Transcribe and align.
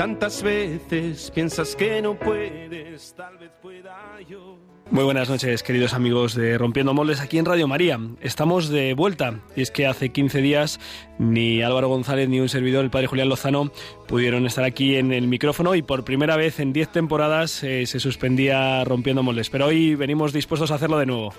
tantas 0.00 0.42
veces 0.42 1.30
piensas 1.34 1.76
que 1.76 2.00
no 2.00 2.18
puedes, 2.18 3.14
tal 3.14 3.36
vez 3.36 3.50
pueda 3.60 4.18
yo. 4.26 4.56
Muy 4.90 5.04
buenas 5.04 5.28
noches, 5.28 5.62
queridos 5.62 5.92
amigos 5.92 6.34
de 6.34 6.56
Rompiendo 6.56 6.94
Moldes 6.94 7.20
aquí 7.20 7.36
en 7.36 7.44
Radio 7.44 7.68
María. 7.68 8.00
Estamos 8.22 8.70
de 8.70 8.94
vuelta 8.94 9.40
y 9.54 9.60
es 9.60 9.70
que 9.70 9.86
hace 9.86 10.08
15 10.08 10.40
días 10.40 10.80
ni 11.18 11.60
Álvaro 11.60 11.88
González 11.88 12.30
ni 12.30 12.40
un 12.40 12.48
servidor, 12.48 12.82
el 12.82 12.90
padre 12.90 13.08
Julián 13.08 13.28
Lozano, 13.28 13.70
pudieron 14.08 14.46
estar 14.46 14.64
aquí 14.64 14.96
en 14.96 15.12
el 15.12 15.28
micrófono 15.28 15.74
y 15.74 15.82
por 15.82 16.02
primera 16.02 16.34
vez 16.34 16.60
en 16.60 16.72
10 16.72 16.92
temporadas 16.92 17.62
eh, 17.62 17.84
se 17.84 18.00
suspendía 18.00 18.82
Rompiendo 18.84 19.22
Moldes. 19.22 19.50
Pero 19.50 19.66
hoy 19.66 19.96
venimos 19.96 20.32
dispuestos 20.32 20.70
a 20.70 20.76
hacerlo 20.76 20.96
de 20.96 21.04
nuevo. 21.04 21.34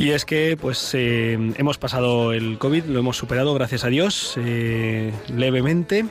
Y 0.00 0.12
es 0.12 0.24
que 0.24 0.56
pues 0.58 0.94
eh, 0.94 1.34
hemos 1.58 1.76
pasado 1.76 2.32
el 2.32 2.56
COVID, 2.56 2.84
lo 2.84 3.00
hemos 3.00 3.18
superado, 3.18 3.52
gracias 3.52 3.84
a 3.84 3.88
Dios, 3.88 4.34
eh, 4.38 5.12
levemente. 5.28 6.06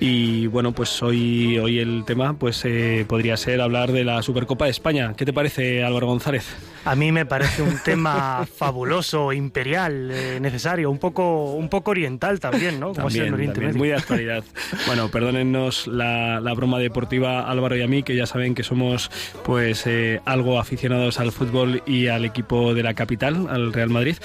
Y 0.00 0.48
bueno, 0.48 0.72
pues 0.72 1.00
hoy, 1.00 1.56
hoy 1.56 1.78
el 1.78 2.02
tema 2.04 2.34
pues 2.34 2.64
eh, 2.64 3.04
podría 3.06 3.36
ser 3.36 3.60
hablar 3.60 3.92
de 3.92 4.02
la 4.02 4.20
Supercopa 4.22 4.64
de 4.64 4.72
España. 4.72 5.14
¿Qué 5.16 5.24
te 5.24 5.32
parece, 5.32 5.84
Álvaro 5.84 6.08
González? 6.08 6.44
A 6.84 6.94
mí 6.94 7.12
me 7.12 7.26
parece 7.26 7.62
un 7.62 7.78
tema 7.84 8.46
fabuloso, 8.56 9.32
imperial, 9.32 10.40
necesario, 10.40 10.90
un 10.90 10.98
poco, 10.98 11.52
un 11.52 11.68
poco 11.68 11.90
oriental 11.90 12.40
también, 12.40 12.80
¿no? 12.80 12.92
también, 12.92 13.34
muy 13.76 13.88
de 13.88 13.94
actualidad. 13.94 14.44
bueno, 14.86 15.10
perdónennos 15.10 15.86
la, 15.86 16.40
la, 16.40 16.54
broma 16.54 16.78
deportiva 16.78 17.48
Álvaro 17.50 17.76
y 17.76 17.82
a 17.82 17.86
mí, 17.86 18.02
que 18.02 18.16
ya 18.16 18.26
saben 18.26 18.54
que 18.54 18.62
somos 18.62 19.10
pues 19.44 19.88
algo 20.24 20.58
aficionados 20.58 21.20
al 21.20 21.32
fútbol 21.32 21.82
y 21.86 22.08
al 22.08 22.24
equipo 22.24 22.74
de 22.74 22.82
la 22.82 22.94
capital, 22.94 23.46
al 23.48 23.72
Real 23.72 23.90
Madrid, 23.90 24.16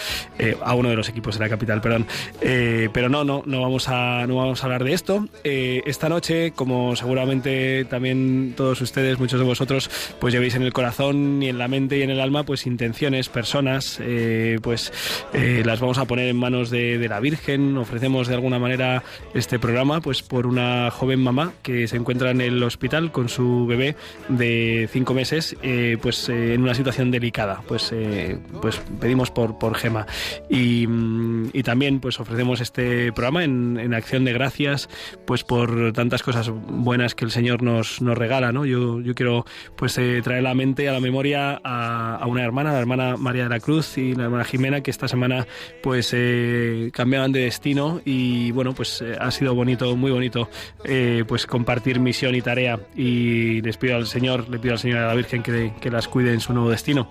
a 0.64 0.74
uno 0.74 0.90
de 0.90 0.96
los 0.96 1.10
equipos 1.10 1.38
de 1.38 1.46
la 1.46 1.50
capital, 1.50 1.82
perdón. 1.82 2.08
pero 2.40 3.10
no, 3.10 3.24
no, 3.24 3.44
no 3.46 3.62
vamos 3.62 3.88
a, 3.90 4.26
no 4.28 4.36
vamos 4.38 4.62
a 4.62 4.66
hablar 4.66 4.84
de 4.84 4.94
esto. 4.94 5.28
Eh, 5.44 5.82
esta 5.86 6.10
noche, 6.10 6.52
como 6.52 6.96
seguramente 6.96 7.86
también 7.86 8.54
todos 8.56 8.82
ustedes, 8.82 9.20
muchos 9.20 9.40
de 9.40 9.46
vosotros, 9.46 9.90
pues 10.20 10.34
llevéis 10.34 10.56
en 10.56 10.64
el 10.64 10.74
corazón 10.74 11.42
y 11.42 11.50
en 11.50 11.58
la 11.58 11.68
mente 11.68 11.98
y 11.98 12.02
en 12.02 12.10
el 12.10 12.20
alma, 12.20 12.44
pues 12.46 12.66
intenciones, 12.66 13.30
personas, 13.30 14.00
eh, 14.02 14.58
pues 14.62 14.94
eh, 15.34 15.64
las 15.66 15.80
vamos 15.80 15.98
a 15.98 16.06
poner 16.06 16.28
en 16.28 16.38
manos 16.38 16.70
de, 16.70 17.06
la 17.10 17.20
Virgen. 17.20 17.78
Ofrecemos 17.78 18.28
de 18.28 18.36
alguna 18.36 18.60
manera 18.60 19.04
este 19.34 19.60
programa, 19.60 20.02
pues 20.02 20.22
por 20.22 20.48
una 20.48 20.90
joven 20.92 21.22
mamá 21.22 21.54
que 21.62 21.88
se 21.88 21.98
encuentra 21.98 22.32
en 22.32 22.42
el 22.42 22.62
hospital 22.64 23.12
con 23.12 23.30
su 23.30 23.66
bebé 23.68 23.96
de 24.28 24.90
cinco 24.92 25.14
meses, 25.14 25.56
pues 26.02 26.30
en 26.30 26.62
una 26.62 26.74
situación 26.74 27.12
delicada. 27.12 27.62
Pues, 27.68 27.94
pues 28.62 28.82
pedimos 29.00 29.32
por, 29.32 29.60
por 29.60 29.76
Gema. 29.76 30.08
Y, 30.50 30.88
y 31.54 31.64
también 31.64 32.00
pues 32.00 32.20
ofrecemos 32.20 32.62
este 32.62 33.12
programa 33.14 33.44
en, 33.44 33.78
en 33.80 33.94
acción 33.94 34.26
de 34.26 34.34
gracias, 34.34 34.90
pues 35.26 35.44
por 35.44 35.94
tantas 35.94 36.24
cosas 36.24 36.50
buenas 36.50 37.16
que 37.16 37.26
el 37.26 37.32
Señor 37.32 37.62
nos, 37.62 38.02
nos 38.02 38.18
regala, 38.18 38.52
¿no? 38.52 38.66
Yo, 38.66 39.02
yo 39.02 39.16
quiero 39.16 39.46
pues 39.76 39.98
eh, 39.98 40.22
traer 40.24 40.40
a 40.40 40.50
la 40.50 40.54
mente, 40.54 40.88
a 40.90 40.94
la 40.94 41.00
memoria 41.00 41.60
a, 41.64 42.26
una 42.28 42.35
hermana, 42.44 42.74
la 42.74 42.80
hermana 42.80 43.18
María 43.18 43.44
de 43.44 43.50
la 43.50 43.60
Cruz 43.60 43.98
y 43.98 44.14
la 44.16 44.26
hermana 44.26 44.44
Jimena, 44.44 44.82
que 44.82 44.92
esta 44.92 45.08
semana 45.08 45.48
pues 45.82 46.12
eh, 46.14 46.90
cambiaban 46.94 47.32
de 47.32 47.42
destino 47.42 48.02
y 48.06 48.52
bueno, 48.52 48.74
pues 48.74 49.02
eh, 49.02 49.16
ha 49.20 49.32
sido 49.32 49.56
bonito, 49.56 49.96
muy 49.96 50.12
bonito 50.12 50.50
pues 51.28 51.46
compartir 51.46 52.00
misión 52.00 52.36
y 52.36 52.42
tarea 52.42 52.80
y 52.96 53.62
les 53.62 53.78
pido 53.78 53.96
al 53.96 54.08
Señor, 54.08 54.50
le 54.50 54.60
pido 54.60 54.74
al 54.74 54.80
Señor 54.80 55.00
y 55.00 55.04
a 55.04 55.08
la 55.08 55.16
Virgen 55.16 55.44
que, 55.44 55.74
que 55.80 55.90
las 55.90 56.08
cuide 56.08 56.34
en 56.34 56.40
su 56.40 56.54
nuevo 56.54 56.70
destino. 56.70 57.10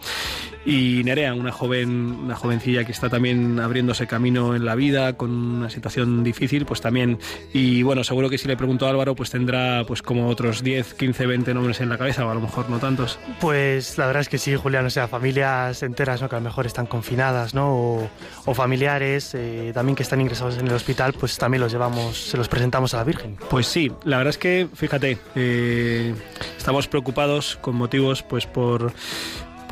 Y 0.66 1.02
Nerea, 1.04 1.34
una 1.34 1.52
joven, 1.52 1.90
una 2.24 2.36
jovencilla 2.36 2.84
que 2.84 2.92
está 2.92 3.08
también 3.08 3.60
abriéndose 3.60 4.06
camino 4.06 4.54
en 4.54 4.64
la 4.64 4.74
vida, 4.74 5.14
con 5.14 5.30
una 5.30 5.70
situación 5.70 6.24
difícil, 6.24 6.64
pues 6.64 6.80
también. 6.80 7.18
Y 7.52 7.82
bueno, 7.82 8.02
seguro 8.04 8.30
que 8.30 8.38
si 8.38 8.48
le 8.48 8.56
pregunto 8.56 8.86
a 8.86 8.90
Álvaro, 8.90 9.14
pues 9.14 9.30
tendrá 9.30 9.84
pues 9.86 10.02
como 10.02 10.28
otros 10.28 10.62
10, 10.62 10.94
15, 10.94 11.26
20 11.26 11.54
nombres 11.54 11.80
en 11.80 11.88
la 11.88 11.98
cabeza, 11.98 12.24
o 12.26 12.30
a 12.30 12.34
lo 12.34 12.40
mejor 12.40 12.70
no 12.70 12.78
tantos. 12.78 13.18
Pues 13.40 13.98
la 13.98 14.06
verdad 14.06 14.22
es 14.22 14.28
que 14.28 14.38
sí, 14.38 14.54
Julián, 14.56 14.86
o 14.86 14.90
sea, 14.90 15.08
familias 15.08 15.82
enteras, 15.82 16.22
¿no? 16.22 16.28
Que 16.28 16.36
a 16.36 16.38
lo 16.38 16.44
mejor 16.44 16.66
están 16.66 16.86
confinadas, 16.86 17.54
¿no? 17.54 18.08
O, 18.46 18.54
familiares 18.54 19.34
eh, 19.34 19.72
también 19.74 19.96
que 19.96 20.04
están 20.04 20.20
ingresados 20.20 20.56
en 20.58 20.68
el 20.68 20.74
hospital, 20.74 21.12
pues 21.12 21.36
también 21.38 21.60
los 21.60 21.72
llevamos, 21.72 22.16
se 22.16 22.36
los 22.36 22.48
presentamos 22.48 22.94
a 22.94 22.98
la 22.98 23.04
Virgen. 23.04 23.36
Pues 23.50 23.66
sí, 23.66 23.90
la 24.04 24.16
verdad 24.18 24.30
es 24.30 24.38
que, 24.38 24.68
fíjate, 24.72 25.18
eh, 25.34 26.14
estamos 26.56 26.86
preocupados 26.86 27.58
con 27.60 27.74
motivos, 27.74 28.22
pues 28.22 28.46
por 28.46 28.92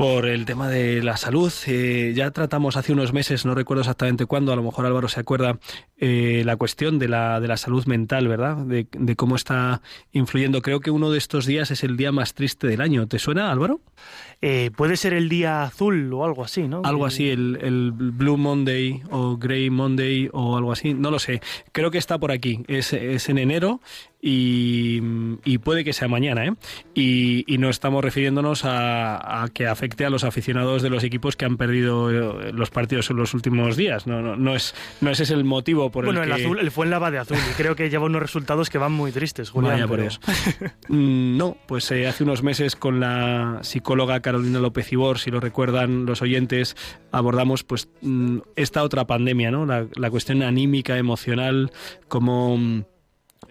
por 0.02 0.26
el 0.26 0.46
tema 0.46 0.68
de 0.68 1.00
la 1.00 1.16
salud. 1.16 1.52
Eh, 1.68 2.12
ya 2.16 2.32
tratamos 2.32 2.76
hace 2.76 2.92
unos 2.92 3.12
meses, 3.12 3.46
no 3.46 3.54
recuerdo 3.54 3.82
exactamente 3.82 4.26
cuándo, 4.26 4.52
a 4.52 4.56
lo 4.56 4.64
mejor 4.64 4.84
Álvaro 4.84 5.06
se 5.06 5.20
acuerda, 5.20 5.60
eh, 5.96 6.42
la 6.44 6.56
cuestión 6.56 6.98
de 6.98 7.06
la, 7.06 7.38
de 7.38 7.46
la 7.46 7.56
salud 7.56 7.86
mental, 7.86 8.26
¿verdad? 8.26 8.56
De, 8.56 8.88
cómo 9.14 9.36
está 9.36 9.80
influyendo. 10.10 10.60
Creo 10.60 10.80
que 10.80 10.90
uno 10.90 11.12
de 11.12 11.18
estos 11.18 11.46
días 11.46 11.70
es 11.70 11.84
el 11.84 11.96
día 11.96 12.10
más 12.10 12.34
triste 12.34 12.66
del 12.66 12.80
año. 12.80 13.06
¿Te 13.06 13.20
suena, 13.20 13.52
Álvaro? 13.52 13.80
Eh, 14.40 14.72
puede 14.76 14.96
ser 14.96 15.12
el 15.12 15.28
día 15.28 15.62
azul 15.62 16.12
o 16.12 16.24
algo 16.24 16.42
así, 16.42 16.66
¿no? 16.66 16.82
Algo 16.82 17.06
así, 17.06 17.30
el, 17.30 17.60
el, 17.62 17.92
Blue 17.92 18.36
Monday 18.36 19.02
o 19.12 19.36
Grey 19.36 19.70
Monday 19.70 20.28
o 20.32 20.56
algo 20.56 20.72
así, 20.72 20.94
no 20.94 21.12
lo 21.12 21.20
sé. 21.20 21.40
Creo 21.70 21.92
que 21.92 21.98
está 21.98 22.18
por 22.18 22.32
aquí. 22.32 22.64
Es, 22.66 22.92
es 22.92 23.28
en 23.28 23.38
enero 23.38 23.80
y, 24.24 25.58
puede 25.58 25.84
que 25.84 25.92
sea 25.92 26.06
mañana, 26.06 26.46
¿eh? 26.46 26.54
Y, 26.94 27.58
no 27.58 27.68
estamos 27.68 28.02
refiriéndonos 28.02 28.62
a, 28.64 29.48
que 29.52 29.66
afecte 29.66 30.04
a 30.04 30.10
los 30.10 30.24
aficionados 30.24 30.82
de 30.82 30.90
los 30.90 31.04
equipos 31.04 31.36
que 31.36 31.44
han 31.44 31.56
perdido 31.56 32.10
eh, 32.10 32.52
los 32.52 32.70
partidos 32.70 33.10
en 33.10 33.16
los 33.16 33.34
últimos 33.34 33.76
días. 33.76 34.06
No, 34.06 34.22
no, 34.22 34.36
no 34.36 34.54
es, 34.54 34.74
no 35.00 35.10
ese 35.10 35.24
es 35.24 35.30
el 35.30 35.44
motivo 35.44 35.90
por 35.90 36.04
el 36.04 36.10
que... 36.10 36.18
Bueno, 36.18 36.34
el 36.34 36.40
azul, 36.40 36.58
el 36.58 36.70
fue 36.70 36.86
en 36.86 36.90
lava 36.90 37.10
de 37.10 37.18
azul 37.18 37.36
y 37.36 37.54
creo 37.54 37.76
que 37.76 37.90
lleva 37.90 38.06
unos 38.06 38.22
resultados 38.22 38.70
que 38.70 38.78
van 38.78 38.92
muy 38.92 39.12
tristes, 39.12 39.50
Julián. 39.50 39.88
por 39.88 40.00
eso. 40.00 40.20
Mm, 40.88 41.36
no, 41.36 41.56
pues 41.66 41.90
eh, 41.90 42.06
hace 42.06 42.24
unos 42.24 42.42
meses 42.42 42.76
con 42.76 43.00
la 43.00 43.58
psicóloga 43.62 44.20
Carolina 44.20 44.58
López 44.58 44.92
Ibor, 44.92 45.18
si 45.18 45.30
lo 45.30 45.40
recuerdan 45.40 46.06
los 46.06 46.22
oyentes, 46.22 46.76
abordamos 47.10 47.64
pues 47.64 47.88
mm, 48.02 48.38
esta 48.56 48.82
otra 48.82 49.06
pandemia, 49.06 49.50
¿no? 49.50 49.66
La, 49.66 49.86
la 49.94 50.10
cuestión 50.10 50.42
anímica, 50.42 50.98
emocional, 50.98 51.72
como 52.08 52.84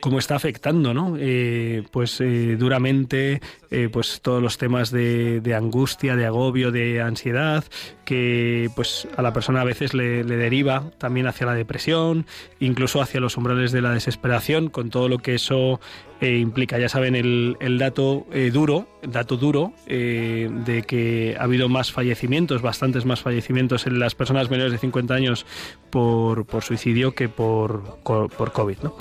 cómo 0.01 0.19
está 0.19 0.35
afectando, 0.35 0.93
¿no? 0.93 1.15
Eh, 1.17 1.83
pues 1.91 2.19
eh, 2.19 2.57
duramente, 2.59 3.39
eh, 3.69 3.87
pues 3.89 4.19
todos 4.21 4.43
los 4.43 4.57
temas 4.57 4.91
de, 4.91 5.41
angustia, 5.55 6.17
de 6.17 6.25
agobio, 6.25 6.71
de 6.71 7.01
ansiedad, 7.01 7.63
que 8.03 8.69
pues 8.75 9.07
a 9.15 9.21
la 9.21 9.31
persona 9.31 9.61
a 9.61 9.63
veces 9.63 9.93
le, 9.93 10.23
deriva 10.23 10.91
también 10.97 11.27
hacia 11.27 11.45
la 11.45 11.53
depresión, 11.53 12.25
incluso 12.59 13.01
hacia 13.01 13.21
los 13.21 13.37
umbrales 13.37 13.71
de 13.71 13.81
la 13.81 13.93
desesperación, 13.93 14.69
con 14.69 14.89
todo 14.89 15.07
lo 15.07 15.19
que 15.19 15.35
eso 15.35 15.79
implica. 16.19 16.77
Ya 16.77 16.89
saben 16.89 17.15
el, 17.15 17.57
el 17.61 17.79
dato 17.79 18.27
duro, 18.51 18.87
el 19.01 19.11
dato 19.11 19.37
duro 19.37 19.73
de 19.87 20.83
que 20.87 21.35
ha 21.39 21.43
habido 21.43 21.67
más 21.67 21.91
fallecimientos, 21.91 22.61
bastantes 22.61 23.05
más 23.05 23.21
fallecimientos 23.21 23.87
en 23.87 23.97
las 23.97 24.13
personas 24.13 24.49
menores 24.49 24.71
de 24.71 24.77
50 24.77 25.13
años 25.13 25.45
por, 25.89 26.45
por 26.45 26.63
suicidio 26.63 27.15
que 27.15 27.27
por, 27.29 27.97
por 28.03 28.51
COVID, 28.51 28.77
¿no? 28.83 28.95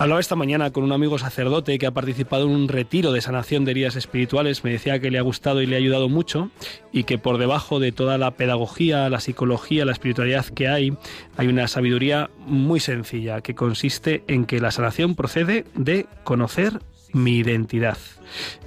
Hablaba 0.00 0.20
esta 0.20 0.36
mañana 0.36 0.70
con 0.70 0.84
un 0.84 0.92
amigo 0.92 1.18
sacerdote 1.18 1.76
que 1.76 1.86
ha 1.86 1.90
participado 1.90 2.44
en 2.44 2.50
un 2.50 2.68
retiro 2.68 3.10
de 3.10 3.20
sanación 3.20 3.64
de 3.64 3.72
heridas 3.72 3.96
espirituales. 3.96 4.62
Me 4.62 4.70
decía 4.70 5.00
que 5.00 5.10
le 5.10 5.18
ha 5.18 5.22
gustado 5.22 5.60
y 5.60 5.66
le 5.66 5.74
ha 5.74 5.78
ayudado 5.78 6.08
mucho 6.08 6.50
y 6.92 7.02
que 7.02 7.18
por 7.18 7.36
debajo 7.36 7.80
de 7.80 7.90
toda 7.90 8.16
la 8.16 8.30
pedagogía, 8.30 9.10
la 9.10 9.18
psicología, 9.18 9.84
la 9.84 9.90
espiritualidad 9.90 10.46
que 10.46 10.68
hay, 10.68 10.96
hay 11.36 11.48
una 11.48 11.66
sabiduría 11.66 12.30
muy 12.38 12.78
sencilla 12.78 13.40
que 13.40 13.56
consiste 13.56 14.22
en 14.28 14.46
que 14.46 14.60
la 14.60 14.70
sanación 14.70 15.16
procede 15.16 15.64
de 15.74 16.06
conocer 16.22 16.78
mi 17.12 17.38
identidad, 17.38 17.98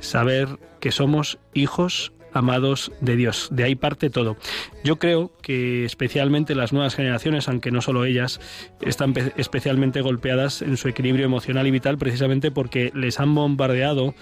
saber 0.01 0.60
que 0.81 0.92
somos 0.92 1.39
hijos 1.54 2.12
amados 2.33 2.92
de 3.01 3.16
Dios. 3.16 3.50
De 3.51 3.63
ahí 3.63 3.75
parte 3.75 4.10
todo. 4.10 4.38
Yo 4.83 4.98
creo 4.98 5.31
que 5.42 5.86
especialmente 5.86 6.56
las 6.56 6.74
nuevas 6.74 6.95
generaciones, 6.95 7.48
aunque 7.48 7.72
no 7.72 7.81
solo 7.81 8.06
ellas, 8.06 8.39
están 8.81 9.13
especialmente 9.38 10.01
golpeadas 10.01 10.62
en 10.62 10.78
su 10.78 10.88
equilibrio 10.88 11.25
emocional 11.25 11.68
y 11.68 11.72
vital 11.72 11.98
precisamente 11.98 12.51
porque 12.51 12.92
les 12.95 13.19
han 13.19 13.33
bombardeado 13.36 14.13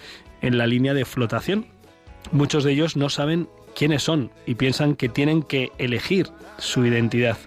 en 0.42 0.58
la 0.58 0.68
línea 0.68 0.94
de 0.94 1.06
flotación 1.06 1.66
Muchos 2.32 2.64
de 2.64 2.74
ellos 2.74 2.96
no 2.96 3.10
saben 3.10 3.50
quiénes 3.76 4.04
son 4.04 4.32
y 4.46 4.56
piensan 4.56 4.96
que 4.96 5.10
tienen 5.10 5.42
que 5.42 5.72
elegir 5.80 6.28
su 6.60 6.86
identidad. 6.86 7.38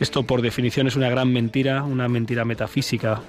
Esto 0.00 0.24
por 0.24 0.42
definición 0.42 0.88
es 0.88 0.96
una 0.96 1.08
gran 1.08 1.32
mentira, 1.32 1.84
una 1.84 2.08
mentira 2.08 2.44
metafísica. 2.44 3.22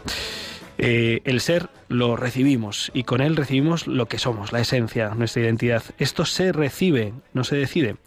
Eh, 0.77 1.21
el 1.23 1.41
ser 1.41 1.69
lo 1.87 2.15
recibimos 2.15 2.91
y 2.93 3.03
con 3.03 3.21
él 3.21 3.35
recibimos 3.35 3.87
lo 3.87 4.07
que 4.07 4.19
somos, 4.19 4.51
la 4.51 4.59
esencia, 4.59 5.13
nuestra 5.15 5.43
identidad. 5.43 5.83
Esto 5.97 6.25
se 6.25 6.51
recibe, 6.51 7.13
no 7.33 7.43
se 7.43 7.55
decide. 7.55 7.97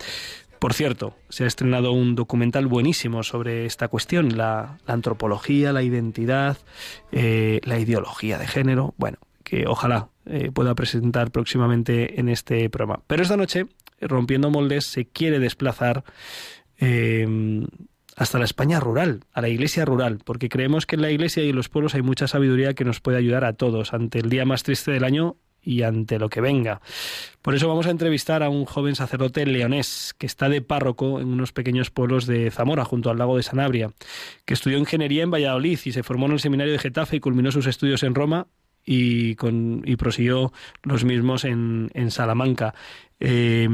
Por 0.58 0.74
cierto, 0.74 1.14
se 1.28 1.44
ha 1.44 1.46
estrenado 1.46 1.92
un 1.92 2.16
documental 2.16 2.66
buenísimo 2.66 3.22
sobre 3.22 3.64
esta 3.64 3.88
cuestión, 3.88 4.36
la, 4.36 4.78
antropología, 4.86 5.72
la 5.72 5.82
identidad, 5.82 6.58
eh, 7.12 7.60
la 7.62 7.78
ideología 7.78 8.38
de 8.38 8.48
género. 8.48 8.94
Bueno, 8.96 9.18
que 9.44 9.66
ojalá 9.66 10.08
eh, 10.26 10.50
pueda 10.52 10.74
presentar 10.74 11.30
próximamente 11.30 12.18
en 12.18 12.28
este 12.28 12.68
programa. 12.70 13.02
Pero 13.06 13.22
esta 13.22 13.36
noche, 13.36 13.66
Rompiendo 14.00 14.50
Moldes 14.50 14.84
se 14.84 15.06
quiere 15.06 15.38
desplazar 15.38 16.04
hasta 18.18 18.38
la 18.38 18.44
España 18.44 18.80
rural, 18.80 19.20
a 19.32 19.40
la 19.40 19.48
iglesia 19.48 19.84
rural, 19.84 20.18
porque 20.24 20.48
creemos 20.48 20.86
que 20.86 20.96
en 20.96 21.02
la 21.02 21.10
iglesia 21.10 21.44
y 21.44 21.50
en 21.50 21.56
los 21.56 21.68
pueblos 21.68 21.94
hay 21.94 22.02
mucha 22.02 22.26
sabiduría 22.26 22.74
que 22.74 22.84
nos 22.84 23.00
puede 23.00 23.16
ayudar 23.16 23.44
a 23.44 23.52
todos 23.52 23.94
ante 23.94 24.18
el 24.18 24.28
día 24.28 24.44
más 24.44 24.64
triste 24.64 24.90
del 24.90 25.04
año 25.04 25.36
y 25.62 25.82
ante 25.82 26.18
lo 26.18 26.28
que 26.28 26.40
venga. 26.40 26.80
Por 27.42 27.54
eso 27.54 27.68
vamos 27.68 27.86
a 27.86 27.90
entrevistar 27.90 28.42
a 28.42 28.48
un 28.48 28.64
joven 28.64 28.96
sacerdote 28.96 29.46
leonés 29.46 30.14
que 30.18 30.26
está 30.26 30.48
de 30.48 30.62
párroco 30.62 31.20
en 31.20 31.28
unos 31.28 31.52
pequeños 31.52 31.90
pueblos 31.90 32.26
de 32.26 32.50
Zamora, 32.50 32.84
junto 32.84 33.10
al 33.10 33.18
lago 33.18 33.36
de 33.36 33.42
Sanabria, 33.44 33.92
que 34.44 34.54
estudió 34.54 34.78
ingeniería 34.78 35.22
en 35.22 35.30
Valladolid 35.30 35.78
y 35.84 35.92
se 35.92 36.02
formó 36.02 36.26
en 36.26 36.32
el 36.32 36.40
seminario 36.40 36.72
de 36.72 36.78
Getafe 36.80 37.16
y 37.16 37.20
culminó 37.20 37.52
sus 37.52 37.66
estudios 37.66 38.02
en 38.02 38.14
Roma 38.14 38.48
y, 38.84 39.34
con, 39.34 39.82
y 39.84 39.96
prosiguió 39.96 40.52
los 40.82 41.04
mismos 41.04 41.44
en, 41.44 41.90
en 41.94 42.10
Salamanca. 42.10 42.74
Eh, 43.20 43.66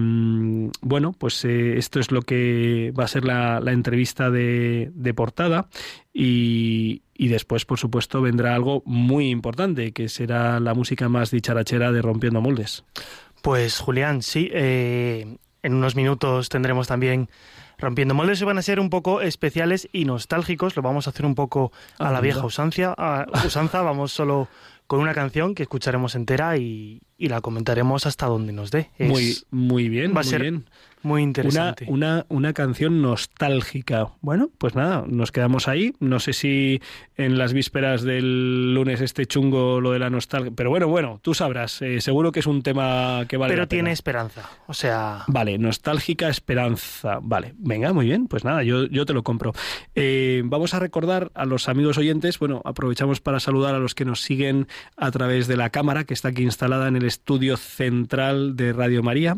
bueno, 0.80 1.12
pues 1.12 1.44
eh, 1.44 1.76
esto 1.76 2.00
es 2.00 2.10
lo 2.10 2.22
que 2.22 2.92
va 2.98 3.04
a 3.04 3.08
ser 3.08 3.24
la, 3.24 3.60
la 3.60 3.72
entrevista 3.72 4.30
de, 4.30 4.90
de 4.94 5.14
portada 5.14 5.68
y, 6.12 7.02
y, 7.14 7.28
después, 7.28 7.64
por 7.66 7.78
supuesto, 7.78 8.22
vendrá 8.22 8.54
algo 8.54 8.82
muy 8.86 9.28
importante, 9.28 9.92
que 9.92 10.08
será 10.08 10.60
la 10.60 10.74
música 10.74 11.08
más 11.08 11.30
dicharachera 11.30 11.92
de 11.92 12.00
Rompiendo 12.00 12.40
Moldes. 12.40 12.84
Pues 13.42 13.78
Julián, 13.78 14.22
sí, 14.22 14.48
eh, 14.52 15.36
en 15.62 15.74
unos 15.74 15.96
minutos 15.96 16.48
tendremos 16.48 16.86
también 16.86 17.28
Rompiendo 17.78 18.14
Moldes. 18.14 18.40
Y 18.40 18.44
van 18.44 18.58
a 18.58 18.62
ser 18.62 18.80
un 18.80 18.88
poco 18.88 19.20
especiales 19.20 19.88
y 19.92 20.06
nostálgicos, 20.06 20.76
lo 20.76 20.82
vamos 20.82 21.06
a 21.06 21.10
hacer 21.10 21.26
un 21.26 21.34
poco 21.34 21.72
a 21.98 22.10
la 22.10 22.20
vieja 22.20 22.44
usancia, 22.44 22.94
a 22.96 23.26
usanza, 23.44 23.82
vamos 23.82 24.12
solo 24.12 24.48
con 24.86 25.00
una 25.00 25.14
canción 25.14 25.54
que 25.54 25.62
escucharemos 25.62 26.14
entera 26.14 26.56
y, 26.56 27.02
y 27.16 27.28
la 27.28 27.40
comentaremos 27.40 28.06
hasta 28.06 28.26
donde 28.26 28.52
nos 28.52 28.70
dé. 28.70 28.90
muy, 28.98 29.38
muy 29.50 29.88
bien, 29.88 30.10
va 30.10 30.14
muy 30.14 30.20
a 30.20 30.24
ser 30.24 30.42
bien. 30.42 30.64
Muy 31.04 31.22
interesante. 31.22 31.84
Una, 31.86 32.24
una, 32.24 32.26
una, 32.30 32.52
canción 32.54 33.02
nostálgica. 33.02 34.08
Bueno, 34.22 34.50
pues 34.56 34.74
nada, 34.74 35.04
nos 35.06 35.32
quedamos 35.32 35.68
ahí. 35.68 35.92
No 36.00 36.18
sé 36.18 36.32
si 36.32 36.80
en 37.16 37.36
las 37.36 37.52
vísperas 37.52 38.02
del 38.02 38.72
lunes 38.72 39.02
este 39.02 39.26
chungo 39.26 39.82
lo 39.82 39.92
de 39.92 39.98
la 39.98 40.08
nostalgia. 40.08 40.50
Pero 40.56 40.70
bueno, 40.70 40.88
bueno, 40.88 41.20
tú 41.22 41.34
sabrás. 41.34 41.82
Eh, 41.82 42.00
seguro 42.00 42.32
que 42.32 42.40
es 42.40 42.46
un 42.46 42.62
tema 42.62 43.26
que 43.28 43.36
vale. 43.36 43.52
Pero 43.52 43.64
la 43.64 43.68
tiene 43.68 43.82
pena. 43.84 43.92
esperanza. 43.92 44.50
O 44.66 44.72
sea. 44.72 45.24
Vale, 45.26 45.58
nostálgica 45.58 46.30
esperanza. 46.30 47.18
Vale, 47.22 47.54
venga, 47.58 47.92
muy 47.92 48.06
bien. 48.06 48.26
Pues 48.26 48.42
nada, 48.42 48.62
yo, 48.62 48.86
yo 48.86 49.04
te 49.04 49.12
lo 49.12 49.22
compro. 49.22 49.52
Eh, 49.94 50.40
vamos 50.46 50.72
a 50.72 50.78
recordar 50.78 51.30
a 51.34 51.44
los 51.44 51.68
amigos 51.68 51.98
oyentes. 51.98 52.38
Bueno, 52.38 52.62
aprovechamos 52.64 53.20
para 53.20 53.40
saludar 53.40 53.74
a 53.74 53.78
los 53.78 53.94
que 53.94 54.06
nos 54.06 54.22
siguen 54.22 54.68
a 54.96 55.10
través 55.10 55.48
de 55.48 55.58
la 55.58 55.68
cámara 55.68 56.04
que 56.04 56.14
está 56.14 56.28
aquí 56.28 56.42
instalada 56.42 56.88
en 56.88 56.96
el 56.96 57.04
estudio 57.04 57.58
central 57.58 58.56
de 58.56 58.72
Radio 58.72 59.02
María 59.02 59.36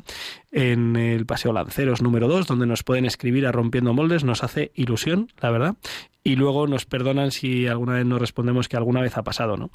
en 0.56 0.96
el 0.96 1.26
Paseo 1.26 1.52
Lanceros 1.52 2.00
número 2.00 2.28
2, 2.28 2.46
donde 2.46 2.66
nos 2.66 2.82
pueden 2.82 3.04
escribir 3.04 3.46
a 3.46 3.52
Rompiendo 3.52 3.92
Moldes, 3.92 4.24
nos 4.24 4.42
hace 4.42 4.72
ilusión, 4.74 5.30
la 5.38 5.50
verdad, 5.50 5.76
y 6.24 6.36
luego 6.36 6.66
nos 6.66 6.86
perdonan 6.86 7.30
si 7.30 7.66
alguna 7.66 7.92
vez 7.92 8.06
no 8.06 8.18
respondemos 8.18 8.66
que 8.66 8.78
alguna 8.78 9.02
vez 9.02 9.18
ha 9.18 9.22
pasado, 9.22 9.58
¿no? 9.58 9.70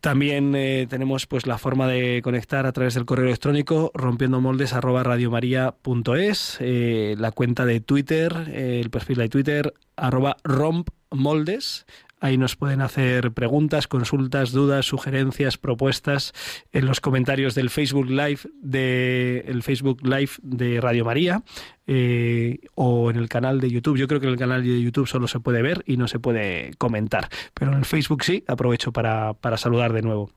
También 0.00 0.54
eh, 0.56 0.86
tenemos 0.88 1.26
pues 1.26 1.46
la 1.46 1.58
forma 1.58 1.88
de 1.88 2.22
conectar 2.22 2.64
a 2.64 2.72
través 2.72 2.94
del 2.94 3.04
correo 3.04 3.26
electrónico 3.26 3.90
rompiendomoldes 3.92 4.72
arroba 4.72 5.02
radiomaria.es, 5.02 6.56
eh, 6.60 7.14
la 7.18 7.32
cuenta 7.32 7.66
de 7.66 7.80
Twitter, 7.80 8.46
eh, 8.48 8.80
el 8.82 8.88
perfil 8.88 9.18
de 9.18 9.28
Twitter 9.28 9.74
arroba 9.94 10.38
rompmoldes, 10.42 11.84
Ahí 12.20 12.38
nos 12.38 12.56
pueden 12.56 12.80
hacer 12.80 13.32
preguntas, 13.32 13.88
consultas, 13.88 14.52
dudas, 14.52 14.86
sugerencias, 14.86 15.58
propuestas 15.58 16.32
en 16.72 16.86
los 16.86 17.00
comentarios 17.00 17.54
del 17.54 17.68
Facebook 17.68 18.08
Live 18.08 18.40
de 18.62 19.44
el 19.46 19.62
Facebook 19.62 20.00
Live 20.02 20.30
de 20.42 20.80
Radio 20.80 21.04
María 21.04 21.42
eh, 21.86 22.60
o 22.74 23.10
en 23.10 23.16
el 23.16 23.28
canal 23.28 23.60
de 23.60 23.70
YouTube. 23.70 23.98
Yo 23.98 24.08
creo 24.08 24.20
que 24.20 24.26
en 24.26 24.32
el 24.32 24.38
canal 24.38 24.62
de 24.62 24.80
YouTube 24.80 25.06
solo 25.06 25.28
se 25.28 25.40
puede 25.40 25.60
ver 25.60 25.84
y 25.86 25.98
no 25.98 26.08
se 26.08 26.18
puede 26.18 26.72
comentar, 26.78 27.28
pero 27.52 27.72
en 27.72 27.78
el 27.78 27.84
Facebook 27.84 28.24
sí. 28.24 28.44
Aprovecho 28.46 28.92
para, 28.92 29.34
para 29.34 29.58
saludar 29.58 29.92
de 29.92 30.02
nuevo. 30.02 30.30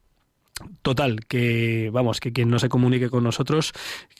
Total, 0.81 1.21
que 1.25 1.89
vamos, 1.93 2.19
que 2.19 2.33
quien 2.33 2.49
no 2.49 2.59
se 2.59 2.67
comunique 2.67 3.09
con 3.09 3.23
nosotros 3.23 3.71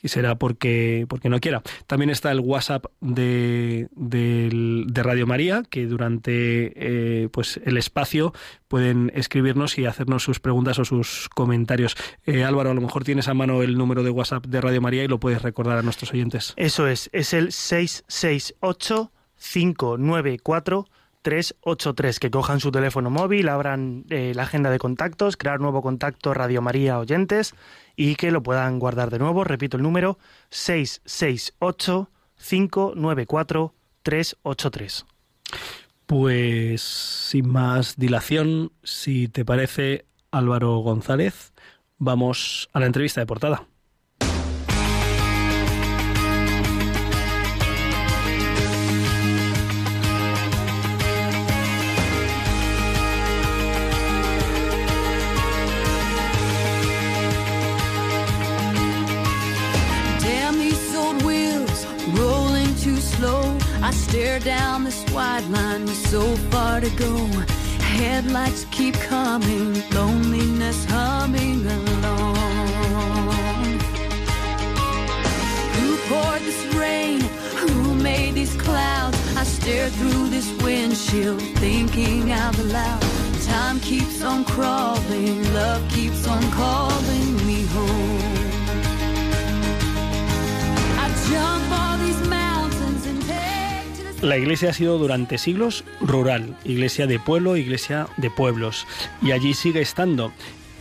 será 0.03 0.35
porque, 0.35 1.05
porque 1.09 1.29
no 1.29 1.39
quiera. 1.39 1.61
También 1.85 2.09
está 2.09 2.31
el 2.31 2.39
WhatsApp 2.39 2.85
de, 3.01 3.89
de, 3.91 4.85
de 4.87 5.03
Radio 5.03 5.27
María, 5.27 5.63
que 5.69 5.85
durante 5.85 6.71
eh, 7.23 7.29
pues 7.29 7.59
el 7.65 7.77
espacio 7.77 8.33
pueden 8.69 9.11
escribirnos 9.15 9.77
y 9.77 9.85
hacernos 9.85 10.23
sus 10.23 10.39
preguntas 10.39 10.79
o 10.79 10.85
sus 10.85 11.27
comentarios. 11.29 11.97
Eh, 12.25 12.43
Álvaro, 12.43 12.71
a 12.71 12.73
lo 12.73 12.81
mejor 12.81 13.03
tienes 13.03 13.27
a 13.27 13.33
mano 13.33 13.61
el 13.61 13.77
número 13.77 14.03
de 14.03 14.09
WhatsApp 14.09 14.45
de 14.45 14.61
Radio 14.61 14.81
María 14.81 15.03
y 15.03 15.07
lo 15.07 15.19
puedes 15.19 15.41
recordar 15.41 15.77
a 15.77 15.81
nuestros 15.81 16.13
oyentes. 16.13 16.53
Eso 16.55 16.87
es, 16.87 17.09
es 17.11 17.33
el 17.33 17.51
668 17.51 19.11
594 19.39 20.87
383, 21.21 22.19
que 22.19 22.31
cojan 22.31 22.59
su 22.59 22.71
teléfono 22.71 23.09
móvil, 23.09 23.49
abran 23.49 24.05
eh, 24.09 24.33
la 24.35 24.43
agenda 24.43 24.69
de 24.69 24.79
contactos, 24.79 25.37
crear 25.37 25.59
nuevo 25.59 25.81
contacto 25.81 26.33
Radio 26.33 26.61
María 26.61 26.99
Oyentes 26.99 27.53
y 27.95 28.15
que 28.15 28.31
lo 28.31 28.41
puedan 28.41 28.79
guardar 28.79 29.09
de 29.09 29.19
nuevo. 29.19 29.43
Repito 29.43 29.77
el 29.77 29.83
número 29.83 30.17
668 30.49 32.09
594 32.37 33.73
383. 34.03 35.05
Pues 36.05 36.81
sin 36.81 37.49
más 37.49 37.97
dilación, 37.97 38.71
si 38.83 39.27
te 39.27 39.45
parece, 39.45 40.05
Álvaro 40.31 40.77
González, 40.77 41.53
vamos 41.97 42.69
a 42.73 42.79
la 42.79 42.87
entrevista 42.87 43.21
de 43.21 43.27
portada. 43.27 43.67
Down 64.43 64.85
this 64.85 65.03
wide 65.11 65.43
line 65.49 65.83
with 65.83 65.97
so 66.07 66.21
far 66.49 66.79
to 66.79 66.89
go. 66.91 67.15
Headlights 67.81 68.65
keep 68.71 68.95
coming, 68.95 69.83
loneliness 69.91 70.85
humming 70.85 71.65
along. 71.67 72.37
Who 75.75 75.97
poured 76.07 76.41
this 76.41 76.65
rain? 76.75 77.19
Who 77.57 77.93
made 77.95 78.35
these 78.35 78.55
clouds? 78.55 79.17
I 79.35 79.43
stare 79.43 79.89
through 79.89 80.29
this 80.29 80.49
windshield, 80.63 81.41
thinking 81.57 82.31
out 82.31 82.57
loud. 82.59 83.01
Time 83.43 83.79
keeps 83.81 84.21
on 84.23 84.45
crawling, 84.45 85.53
love 85.53 85.87
keeps 85.89 86.25
on 86.27 86.41
calling 86.51 87.35
me 87.45 87.65
home. 87.65 88.21
I 90.97 91.07
jump 91.29 91.58
La 94.21 94.37
iglesia 94.37 94.71
ha 94.71 94.73
sido 94.73 94.97
durante 94.97 95.37
siglos 95.37 95.85
rural, 96.01 96.57
iglesia 96.65 97.07
de 97.07 97.19
pueblo, 97.19 97.55
iglesia 97.55 98.07
de 98.17 98.29
pueblos, 98.29 98.85
y 99.21 99.31
allí 99.31 99.53
sigue 99.53 99.79
estando. 99.81 100.33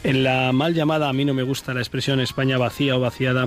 En 0.03 0.25
la 0.25 0.51
mal 0.53 0.75
llamada, 0.75 1.09
a 1.09 1.13
mí 1.13 1.25
no 1.25 1.35
me 1.35 1.45
gusta 1.45 1.73
la 1.73 1.81
expresión 1.81 2.19
España 2.19 2.59
vacía 2.59 2.97
o 2.97 3.01
vaciada, 3.01 3.47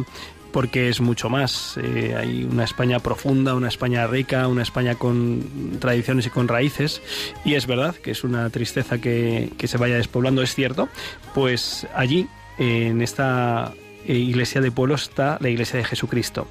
porque 0.53 0.87
es 0.87 1.01
mucho 1.01 1.29
más. 1.29 1.77
Eh, 1.83 2.15
hay 2.17 2.45
una 2.45 2.63
España 2.63 2.99
profunda, 2.99 3.53
una 3.53 3.67
España 3.67 4.07
rica, 4.07 4.47
una 4.47 4.61
España 4.61 4.95
con 4.95 5.77
tradiciones 5.79 6.25
y 6.25 6.29
con 6.29 6.47
raíces, 6.47 7.01
y 7.43 7.55
es 7.55 7.67
verdad 7.67 7.93
que 7.95 8.11
es 8.11 8.23
una 8.23 8.49
tristeza 8.49 8.99
que, 8.99 9.51
que 9.57 9.67
se 9.67 9.77
vaya 9.77 9.97
despoblando, 9.97 10.41
es 10.41 10.55
cierto, 10.55 10.87
pues 11.33 11.85
allí, 11.93 12.27
en 12.57 13.01
esta 13.01 13.73
eh, 14.07 14.13
iglesia 14.13 14.61
de 14.61 14.71
pueblos, 14.71 15.03
está 15.03 15.37
la 15.41 15.49
iglesia 15.49 15.79
de 15.79 15.83
Jesucristo. 15.83 16.47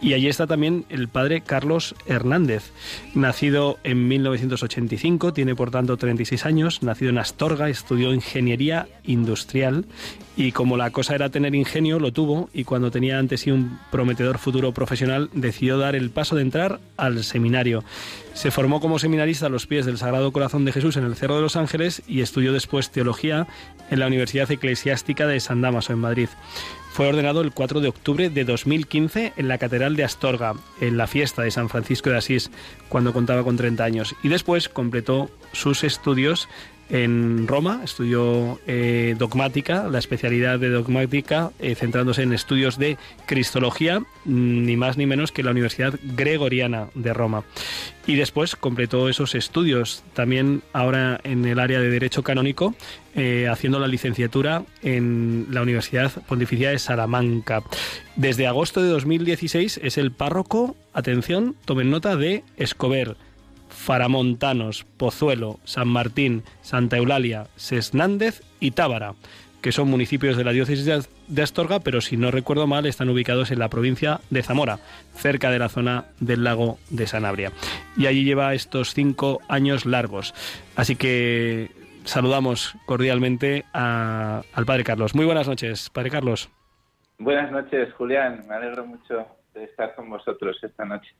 Y 0.00 0.14
allí 0.14 0.28
está 0.28 0.46
también 0.46 0.84
el 0.90 1.08
padre 1.08 1.40
Carlos 1.40 1.94
Hernández, 2.06 2.70
nacido 3.14 3.78
en 3.82 4.06
1985, 4.06 5.32
tiene 5.32 5.56
por 5.56 5.70
tanto 5.70 5.96
36 5.96 6.46
años, 6.46 6.82
nacido 6.82 7.10
en 7.10 7.18
Astorga, 7.18 7.68
estudió 7.68 8.14
ingeniería 8.14 8.88
industrial 9.04 9.86
y 10.36 10.52
como 10.52 10.76
la 10.76 10.90
cosa 10.90 11.16
era 11.16 11.30
tener 11.30 11.56
ingenio, 11.56 11.98
lo 11.98 12.12
tuvo 12.12 12.48
y 12.52 12.62
cuando 12.62 12.92
tenía 12.92 13.18
ante 13.18 13.36
sí 13.36 13.50
un 13.50 13.80
prometedor 13.90 14.38
futuro 14.38 14.72
profesional, 14.72 15.30
decidió 15.32 15.78
dar 15.78 15.96
el 15.96 16.10
paso 16.10 16.36
de 16.36 16.42
entrar 16.42 16.78
al 16.96 17.24
seminario. 17.24 17.82
Se 18.34 18.52
formó 18.52 18.80
como 18.80 19.00
seminarista 19.00 19.46
a 19.46 19.48
los 19.48 19.66
pies 19.66 19.84
del 19.84 19.98
Sagrado 19.98 20.30
Corazón 20.30 20.64
de 20.64 20.70
Jesús 20.70 20.96
en 20.96 21.04
el 21.04 21.16
Cerro 21.16 21.34
de 21.34 21.42
los 21.42 21.56
Ángeles 21.56 22.02
y 22.06 22.20
estudió 22.20 22.52
después 22.52 22.90
teología 22.90 23.48
en 23.90 23.98
la 23.98 24.06
Universidad 24.06 24.48
Eclesiástica 24.48 25.26
de 25.26 25.40
San 25.40 25.60
Damaso 25.60 25.92
en 25.92 25.98
Madrid. 25.98 26.28
Fue 26.98 27.06
ordenado 27.06 27.42
el 27.42 27.52
4 27.52 27.80
de 27.80 27.86
octubre 27.86 28.28
de 28.28 28.44
2015 28.44 29.34
en 29.36 29.46
la 29.46 29.58
Catedral 29.58 29.94
de 29.94 30.02
Astorga, 30.02 30.54
en 30.80 30.96
la 30.96 31.06
fiesta 31.06 31.42
de 31.42 31.52
San 31.52 31.68
Francisco 31.68 32.10
de 32.10 32.16
Asís, 32.16 32.50
cuando 32.88 33.12
contaba 33.12 33.44
con 33.44 33.56
30 33.56 33.84
años. 33.84 34.16
Y 34.24 34.28
después 34.28 34.68
completó 34.68 35.30
sus 35.52 35.84
estudios 35.84 36.48
en 36.90 37.46
Roma, 37.46 37.80
estudió 37.84 38.58
eh, 38.66 39.14
dogmática, 39.18 39.88
la 39.88 39.98
especialidad 39.98 40.58
de 40.58 40.70
dogmática, 40.70 41.50
eh, 41.58 41.74
centrándose 41.74 42.22
en 42.22 42.32
estudios 42.32 42.78
de 42.78 42.96
Cristología, 43.26 44.00
mm, 44.00 44.64
ni 44.64 44.76
más 44.76 44.96
ni 44.96 45.06
menos 45.06 45.32
que 45.32 45.42
la 45.42 45.50
Universidad 45.50 45.94
Gregoriana 46.02 46.88
de 46.94 47.12
Roma. 47.12 47.44
Y 48.06 48.16
después 48.16 48.56
completó 48.56 49.08
esos 49.10 49.34
estudios 49.34 50.02
también 50.14 50.62
ahora 50.72 51.20
en 51.24 51.44
el 51.44 51.58
área 51.58 51.78
de 51.78 51.90
Derecho 51.90 52.22
Canónico, 52.22 52.74
eh, 53.14 53.48
haciendo 53.50 53.78
la 53.78 53.86
licenciatura 53.86 54.64
en 54.82 55.46
la 55.50 55.60
Universidad 55.60 56.10
Pontificia 56.26 56.70
de 56.70 56.78
Salamanca. 56.78 57.62
Desde 58.16 58.46
agosto 58.46 58.82
de 58.82 58.88
2016 58.88 59.80
es 59.82 59.98
el 59.98 60.10
párroco, 60.10 60.74
atención, 60.94 61.54
tomen 61.66 61.90
nota, 61.90 62.16
de 62.16 62.44
Escobar 62.56 63.16
Faramontanos, 63.78 64.84
Pozuelo, 64.96 65.60
San 65.64 65.88
Martín, 65.88 66.42
Santa 66.62 66.98
Eulalia, 66.98 67.46
Sesnández 67.56 68.42
y 68.60 68.72
Tábara, 68.72 69.14
que 69.62 69.72
son 69.72 69.88
municipios 69.88 70.36
de 70.36 70.44
la 70.44 70.52
diócesis 70.52 71.08
de 71.28 71.42
Astorga, 71.42 71.80
pero 71.80 72.00
si 72.00 72.16
no 72.16 72.30
recuerdo 72.30 72.66
mal 72.66 72.86
están 72.86 73.08
ubicados 73.08 73.50
en 73.50 73.60
la 73.60 73.70
provincia 73.70 74.20
de 74.30 74.42
Zamora, 74.42 74.78
cerca 75.14 75.50
de 75.50 75.60
la 75.60 75.68
zona 75.68 76.06
del 76.20 76.44
lago 76.44 76.78
de 76.90 77.06
Sanabria. 77.06 77.52
Y 77.96 78.06
allí 78.06 78.24
lleva 78.24 78.52
estos 78.52 78.92
cinco 78.92 79.40
años 79.48 79.86
largos. 79.86 80.34
Así 80.76 80.96
que 80.96 81.70
saludamos 82.04 82.74
cordialmente 82.84 83.64
al 83.72 84.66
Padre 84.66 84.84
Carlos. 84.84 85.14
Muy 85.14 85.24
buenas 85.24 85.48
noches, 85.48 85.88
Padre 85.88 86.10
Carlos. 86.10 86.50
Buenas 87.18 87.50
noches, 87.50 87.92
Julián. 87.94 88.44
Me 88.48 88.56
alegro 88.56 88.84
mucho 88.84 89.26
de 89.54 89.64
estar 89.64 89.94
con 89.94 90.10
vosotros 90.10 90.58
esta 90.62 90.84
noche. 90.84 91.14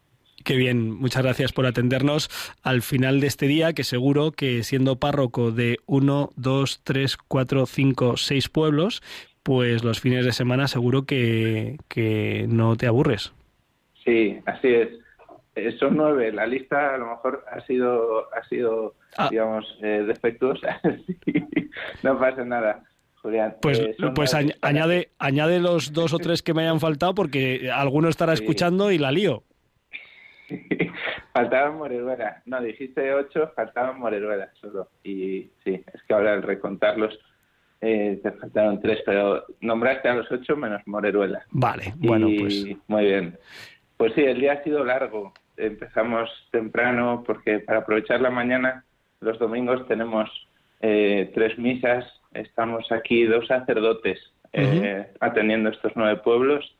Qué 0.44 0.56
bien, 0.56 0.90
muchas 0.94 1.22
gracias 1.24 1.52
por 1.52 1.66
atendernos 1.66 2.30
al 2.62 2.82
final 2.82 3.20
de 3.20 3.26
este 3.26 3.46
día, 3.46 3.72
que 3.72 3.84
seguro 3.84 4.32
que 4.32 4.62
siendo 4.62 4.96
párroco 4.96 5.50
de 5.50 5.78
uno, 5.86 6.30
dos, 6.36 6.80
tres, 6.84 7.16
cuatro, 7.16 7.66
cinco, 7.66 8.16
seis 8.16 8.48
pueblos, 8.48 9.02
pues 9.42 9.82
los 9.84 10.00
fines 10.00 10.24
de 10.24 10.32
semana 10.32 10.68
seguro 10.68 11.04
que, 11.04 11.76
que 11.88 12.46
no 12.48 12.76
te 12.76 12.86
aburres. 12.86 13.32
Sí, 14.04 14.38
así 14.46 14.68
es. 14.68 14.88
Eh, 15.54 15.76
son 15.78 15.96
nueve. 15.96 16.32
La 16.32 16.46
lista 16.46 16.94
a 16.94 16.98
lo 16.98 17.08
mejor 17.10 17.44
ha 17.50 17.60
sido, 17.66 18.32
ha 18.32 18.46
sido 18.48 18.94
Ah. 19.16 19.28
digamos, 19.30 19.64
eh, 19.82 20.04
defectuosa. 20.06 20.80
No 22.02 22.18
pasa 22.18 22.44
nada. 22.44 22.84
Julián. 23.22 23.56
Pues, 23.60 23.78
Eh, 23.80 23.96
pues 24.14 24.34
añade, 24.34 25.10
añade 25.18 25.58
los 25.60 25.92
dos 25.92 26.12
o 26.12 26.18
tres 26.18 26.42
que 26.42 26.54
me 26.54 26.62
hayan 26.62 26.78
faltado 26.80 27.14
porque 27.14 27.70
alguno 27.72 28.08
estará 28.08 28.36
Sí. 28.36 28.42
escuchando 28.42 28.90
y 28.92 28.98
la 28.98 29.10
lío. 29.10 29.42
faltaban 31.32 31.78
Moreruela. 31.78 32.42
No, 32.46 32.60
dijiste 32.60 33.14
ocho, 33.14 33.52
faltaban 33.54 33.98
Moreruela 33.98 34.50
solo. 34.60 34.88
Y 35.02 35.50
sí, 35.64 35.82
es 35.92 36.02
que 36.02 36.14
ahora 36.14 36.34
al 36.34 36.42
recontarlos 36.42 37.18
eh, 37.80 38.18
te 38.22 38.32
faltaron 38.32 38.80
tres, 38.80 39.00
pero 39.04 39.44
nombraste 39.60 40.08
a 40.08 40.14
los 40.14 40.30
ocho 40.30 40.56
menos 40.56 40.82
Moreruela. 40.86 41.44
Vale, 41.50 41.94
bueno, 41.96 42.28
pues 42.38 42.66
Muy 42.86 43.04
bien. 43.04 43.38
Pues 43.96 44.14
sí, 44.14 44.22
el 44.22 44.40
día 44.40 44.54
ha 44.54 44.64
sido 44.64 44.84
largo. 44.84 45.32
Empezamos 45.56 46.30
temprano 46.50 47.24
porque 47.26 47.58
para 47.58 47.80
aprovechar 47.80 48.20
la 48.20 48.30
mañana, 48.30 48.84
los 49.20 49.38
domingos 49.38 49.86
tenemos 49.88 50.30
eh, 50.80 51.30
tres 51.34 51.58
misas. 51.58 52.04
Estamos 52.32 52.90
aquí 52.92 53.24
dos 53.24 53.46
sacerdotes 53.46 54.18
eh, 54.52 55.06
atendiendo 55.20 55.70
estos 55.70 55.92
nueve 55.96 56.20
pueblos. 56.22 56.77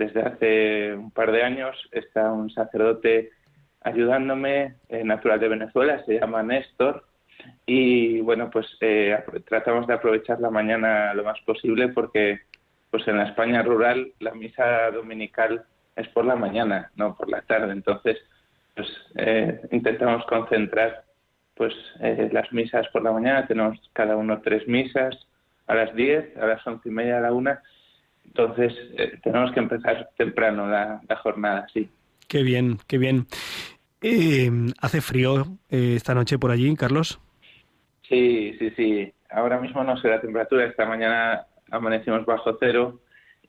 Desde 0.00 0.22
hace 0.22 0.94
un 0.94 1.10
par 1.10 1.30
de 1.30 1.42
años 1.42 1.76
está 1.92 2.32
un 2.32 2.48
sacerdote 2.48 3.32
ayudándome, 3.82 4.76
eh, 4.88 5.04
natural 5.04 5.38
de 5.38 5.48
Venezuela, 5.48 6.02
se 6.06 6.18
llama 6.18 6.42
Néstor. 6.42 7.04
Y 7.66 8.22
bueno, 8.22 8.48
pues 8.48 8.66
eh, 8.80 9.22
tratamos 9.46 9.86
de 9.86 9.92
aprovechar 9.92 10.40
la 10.40 10.48
mañana 10.48 11.12
lo 11.12 11.22
más 11.22 11.38
posible 11.42 11.88
porque 11.88 12.40
pues 12.90 13.06
en 13.08 13.18
la 13.18 13.24
España 13.24 13.62
rural 13.62 14.12
la 14.20 14.32
misa 14.32 14.90
dominical 14.90 15.64
es 15.94 16.08
por 16.08 16.24
la 16.24 16.34
mañana, 16.34 16.90
no 16.96 17.14
por 17.14 17.28
la 17.28 17.42
tarde. 17.42 17.70
Entonces, 17.70 18.16
pues 18.74 18.88
eh, 19.16 19.60
intentamos 19.70 20.24
concentrar 20.24 21.04
pues 21.56 21.74
eh, 22.00 22.30
las 22.32 22.50
misas 22.54 22.88
por 22.88 23.02
la 23.02 23.12
mañana. 23.12 23.46
Tenemos 23.46 23.78
cada 23.92 24.16
uno 24.16 24.40
tres 24.40 24.66
misas 24.66 25.14
a 25.66 25.74
las 25.74 25.94
10, 25.94 26.38
a 26.38 26.46
las 26.46 26.66
once 26.66 26.88
y 26.88 26.92
media, 26.92 27.18
a 27.18 27.20
la 27.20 27.34
una. 27.34 27.62
Entonces, 28.30 28.72
eh, 28.96 29.18
tenemos 29.22 29.52
que 29.52 29.60
empezar 29.60 30.10
temprano 30.16 30.66
la, 30.66 31.00
la 31.08 31.16
jornada, 31.16 31.66
sí. 31.72 31.90
qué 32.28 32.42
bien, 32.42 32.78
qué 32.86 32.98
bien. 32.98 33.26
Eh, 34.00 34.50
¿Hace 34.80 35.00
frío 35.00 35.58
eh, 35.68 35.94
esta 35.96 36.14
noche 36.14 36.38
por 36.38 36.50
allí, 36.50 36.74
Carlos? 36.76 37.20
Sí, 38.08 38.56
sí, 38.58 38.70
sí. 38.76 39.12
Ahora 39.30 39.60
mismo 39.60 39.84
no 39.84 39.96
sé 39.98 40.08
la 40.08 40.20
temperatura. 40.20 40.64
Esta 40.66 40.86
mañana 40.86 41.46
amanecimos 41.70 42.24
bajo 42.26 42.56
cero 42.58 43.00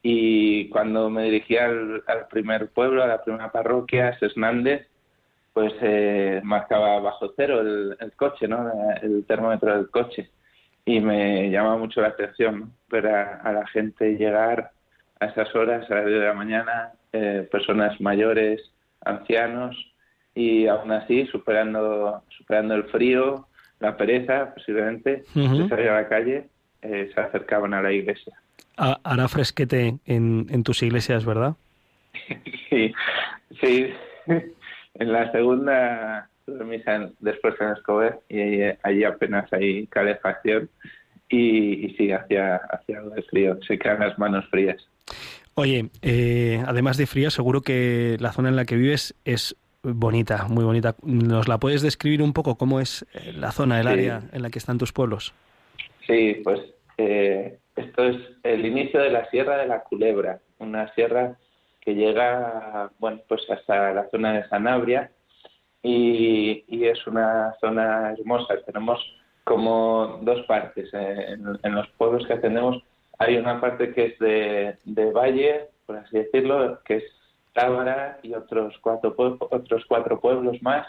y 0.03 0.67
cuando 0.69 1.09
me 1.09 1.23
dirigí 1.23 1.57
al, 1.57 2.03
al 2.07 2.27
primer 2.27 2.69
pueblo, 2.69 3.03
a 3.03 3.07
la 3.07 3.23
primera 3.23 3.51
parroquia, 3.51 4.17
Sesnández, 4.19 4.87
pues 5.53 5.73
eh, 5.81 6.41
marcaba 6.43 6.99
bajo 6.99 7.33
cero 7.35 7.61
el, 7.61 7.97
el 7.99 8.11
coche, 8.13 8.47
¿no? 8.47 8.71
El 9.01 9.25
termómetro 9.25 9.75
del 9.75 9.89
coche. 9.89 10.29
Y 10.85 10.99
me 10.99 11.49
llama 11.49 11.77
mucho 11.77 12.01
la 12.01 12.07
atención 12.09 12.73
ver 12.89 13.07
a, 13.07 13.35
a 13.41 13.51
la 13.53 13.67
gente 13.67 14.15
llegar 14.17 14.71
a 15.19 15.25
esas 15.27 15.53
horas, 15.55 15.89
a 15.91 15.95
las 15.95 16.05
10 16.07 16.19
de 16.19 16.25
la 16.25 16.33
mañana, 16.33 16.91
eh, 17.13 17.47
personas 17.51 17.99
mayores, 18.01 18.61
ancianos, 19.05 19.75
y 20.33 20.65
aún 20.67 20.91
así 20.91 21.25
superando, 21.27 22.23
superando 22.29 22.73
el 22.75 22.85
frío, 22.85 23.47
la 23.79 23.97
pereza, 23.97 24.53
posiblemente, 24.55 25.23
de 25.35 25.69
salir 25.69 25.89
a 25.89 26.01
la 26.01 26.07
calle, 26.07 26.47
eh, 26.81 27.11
se 27.13 27.19
acercaban 27.21 27.73
a 27.73 27.81
la 27.81 27.91
iglesia. 27.91 28.33
Ha- 28.77 28.99
Hará 29.03 29.27
fresquete 29.27 29.99
en, 30.05 30.47
en 30.49 30.63
tus 30.63 30.81
iglesias, 30.83 31.25
¿verdad? 31.25 31.55
Sí, 32.69 32.93
sí. 33.59 33.93
En 34.95 35.11
la 35.11 35.29
segunda 35.33 36.29
tuve 36.45 36.63
misa 36.65 36.95
en- 36.95 37.13
después 37.19 37.55
en 37.59 37.69
Escobar 37.69 38.19
y 38.29 38.39
ahí, 38.39 38.73
allí 38.83 39.03
apenas 39.03 39.51
hay 39.53 39.87
calefacción 39.87 40.69
y, 41.29 41.85
y 41.85 41.95
sí, 41.95 42.11
hacía, 42.11 42.57
hacía 42.57 42.99
algo 42.99 43.11
de 43.15 43.21
frío. 43.23 43.57
Se 43.67 43.77
quedan 43.79 43.99
las 44.01 44.17
manos 44.19 44.45
frías. 44.49 44.77
Oye, 45.55 45.89
eh, 46.01 46.63
además 46.65 46.97
de 46.97 47.07
fría, 47.07 47.29
seguro 47.29 47.61
que 47.61 48.17
la 48.19 48.31
zona 48.31 48.49
en 48.49 48.55
la 48.55 48.65
que 48.65 48.75
vives 48.75 49.15
es 49.25 49.55
bonita, 49.83 50.47
muy 50.47 50.63
bonita. 50.63 50.95
¿Nos 51.03 51.47
la 51.47 51.57
puedes 51.57 51.81
describir 51.81 52.21
un 52.21 52.33
poco 52.33 52.55
cómo 52.55 52.79
es 52.79 53.05
eh, 53.13 53.33
la 53.33 53.51
zona, 53.51 53.79
el 53.79 53.87
Sí. 53.87 53.93
área 53.93 54.21
en 54.31 54.41
la 54.41 54.49
que 54.49 54.59
están 54.59 54.77
tus 54.77 54.93
pueblos? 54.93 55.33
Sí, 56.07 56.39
pues 56.43 56.59
eh, 56.97 57.57
esto 57.75 58.03
es 58.05 58.17
el 58.43 58.65
inicio 58.65 58.99
de 59.01 59.09
la 59.09 59.29
Sierra 59.29 59.57
de 59.57 59.67
la 59.67 59.81
Culebra, 59.83 60.39
una 60.59 60.93
sierra 60.93 61.35
que 61.81 61.95
llega, 61.95 62.91
bueno, 62.99 63.21
pues 63.27 63.41
hasta 63.49 63.91
la 63.93 64.07
zona 64.11 64.33
de 64.33 64.47
Sanabria 64.49 65.09
y, 65.83 66.85
es 66.85 67.05
una 67.07 67.53
zona 67.59 68.13
hermosa. 68.13 68.55
Tenemos 68.65 68.99
como 69.43 70.19
dos 70.21 70.45
partes. 70.45 70.89
en, 70.93 71.75
los 71.75 71.87
pueblos 71.97 72.25
que 72.27 72.33
atendemos 72.33 72.83
hay 73.21 73.37
una 73.37 73.61
parte 73.61 73.93
que 73.93 74.05
es 74.05 74.19
de, 74.19 74.77
de 74.83 75.11
valle, 75.11 75.69
por 75.85 75.97
así 75.97 76.17
decirlo, 76.17 76.79
que 76.83 76.97
es 76.97 77.03
Tábara 77.53 78.17
y 78.23 78.33
otros 78.33 78.75
cuatro, 78.81 79.13
otros 79.17 79.85
cuatro 79.87 80.19
pueblos 80.19 80.59
más. 80.63 80.87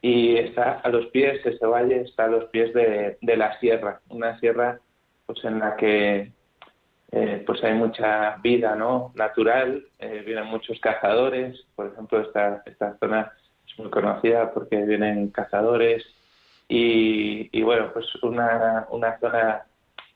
Y 0.00 0.36
está 0.36 0.80
a 0.84 0.88
los 0.90 1.06
pies, 1.06 1.44
ese 1.44 1.66
valle 1.66 2.02
está 2.02 2.24
a 2.24 2.28
los 2.28 2.44
pies 2.46 2.72
de, 2.72 3.18
de 3.20 3.36
la 3.36 3.58
sierra, 3.58 4.00
una 4.10 4.38
sierra 4.38 4.78
pues 5.26 5.44
en 5.44 5.58
la 5.58 5.74
que 5.74 6.30
eh, 7.10 7.42
pues 7.44 7.64
hay 7.64 7.74
mucha 7.74 8.36
vida 8.36 8.76
no 8.76 9.12
natural, 9.16 9.84
eh, 9.98 10.22
vienen 10.24 10.46
muchos 10.46 10.78
cazadores, 10.78 11.58
por 11.74 11.86
ejemplo 11.88 12.20
esta, 12.20 12.62
esta 12.66 12.96
zona 12.98 13.32
muy 13.78 13.90
conocida 13.90 14.52
porque 14.52 14.76
vienen 14.84 15.28
cazadores 15.30 16.04
y, 16.68 17.48
y 17.56 17.62
bueno 17.62 17.92
pues 17.92 18.06
una, 18.22 18.86
una 18.90 19.18
zona 19.18 19.62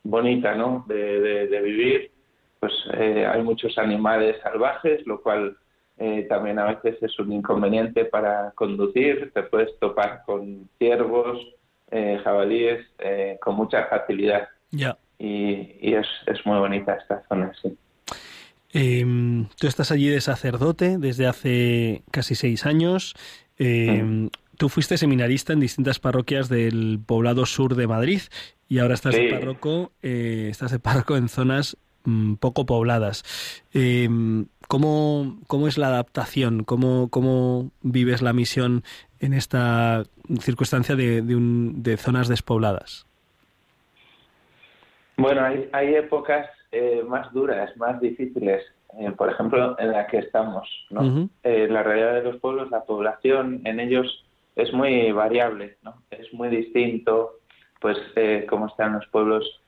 bonita 0.03 0.55
no 0.55 0.85
de, 0.89 1.21
de- 1.21 1.47
de 1.49 1.61
vivir, 1.61 2.11
pues 2.59 2.73
eh, 2.95 3.27
hay 3.27 3.43
muchos 3.43 3.77
animales 3.79 4.37
salvajes, 4.43 5.07
lo 5.07 5.21
cual 5.23 5.57
eh, 5.99 6.27
también 6.29 6.59
a 6.59 6.65
veces 6.65 7.03
es 7.03 7.19
un 7.19 7.33
inconveniente 7.33 8.07
para 8.07 8.53
conducir, 8.53 9.31
te 9.35 9.43
puedes 9.43 9.79
topar 9.79 10.23
con 10.25 10.69
ciervos, 10.79 11.39
eh, 11.91 12.19
jabalíes, 12.25 12.87
eh, 12.99 13.39
con 13.41 13.57
mucha 13.57 13.85
facilidad. 13.87 14.49
Ya. 14.71 14.97
Y, 15.19 15.77
y 15.81 15.95
es, 15.95 16.07
es 16.27 16.45
muy 16.47 16.59
bonita 16.59 16.95
esta 16.95 17.23
zona, 17.29 17.53
sí. 17.61 17.77
Em, 18.73 19.49
tú 19.59 19.67
estás 19.67 19.91
allí 19.91 20.09
de 20.09 20.21
sacerdote 20.21 20.97
desde 20.99 21.27
hace 21.27 22.03
casi 22.11 22.35
seis 22.35 22.65
años. 22.67 23.15
Em, 23.61 24.31
Tú 24.57 24.69
fuiste 24.69 24.99
seminarista 24.99 25.55
en 25.55 25.61
distintas 25.61 25.99
parroquias 25.99 26.51
del 26.51 26.99
poblado 27.07 27.47
sur 27.47 27.77
de 27.77 27.87
Madrid 27.87 28.21
y 28.69 28.79
ahora 28.81 28.93
estás 28.93 29.15
de 29.15 29.31
párroco, 29.31 29.91
eh, 30.03 30.49
estás 30.51 30.71
de 30.71 30.79
párroco 30.79 31.17
en 31.17 31.31
zonas 31.31 31.79
mm, 32.05 32.35
poco 32.35 32.67
pobladas. 32.67 33.25
Em, 33.73 34.47
¿cómo, 34.69 35.39
¿Cómo 35.47 35.67
es 35.67 35.79
la 35.79 35.87
adaptación? 35.87 36.65
¿Cómo, 36.65 37.09
¿Cómo 37.09 37.71
vives 37.81 38.21
la 38.21 38.35
misión 38.35 38.83
en 39.19 39.33
esta 39.33 40.03
circunstancia 40.41 40.95
de, 40.95 41.23
de, 41.23 41.37
un- 41.37 41.83
de 41.83 41.97
zonas 41.97 42.29
despobladas? 42.29 43.07
Bueno, 45.17 45.43
hay, 45.45 45.69
hay 45.73 45.95
épocas 45.95 46.47
eh, 46.73 47.03
más 47.09 47.33
duras, 47.33 47.75
más 47.79 47.99
difíciles, 48.01 48.63
eh, 48.99 49.13
por 49.13 49.31
ejemplo, 49.31 49.77
en 49.79 49.93
la 49.93 50.07
que 50.07 50.19
estamos. 50.19 50.69
¿no? 50.91 51.29
Eh, 51.43 51.69
la 51.71 51.83
realidad 51.83 52.15
de 52.15 52.23
los 52.23 52.41
pueblos, 52.41 52.71
la 52.71 52.85
población 52.85 53.61
en 53.65 53.81
ellos 53.81 54.25
es 54.57 54.73
muy 54.73 55.13
variable, 55.13 55.77
¿no? 55.83 55.95
es 56.11 56.33
muy 56.35 56.49
distinto, 56.49 57.39
pues 57.81 57.97
eh, 58.17 58.47
cómo 58.49 58.67
están 58.67 58.95
los 58.95 59.07
pueblos 59.09 59.61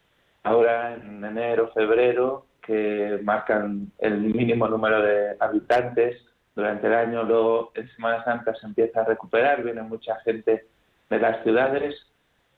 ahora 0.43 0.95
en 0.95 1.25
enero, 1.25 1.71
febrero, 1.73 2.47
que 2.63 3.21
marcan 3.23 3.93
el 3.99 4.19
mínimo 4.19 4.69
número 4.69 5.03
de 5.03 5.37
habitantes 5.41 6.21
durante 6.55 6.87
el 6.87 6.95
año, 6.95 7.23
luego 7.23 7.73
en 7.75 7.89
Semana 7.95 8.25
Santa 8.25 8.55
se 8.55 8.67
empieza 8.67 9.01
a 9.01 9.05
recuperar, 9.05 9.63
viene 9.63 9.83
mucha 9.83 10.17
gente 10.21 10.67
de 11.09 11.19
las 11.19 11.43
ciudades 11.43 11.95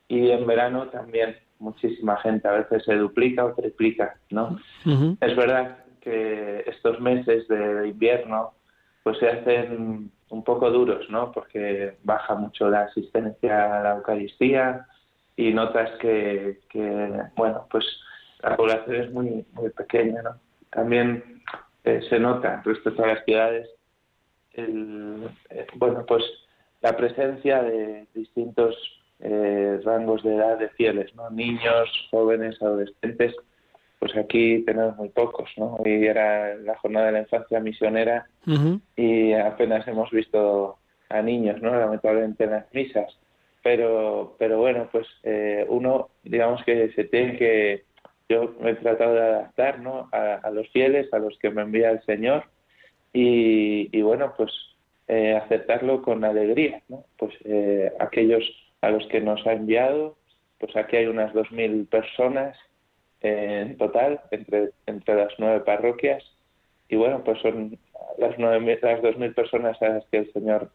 y 0.07 0.29
en 0.31 0.45
verano 0.45 0.87
también 0.87 1.37
muchísima 1.59 2.17
gente, 2.17 2.47
a 2.47 2.51
veces 2.51 2.83
se 2.83 2.95
duplica 2.95 3.45
o 3.45 3.53
triplica, 3.53 4.17
¿no? 4.29 4.59
Es 5.21 5.35
verdad 5.35 5.84
que 6.05 6.63
estos 6.67 7.01
meses 7.01 7.47
de, 7.47 7.87
invierno 7.87 8.53
pues 9.03 9.17
se 9.17 9.27
hacen 9.27 10.11
un 10.29 10.43
poco 10.43 10.69
duros, 10.69 11.09
¿no? 11.09 11.31
Porque 11.31 11.97
baja 12.03 12.35
mucho 12.35 12.69
la 12.69 12.81
asistencia 12.81 13.79
a 13.79 13.83
la 13.83 13.95
Eucaristía 13.95 14.85
y 15.35 15.51
notas 15.51 15.89
que, 15.99 16.59
que, 16.69 17.11
bueno, 17.35 17.67
pues 17.69 17.85
la 18.41 18.55
población 18.55 18.95
es 18.95 19.11
muy, 19.11 19.45
muy 19.53 19.69
pequeña, 19.71 20.21
¿no? 20.21 20.35
También 20.69 21.41
eh, 21.83 22.01
se 22.09 22.19
nota 22.19 22.61
respecto 22.63 23.03
a 23.03 23.07
las 23.07 23.25
ciudades 23.25 23.69
el, 24.53 25.29
eh, 25.49 25.67
bueno, 25.75 26.05
pues 26.07 26.23
la 26.81 26.95
presencia 26.95 27.63
de 27.63 28.07
distintos 28.13 28.75
eh, 29.19 29.79
rangos 29.83 30.23
de 30.23 30.35
edad 30.35 30.59
de 30.59 30.69
fieles, 30.69 31.13
¿no? 31.15 31.29
Niños, 31.31 31.89
jóvenes, 32.11 32.61
adolescentes, 32.61 33.35
pues 34.05 34.17
aquí 34.17 34.59
tenemos 34.59 34.95
muy 34.97 35.09
pocos, 35.09 35.49
¿no? 35.57 35.77
Hoy 35.77 36.05
era 36.05 36.53
la 36.57 36.77
jornada 36.77 37.07
de 37.07 37.11
la 37.13 37.19
infancia 37.21 37.59
misionera 37.59 38.27
y 38.95 39.33
apenas 39.33 39.87
hemos 39.87 40.11
visto 40.11 40.77
a 41.09 41.23
niños, 41.23 41.59
¿no? 41.59 41.75
Lamentablemente 41.75 42.43
en 42.43 42.51
las 42.51 42.71
misas. 42.71 43.11
Pero, 43.63 44.35
pero 44.37 44.59
bueno, 44.59 44.87
pues 44.91 45.07
eh, 45.23 45.65
uno, 45.69 46.09
digamos 46.23 46.63
que 46.65 46.91
se 46.91 47.05
tiene 47.05 47.35
que, 47.35 47.85
yo 48.29 48.53
me 48.61 48.71
he 48.71 48.75
tratado 48.75 49.15
de 49.15 49.21
adaptar, 49.21 49.79
¿no? 49.79 50.07
A, 50.11 50.35
a 50.35 50.51
los 50.51 50.69
fieles, 50.69 51.11
a 51.11 51.17
los 51.17 51.35
que 51.39 51.49
me 51.49 51.63
envía 51.63 51.89
el 51.89 52.03
Señor 52.03 52.43
y, 53.11 53.89
y 53.91 54.01
bueno, 54.03 54.35
pues 54.37 54.51
eh, 55.07 55.33
aceptarlo 55.35 56.03
con 56.03 56.23
alegría, 56.23 56.83
¿no? 56.89 57.05
Pues 57.17 57.33
eh, 57.43 57.91
aquellos 57.99 58.43
a 58.81 58.91
los 58.91 59.07
que 59.07 59.19
nos 59.19 59.47
ha 59.47 59.53
enviado, 59.53 60.15
pues 60.59 60.75
aquí 60.75 60.97
hay 60.97 61.07
unas 61.07 61.33
2.000 61.33 61.89
personas 61.89 62.55
eh, 62.55 62.74
en 63.21 63.77
total 63.77 64.21
entre, 64.31 64.71
entre 64.85 65.15
las 65.15 65.33
nueve 65.37 65.61
parroquias 65.61 66.23
y 66.89 66.95
bueno, 66.95 67.23
pues 67.23 67.39
son 67.41 67.77
las, 68.19 68.37
nueve, 68.37 68.59
mil- 68.59 68.79
las 68.81 69.01
2.000 69.01 69.33
personas 69.33 69.81
a 69.81 69.89
las 69.89 70.05
que 70.05 70.17
el 70.19 70.31
Señor 70.33 70.69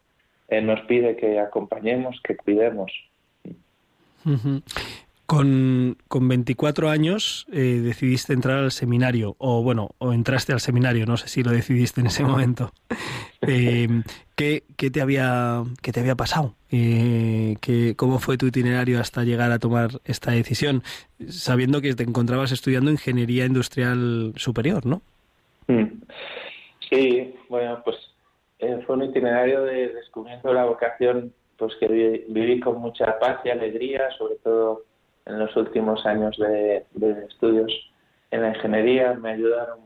eh, 0.49 0.61
nos 0.61 0.81
pide 0.81 1.15
que 1.15 1.39
acompañemos, 1.39 2.19
que 2.23 2.35
cuidemos. 2.35 2.91
Con, 5.31 5.95
con 6.09 6.27
24 6.27 6.89
años 6.89 7.47
eh, 7.53 7.79
decidiste 7.81 8.33
entrar 8.33 8.57
al 8.57 8.71
seminario, 8.73 9.37
o 9.37 9.63
bueno, 9.63 9.91
o 9.97 10.11
entraste 10.11 10.51
al 10.51 10.59
seminario, 10.59 11.05
no 11.05 11.15
sé 11.15 11.29
si 11.29 11.41
lo 11.41 11.51
decidiste 11.51 12.01
en 12.01 12.07
ese 12.07 12.25
momento. 12.25 12.73
Eh, 13.47 13.87
¿qué, 14.35 14.63
qué 14.77 14.91
te 14.91 15.01
había, 15.01 15.63
¿Qué 15.81 15.91
te 15.91 15.99
había 16.01 16.13
pasado? 16.15 16.53
Eh, 16.69 17.55
¿qué- 17.59 17.95
¿Cómo 17.95 18.19
fue 18.19 18.37
tu 18.37 18.45
itinerario 18.45 18.99
hasta 18.99 19.23
llegar 19.23 19.51
a 19.51 19.57
tomar 19.57 19.89
esta 20.05 20.31
decisión? 20.31 20.83
Sabiendo 21.27 21.81
que 21.81 21.95
te 21.95 22.03
encontrabas 22.03 22.51
estudiando 22.51 22.91
Ingeniería 22.91 23.45
Industrial 23.45 24.33
Superior, 24.35 24.85
¿no? 24.85 25.01
Mm. 25.67 26.03
Sí, 26.89 27.33
bueno, 27.49 27.81
pues 27.83 27.95
eh, 28.59 28.79
fue 28.85 28.95
un 28.97 29.05
itinerario 29.05 29.63
de 29.63 29.91
descubrimiento 29.95 30.49
de 30.49 30.53
la 30.53 30.65
vocación 30.65 31.33
pues 31.57 31.73
que 31.79 31.87
vi- 31.87 32.25
viví 32.27 32.59
con 32.59 32.79
mucha 32.79 33.17
paz 33.17 33.39
y 33.43 33.49
alegría, 33.49 34.03
sobre 34.19 34.35
todo 34.43 34.83
en 35.25 35.39
los 35.39 35.55
últimos 35.55 36.05
años 36.05 36.37
de, 36.37 36.85
estudios 37.27 37.71
en 38.31 38.41
la 38.41 38.49
ingeniería. 38.49 39.13
Me 39.13 39.31
ayudaron, 39.31 39.79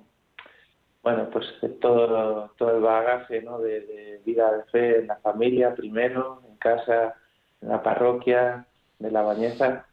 bueno, 1.03 1.29
pues 1.31 1.45
todo, 1.81 2.51
todo 2.57 2.77
el 2.77 2.81
bagaje 2.81 3.41
¿no? 3.41 3.59
de, 3.59 4.21
vida 4.25 4.51
de 4.57 4.63
fe 4.65 4.99
en 4.99 5.07
la 5.07 5.17
familia 5.17 5.75
primero, 5.75 6.41
en 6.49 6.57
casa, 6.57 7.15
en 7.61 7.69
la 7.69 7.83
parroquia 7.83 8.65
de 8.99 9.11
la 9.11 9.21
Bañeza, 9.21 9.85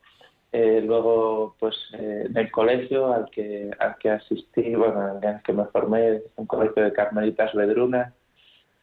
eh, 0.52 0.82
luego 0.84 1.56
pues 1.58 1.74
eh, 1.94 2.26
en 2.28 2.36
el 2.36 2.50
colegio 2.50 3.10
al 3.10 3.30
que 3.30 3.70
al 3.78 3.96
que 3.96 4.10
asistí 4.10 4.74
bueno 4.74 5.16
en 5.16 5.24
el 5.24 5.42
que 5.42 5.54
me 5.54 5.64
formé 5.64 6.20
un 6.36 6.44
colegio 6.44 6.84
de 6.84 6.92
carmelitas 6.92 7.54
Vedruna 7.54 8.12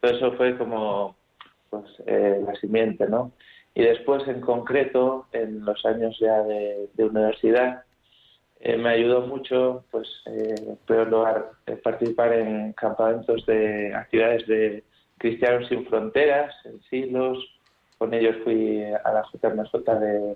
todo 0.01 0.11
eso 0.11 0.31
fue 0.31 0.57
como 0.57 1.15
pues 1.69 1.85
eh, 2.07 2.41
la 2.43 2.55
simiente 2.55 3.07
no 3.07 3.33
y 3.75 3.83
después 3.83 4.27
en 4.27 4.41
concreto 4.41 5.27
en 5.31 5.63
los 5.63 5.85
años 5.85 6.17
ya 6.19 6.41
de, 6.43 6.89
de 6.93 7.03
universidad 7.05 7.83
eh, 8.59 8.77
me 8.77 8.89
ayudó 8.89 9.21
mucho 9.27 9.85
pues 9.91 10.07
eh, 10.25 10.77
lugar 10.87 11.51
eh, 11.65 11.75
participar 11.77 12.33
en 12.33 12.73
campamentos 12.73 13.45
de 13.45 13.93
actividades 13.93 14.45
de 14.47 14.83
cristianos 15.17 15.67
sin 15.69 15.85
fronteras 15.85 16.53
en 16.65 16.81
Silos 16.89 17.37
con 17.97 18.13
ellos 18.13 18.35
fui 18.43 18.83
a 18.83 19.11
la 19.11 19.23
JMJ 19.31 19.73
de 19.99 20.35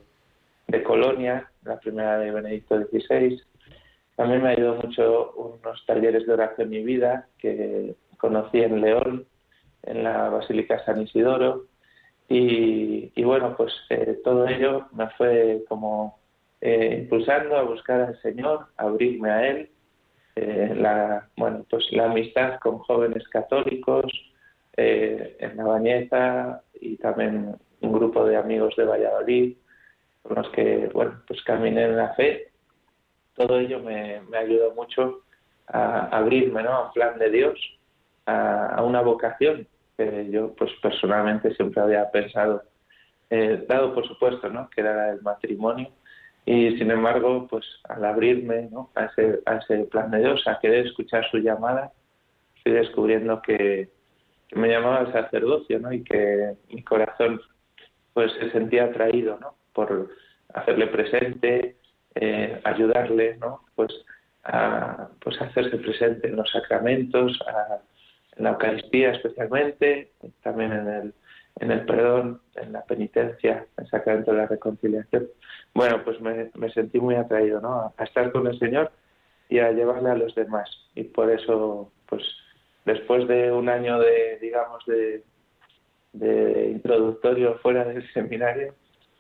de 0.68 0.84
Colonia, 0.84 1.50
la 1.64 1.80
primera 1.80 2.18
de 2.18 2.32
Benedicto 2.32 2.78
XVI. 2.78 3.42
También 4.16 4.44
me 4.44 4.50
ayudó 4.50 4.76
mucho 4.76 5.34
unos 5.34 5.86
talleres 5.86 6.26
de 6.26 6.34
oración 6.34 6.74
y 6.74 6.84
vida 6.84 7.28
que 7.38 7.96
conocí 8.18 8.60
en 8.62 8.82
León, 8.82 9.26
en 9.84 10.04
la 10.04 10.30
Basílica 10.30 10.84
San 10.86 11.02
Isidoro. 11.02 11.66
Y, 12.34 13.12
y 13.14 13.24
bueno, 13.24 13.56
pues 13.56 13.72
eh, 13.92 14.20
todo 14.24 14.48
ello 14.48 14.88
me 14.92 15.08
fue 15.12 15.64
como 15.70 16.18
eh, 16.62 17.02
impulsando 17.04 17.56
a 17.56 17.62
buscar 17.62 18.02
al 18.02 18.20
Señor, 18.24 18.70
a 18.76 18.86
abrirme 18.86 19.30
a 19.30 19.48
Él. 19.48 19.70
Eh, 20.36 20.74
la, 20.76 21.30
bueno, 21.38 21.64
pues 21.70 21.86
la 21.92 22.06
amistad 22.06 22.60
con 22.60 22.80
jóvenes 22.80 23.28
católicos 23.28 24.06
eh, 24.76 25.38
en 25.42 25.58
la 25.58 25.64
Bañeza 25.64 26.64
y 26.82 26.98
también 26.98 27.56
un 27.82 27.94
grupo 27.94 28.26
de 28.26 28.36
amigos 28.36 28.74
de 28.78 28.86
Valladolid 28.86 29.56
con 30.24 30.38
los 30.38 30.50
que, 30.54 30.90
bueno, 30.92 31.22
pues 31.28 31.40
caminé 31.44 31.84
en 31.84 31.98
la 31.98 32.16
fe. 32.16 32.52
Todo 33.36 33.60
ello 33.60 33.80
me, 33.80 34.22
me 34.22 34.40
ayudó 34.40 34.74
mucho 34.74 35.22
a 35.68 36.08
abrirme, 36.08 36.64
¿no? 36.64 36.72
A 36.72 36.88
un 36.88 36.94
plan 36.94 37.20
de 37.20 37.30
Dios, 37.30 37.60
a 38.26 38.82
una 38.84 39.02
vocación 39.02 39.68
que 39.98 40.30
yo, 40.32 40.54
pues 40.56 40.72
personalmente 40.82 41.54
siempre 41.56 41.82
había 41.82 42.10
pensado, 42.12 42.64
eh, 43.30 43.66
dado 43.68 43.94
por 43.94 44.08
supuesto, 44.08 44.50
¿no? 44.50 44.70
Que 44.70 44.82
era 44.82 45.12
el 45.12 45.22
matrimonio. 45.22 45.90
Y 46.46 46.78
sin 46.78 46.92
embargo, 46.92 47.48
pues 47.50 47.66
al 47.88 48.04
abrirme 48.04 48.68
¿no? 48.72 48.92
a, 48.96 49.06
ese, 49.06 49.40
a 49.46 49.58
ese 49.58 49.86
plan 49.86 50.12
de 50.12 50.20
Dios, 50.20 50.46
a 50.48 50.60
querer 50.60 50.88
escuchar 50.88 51.26
su 51.32 51.38
llamada, 51.38 51.94
fui 52.62 52.74
descubriendo 52.74 53.42
que, 53.42 53.90
me 54.56 54.68
llamaba 54.70 55.00
al 55.00 55.12
sacerdocio, 55.12 55.80
¿no? 55.80 55.92
Y 55.92 56.04
que 56.04 56.54
mi 56.70 56.84
corazón 56.84 57.42
pues 58.14 58.32
se 58.34 58.52
sentía 58.52 58.86
atraído, 58.86 59.40
¿no? 59.40 59.56
Por 59.74 60.10
hacerle 60.54 60.88
presente, 60.88 61.78
eh, 62.14 62.62
ayudarle, 62.64 63.38
¿no? 63.38 63.62
Pues 63.74 63.92
a 64.44 65.08
pues 65.22 65.42
hacerse 65.42 65.78
presente 65.78 66.28
en 66.28 66.36
los 66.36 66.52
sacramentos, 66.52 67.40
a- 67.48 67.80
en 68.38 68.44
la 68.44 68.52
Eucaristía 68.52 69.12
especialmente, 69.12 70.12
también 70.42 70.72
en 70.72 70.88
el, 70.88 71.14
en 71.60 71.72
el 71.72 71.86
perdón, 71.86 72.42
en 72.56 72.74
la 72.74 72.84
penitencia, 72.84 73.66
en 73.78 73.84
el 73.84 73.90
sacramento 73.90 74.32
de 74.32 74.38
la 74.38 74.48
reconciliación. 74.48 75.28
Bueno, 75.74 76.04
pues 76.04 76.20
me, 76.22 76.50
me 76.56 76.72
sentí 76.72 77.00
muy 77.00 77.16
atraído, 77.16 77.62
¿no? 77.62 77.94
A, 77.98 78.04
estar 78.04 78.32
con 78.32 78.48
el 78.48 78.58
Señor 78.60 78.92
y 79.50 79.60
a 79.60 79.72
llevarle 79.72 80.10
a 80.10 80.16
los 80.16 80.34
demás. 80.36 80.70
Y 80.96 81.04
por 81.04 81.30
eso, 81.32 81.92
pues, 82.08 82.24
después 82.86 83.28
de 83.28 83.52
un 83.52 83.70
año 83.70 84.00
de, 84.00 84.40
digamos, 84.42 84.84
de, 84.86 85.24
de 86.14 86.72
introductorio 86.72 87.60
fuera 87.60 87.86
del 87.86 88.08
seminario, 88.14 88.74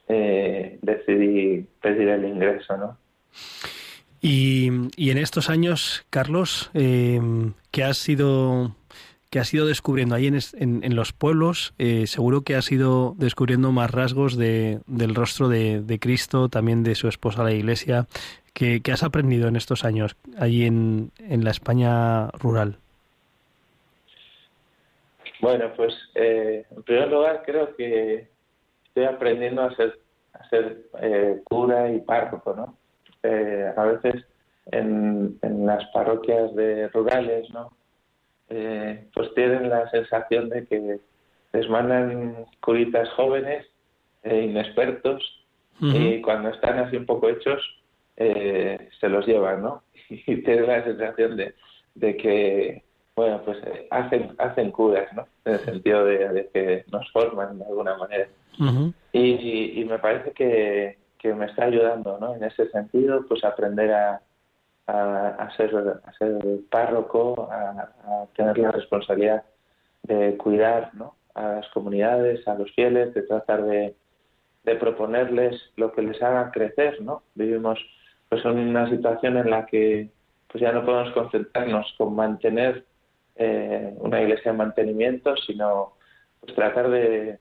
eh, 0.07 0.79
decidí 0.81 1.65
pedir 1.81 2.09
el 2.09 2.25
ingreso, 2.25 2.77
¿no? 2.77 2.97
Y, 4.21 4.69
y 4.95 5.11
en 5.11 5.17
estos 5.17 5.49
años, 5.49 6.05
Carlos, 6.09 6.71
eh, 6.73 7.19
¿qué 7.71 7.83
has 7.83 8.07
ido 8.07 8.73
que 9.33 9.39
has 9.39 9.51
ido 9.51 9.65
descubriendo 9.65 10.13
ahí 10.13 10.27
en, 10.27 10.95
los 10.95 11.11
pueblos? 11.11 11.73
Eh, 11.79 12.05
seguro 12.05 12.41
que 12.41 12.53
has 12.53 12.71
ido 12.71 13.15
descubriendo 13.17 13.71
más 13.71 13.89
rasgos 13.89 14.37
de, 14.37 14.81
del 14.85 15.15
rostro 15.15 15.49
de, 15.49 15.97
Cristo, 15.99 16.49
también 16.49 16.83
de 16.83 16.93
su 16.93 17.07
esposa 17.07 17.43
la 17.43 17.51
Iglesia. 17.51 18.05
¿Qué, 18.53 18.83
qué 18.83 18.91
has 18.91 19.01
aprendido 19.01 19.47
en 19.47 19.55
estos 19.55 19.85
años 19.85 20.15
allí 20.37 20.67
en, 20.67 21.11
la 21.17 21.49
España 21.49 22.27
rural? 22.33 22.77
Bueno, 25.41 25.73
pues 25.75 25.95
eh, 26.13 26.67
en 26.69 26.83
primer 26.83 27.09
lugar 27.09 27.41
creo 27.43 27.75
que 27.75 28.27
estoy 28.85 29.05
aprendiendo 29.05 29.63
a 29.63 29.75
ser, 29.75 29.97
a 30.33 30.47
ser 30.49 30.77
eh, 31.01 31.41
cura 31.45 31.89
y 31.89 32.01
párroco, 32.01 32.53
¿no? 32.53 32.77
Eh, 33.23 33.73
a 33.75 33.83
veces 33.83 34.25
en, 34.71 35.39
en, 35.41 35.65
las 35.65 35.83
parroquias 35.87 36.53
de 36.53 36.87
rurales, 36.89 37.49
¿no? 37.49 37.71
Eh, 38.55 39.05
pues 39.15 39.33
tienen 39.33 39.67
la 39.67 39.89
sensación 39.89 40.47
de 40.49 40.67
que 40.67 40.99
les 41.53 41.69
mandan 41.69 42.45
curitas 42.61 43.09
jóvenes, 43.13 43.65
eh, 44.21 44.43
inexpertos, 44.43 45.23
uh 45.81 45.85
-huh. 45.85 46.17
y 46.17 46.21
cuando 46.21 46.49
están 46.49 46.77
así 46.77 46.95
un 46.97 47.07
poco 47.07 47.29
hechos, 47.29 47.59
eh, 48.15 48.89
se 48.99 49.09
los 49.09 49.25
llevan, 49.25 49.63
¿no? 49.63 49.81
Y 50.09 50.43
tienen 50.43 50.67
la 50.67 50.83
sensación 50.83 51.35
de, 51.35 51.55
de 51.95 52.15
que, 52.15 52.83
bueno, 53.15 53.41
pues 53.43 53.57
hacen, 53.89 54.35
hacen 54.37 54.69
curas, 54.69 55.11
¿no? 55.13 55.25
En 55.45 55.53
el 55.53 55.59
sentido 55.61 56.05
de, 56.05 56.29
de 56.29 56.49
que 56.53 56.85
nos 56.91 57.11
forman 57.11 57.57
de 57.57 57.65
alguna 57.65 57.97
manera. 57.97 58.27
Uh 58.59 58.65
-huh. 58.65 58.93
y, 59.13 59.81
y, 59.81 59.85
me 59.85 59.97
parece 59.97 60.31
que, 60.31 60.97
que 61.17 61.33
me 61.33 61.45
está 61.47 61.65
ayudando, 61.65 62.19
¿no? 62.19 62.35
En 62.35 62.43
ese 62.43 62.69
sentido, 62.69 63.25
pues 63.27 63.43
aprender 63.43 63.91
a, 63.91 64.21
a, 64.87 65.49
ser, 65.55 65.75
a 66.03 66.13
ser 66.13 66.41
párroco, 66.69 67.49
a, 67.51 68.27
tener 68.35 68.57
la 68.57 68.71
responsabilidad 68.71 69.43
de 70.03 70.35
cuidar 70.37 70.91
a 71.35 71.47
las 71.55 71.67
comunidades, 71.69 72.47
a 72.47 72.55
los 72.55 72.71
fieles, 72.73 73.13
de 73.13 73.23
tratar 73.23 73.63
de, 73.63 73.95
proponerles 74.79 75.61
lo 75.75 75.91
que 75.91 76.01
les 76.01 76.21
haga 76.21 76.51
crecer. 76.51 77.01
¿no? 77.01 77.23
Vivimos 77.35 77.79
pues, 78.29 78.43
en 78.45 78.57
una 78.57 78.89
situación 78.89 79.37
en 79.37 79.49
la 79.49 79.65
que 79.65 80.09
pues, 80.47 80.61
ya 80.61 80.71
no 80.71 80.85
podemos 80.85 81.13
concentrarnos 81.13 81.93
con 81.97 82.15
mantener 82.15 82.85
eh, 83.35 83.93
una 83.99 84.21
iglesia 84.21 84.51
en 84.51 84.57
mantenimiento, 84.57 85.35
sino 85.37 85.93
pues, 86.39 86.53
tratar 86.55 86.89
de, 86.89 87.39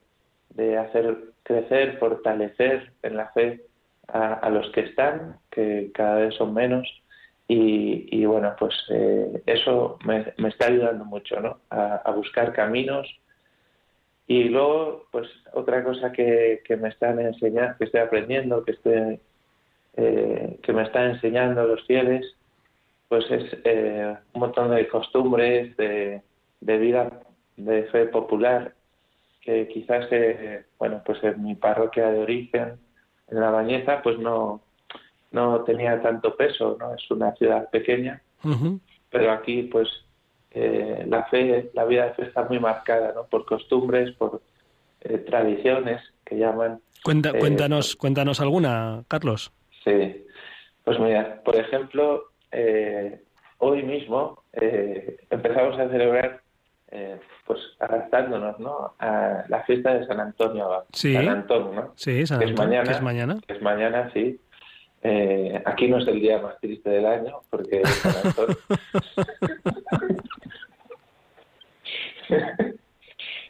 hacer 0.77 1.17
crecer, 1.43 1.97
fortalecer 1.97 2.93
en 3.01 3.17
la 3.17 3.29
fe 3.29 3.65
a 4.07 4.49
los 4.49 4.69
que 4.71 4.81
están, 4.81 5.37
que 5.49 5.89
cada 5.93 6.17
vez 6.17 6.35
son 6.35 6.53
menos, 6.53 6.85
y, 7.47 8.07
y 8.11 8.25
bueno, 8.25 8.55
pues 8.57 8.73
eh, 8.89 9.43
eso 9.45 9.97
me, 10.05 10.33
me, 10.37 10.49
está 10.49 10.67
ayudando 10.67 11.05
mucho, 11.05 11.39
¿no? 11.39 11.59
A, 11.69 12.11
buscar 12.11 12.53
caminos. 12.53 13.07
Y 14.27 14.45
luego, 14.45 15.05
pues 15.11 15.27
otra 15.53 15.83
cosa 15.83 16.11
que, 16.11 16.61
que 16.65 16.77
me 16.77 16.89
están 16.89 17.19
enseñando, 17.19 17.75
que 17.77 17.85
estoy 17.85 17.99
aprendiendo, 18.01 18.63
que 18.63 18.71
estoy, 18.71 19.19
eh, 19.97 20.59
que 20.63 20.73
me 20.73 20.83
están 20.83 21.11
enseñando 21.11 21.65
los 21.67 21.85
fieles, 21.85 22.25
pues 23.09 23.29
es 23.29 23.57
eh, 23.65 24.15
un 24.33 24.39
montón 24.39 24.73
de 24.73 24.87
costumbres, 24.87 25.75
de, 25.77 26.21
de, 26.61 26.77
vida, 26.77 27.21
de 27.57 27.83
fe 27.85 28.05
popular, 28.05 28.73
que 29.41 29.67
quizás, 29.67 30.07
eh, 30.11 30.65
bueno, 30.79 31.01
pues 31.05 31.21
en 31.23 31.43
mi 31.43 31.55
parroquia 31.55 32.09
de 32.09 32.19
origen, 32.19 32.79
en 33.27 33.39
la 33.39 33.51
Bañeza, 33.51 34.01
pues 34.01 34.17
no, 34.17 34.61
no 35.33 35.61
tenía 35.65 36.01
tanto 36.01 36.35
peso, 36.35 36.77
¿no? 36.79 36.93
Es 36.95 37.11
una 37.11 37.33
ciudad 37.33 37.69
pequeña, 37.69 38.21
uh 38.43 38.49
-huh. 38.49 38.79
pero 39.09 39.31
aquí, 39.31 39.63
pues, 39.63 39.89
eh, 40.51 41.03
la 41.09 41.23
fe, 41.25 41.71
la 41.73 41.83
vida 41.85 42.05
de 42.05 42.13
fe 42.13 42.23
está 42.23 42.43
muy 42.43 42.59
marcada, 42.59 43.11
¿no? 43.13 43.25
Por 43.25 43.45
costumbres, 43.45 44.11
por 44.15 44.41
eh, 45.01 45.17
tradiciones 45.17 46.01
que 46.23 46.37
llaman. 46.37 46.79
Cuenta, 47.03 47.31
eh, 47.31 47.39
cuéntanos, 47.39 47.95
cuéntanos 47.95 48.39
alguna, 48.39 49.03
Carlos. 49.07 49.51
Sí, 49.83 50.25
pues 50.85 50.99
mira, 50.99 51.41
por 51.43 51.55
ejemplo, 51.55 52.31
eh, 52.51 53.19
hoy 53.57 53.83
mismo 53.83 54.43
eh, 54.53 55.17
empezamos 55.29 55.77
a 55.79 55.89
celebrar, 55.89 56.41
pues, 57.47 57.59
adaptándonos, 57.79 58.59
¿no? 58.59 58.93
A 58.99 59.43
la 59.49 59.63
fiesta 59.63 59.95
de 59.95 60.05
San 60.05 60.19
Antonio, 60.19 60.85
sí. 60.93 61.13
San 61.15 61.27
Antón, 61.27 61.75
¿no? 61.75 61.91
Sí, 61.95 62.25
San 62.27 62.41
Antón, 62.41 62.45
que 62.45 62.51
es 62.53 62.67
mañana, 62.69 62.83
que 62.83 62.91
es 62.91 63.01
mañana. 63.01 63.37
Que 63.47 63.53
es 63.55 63.61
mañana, 63.63 64.11
sí. 64.13 64.39
Eh, 65.03 65.61
aquí 65.65 65.87
no 65.89 65.97
es 65.97 66.07
el 66.07 66.21
día 66.21 66.39
más 66.41 66.57
triste 66.61 66.89
del 66.89 67.05
año 67.05 67.41
porque 67.49 67.81
es 67.81 67.89
San 67.89 68.15
Antón. 68.25 68.57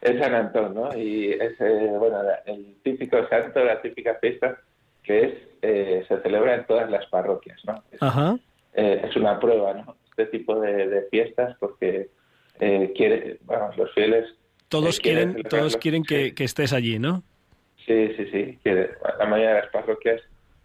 es 0.02 0.20
San 0.20 0.34
Antón, 0.34 0.74
¿no? 0.74 0.98
Y 0.98 1.32
es, 1.34 1.62
eh, 1.62 1.96
bueno, 2.00 2.22
el 2.46 2.76
típico 2.84 3.28
santo, 3.28 3.64
la 3.64 3.82
típica 3.82 4.16
fiesta 4.16 4.60
que 5.04 5.26
es 5.26 5.34
eh, 5.62 6.06
se 6.08 6.22
celebra 6.22 6.56
en 6.56 6.66
todas 6.66 6.90
las 6.90 7.06
parroquias, 7.08 7.60
¿no? 7.66 7.84
Es, 7.92 8.02
Ajá. 8.02 8.38
es 8.74 9.16
una 9.16 9.40
prueba, 9.40 9.74
¿no? 9.74 9.96
Este 10.10 10.26
tipo 10.28 10.60
de, 10.60 10.88
de 10.88 11.04
fiestas 11.10 11.56
porque 11.60 12.10
quiere, 12.58 13.38
bueno, 13.46 13.70
los 13.76 13.94
fieles 13.94 14.34
todos 14.70 15.00
quieren, 15.00 15.34
quieren 15.34 15.50
todos 15.50 15.78
quieren 15.78 16.04
que, 16.04 16.34
que, 16.34 16.46
estés 16.46 16.74
allí, 16.74 16.98
¿no? 16.98 17.22
Sí, 17.86 18.14
sí, 18.16 18.26
sí. 18.32 18.60
Quiere, 18.64 18.92
la 19.20 19.26
mayoría 19.26 19.56
de 19.56 19.62
las 19.62 19.70
parroquias 19.72 20.22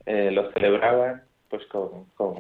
eh, 0.09 0.31
lo 0.31 0.51
celebraban 0.53 1.23
pues 1.51 1.67
con, 1.67 2.07
con, 2.17 2.37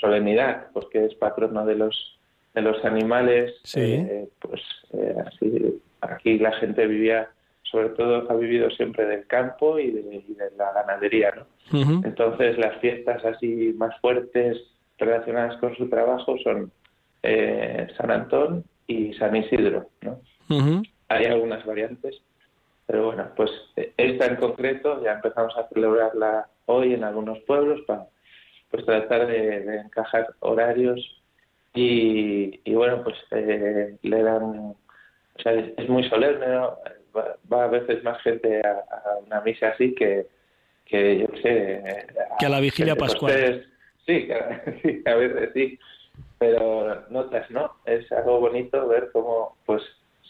solemnidad, 0.00 0.68
porque 0.72 1.04
es 1.04 1.14
patrono 1.14 1.64
de 1.66 1.76
los 1.76 2.18
de 2.54 2.62
los 2.62 2.82
animales. 2.84 3.54
Sí. 3.64 3.80
Eh, 3.80 4.28
pues 4.40 4.62
eh, 4.92 5.14
así 5.26 5.80
aquí 6.00 6.38
la 6.38 6.52
gente 6.52 6.86
vivía, 6.86 7.28
sobre 7.62 7.90
todo 7.90 8.30
ha 8.30 8.34
vivido 8.34 8.70
siempre 8.70 9.04
del 9.06 9.26
campo 9.26 9.78
y 9.78 9.90
de, 9.90 10.00
y 10.26 10.34
de 10.34 10.50
la 10.56 10.72
ganadería, 10.72 11.32
¿no? 11.36 11.46
Uh 11.78 11.82
-huh. 11.84 12.06
Entonces 12.06 12.56
las 12.58 12.78
fiestas 12.80 13.24
así 13.24 13.74
más 13.76 13.98
fuertes 14.00 14.58
relacionadas 14.98 15.56
con 15.58 15.74
su 15.76 15.88
trabajo 15.88 16.36
son 16.42 16.72
eh, 17.22 17.88
San 17.96 18.10
Antón 18.10 18.64
y 18.86 19.12
San 19.14 19.36
Isidro, 19.36 19.88
¿no? 20.02 20.20
Uh 20.48 20.60
-huh. 20.60 20.88
Hay 21.08 21.24
algunas 21.26 21.64
variantes, 21.66 22.22
pero 22.86 23.06
bueno, 23.06 23.28
pues 23.36 23.50
esta 23.96 24.26
en 24.26 24.36
concreto 24.36 25.02
ya 25.02 25.12
empezamos 25.12 25.56
a 25.56 25.68
celebrarla 25.68 26.48
hoy 26.66 26.94
en 26.94 27.04
algunos 27.04 27.38
pueblos 27.40 27.80
para 27.86 28.06
pues 28.70 28.84
tratar 28.84 29.26
de, 29.26 29.60
de 29.60 29.76
encajar 29.80 30.34
horarios 30.40 31.00
y, 31.74 32.60
y 32.64 32.74
bueno, 32.74 33.02
pues 33.02 33.16
eh, 33.30 33.96
le 34.02 34.22
dan, 34.22 34.42
o 34.42 34.76
sea, 35.42 35.52
es, 35.52 35.72
es 35.76 35.88
muy 35.88 36.08
solemne, 36.08 36.46
¿no? 36.46 36.78
va, 37.16 37.36
va, 37.52 37.64
a 37.64 37.68
veces 37.68 38.02
más 38.04 38.20
gente 38.22 38.60
a, 38.64 38.70
a, 38.70 39.18
una 39.26 39.40
misa 39.40 39.68
así 39.68 39.94
que, 39.94 40.26
que 40.84 41.18
yo 41.18 41.26
sé... 41.42 41.82
A, 42.32 42.36
que 42.38 42.46
a 42.46 42.48
la 42.48 42.60
vigilia 42.60 42.96
pascual. 42.96 43.66
Sí, 44.06 44.28
sí, 44.82 45.02
a 45.06 45.14
veces 45.14 45.50
sí, 45.54 45.78
pero 46.38 47.04
notas, 47.08 47.50
¿no? 47.50 47.72
Es 47.86 48.10
algo 48.12 48.40
bonito 48.40 48.86
ver 48.88 49.10
cómo 49.12 49.56
pues 49.64 49.82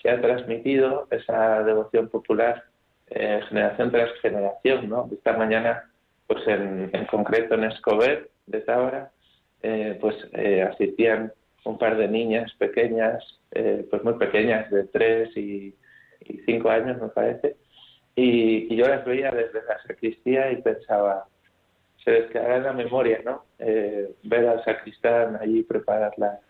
se 0.05 0.11
ha 0.11 0.21
transmitido 0.21 1.09
esa 1.11 1.63
devoción 1.65 2.09
popular 2.11 2.63
eh, 3.09 3.41
generación 3.49 3.91
tras 3.91 4.13
generación, 4.21 4.91
¿no? 4.91 5.09
Esta 5.11 5.33
mañana, 5.33 5.91
pues 6.27 6.47
en, 6.47 6.91
concreto 7.11 7.55
en 7.55 7.65
Escobar 7.65 8.29
de 8.47 8.61
Tábara, 8.61 9.13
eh, 9.63 9.97
pues 9.99 10.15
eh, 10.33 10.63
asistían 10.63 11.33
un 11.65 11.79
par 11.79 11.97
de 11.97 12.07
niñas 12.07 12.53
pequeñas, 12.59 13.25
pues 13.89 14.05
muy 14.05 14.15
pequeñas, 14.15 14.71
de 14.71 14.85
tres 14.85 15.35
y, 15.37 15.75
cinco 16.45 16.69
años 16.69 17.01
me 17.01 17.09
parece, 17.09 17.57
y, 18.15 18.75
yo 18.77 18.87
las 18.87 19.05
veía 19.07 19.31
desde 19.31 19.63
la 19.67 19.81
sacristía 19.87 20.53
y 20.53 20.61
pensaba, 20.61 21.27
se 22.05 22.11
les 22.11 22.31
quedará 22.31 22.57
en 22.57 22.65
la 22.65 22.73
memoria, 22.75 23.21
¿no? 23.25 23.45
Ver 23.59 24.47
al 24.47 24.63
sacristán 24.65 25.37
allí 25.37 25.63
preparar 25.63 26.13
la, 26.19 26.41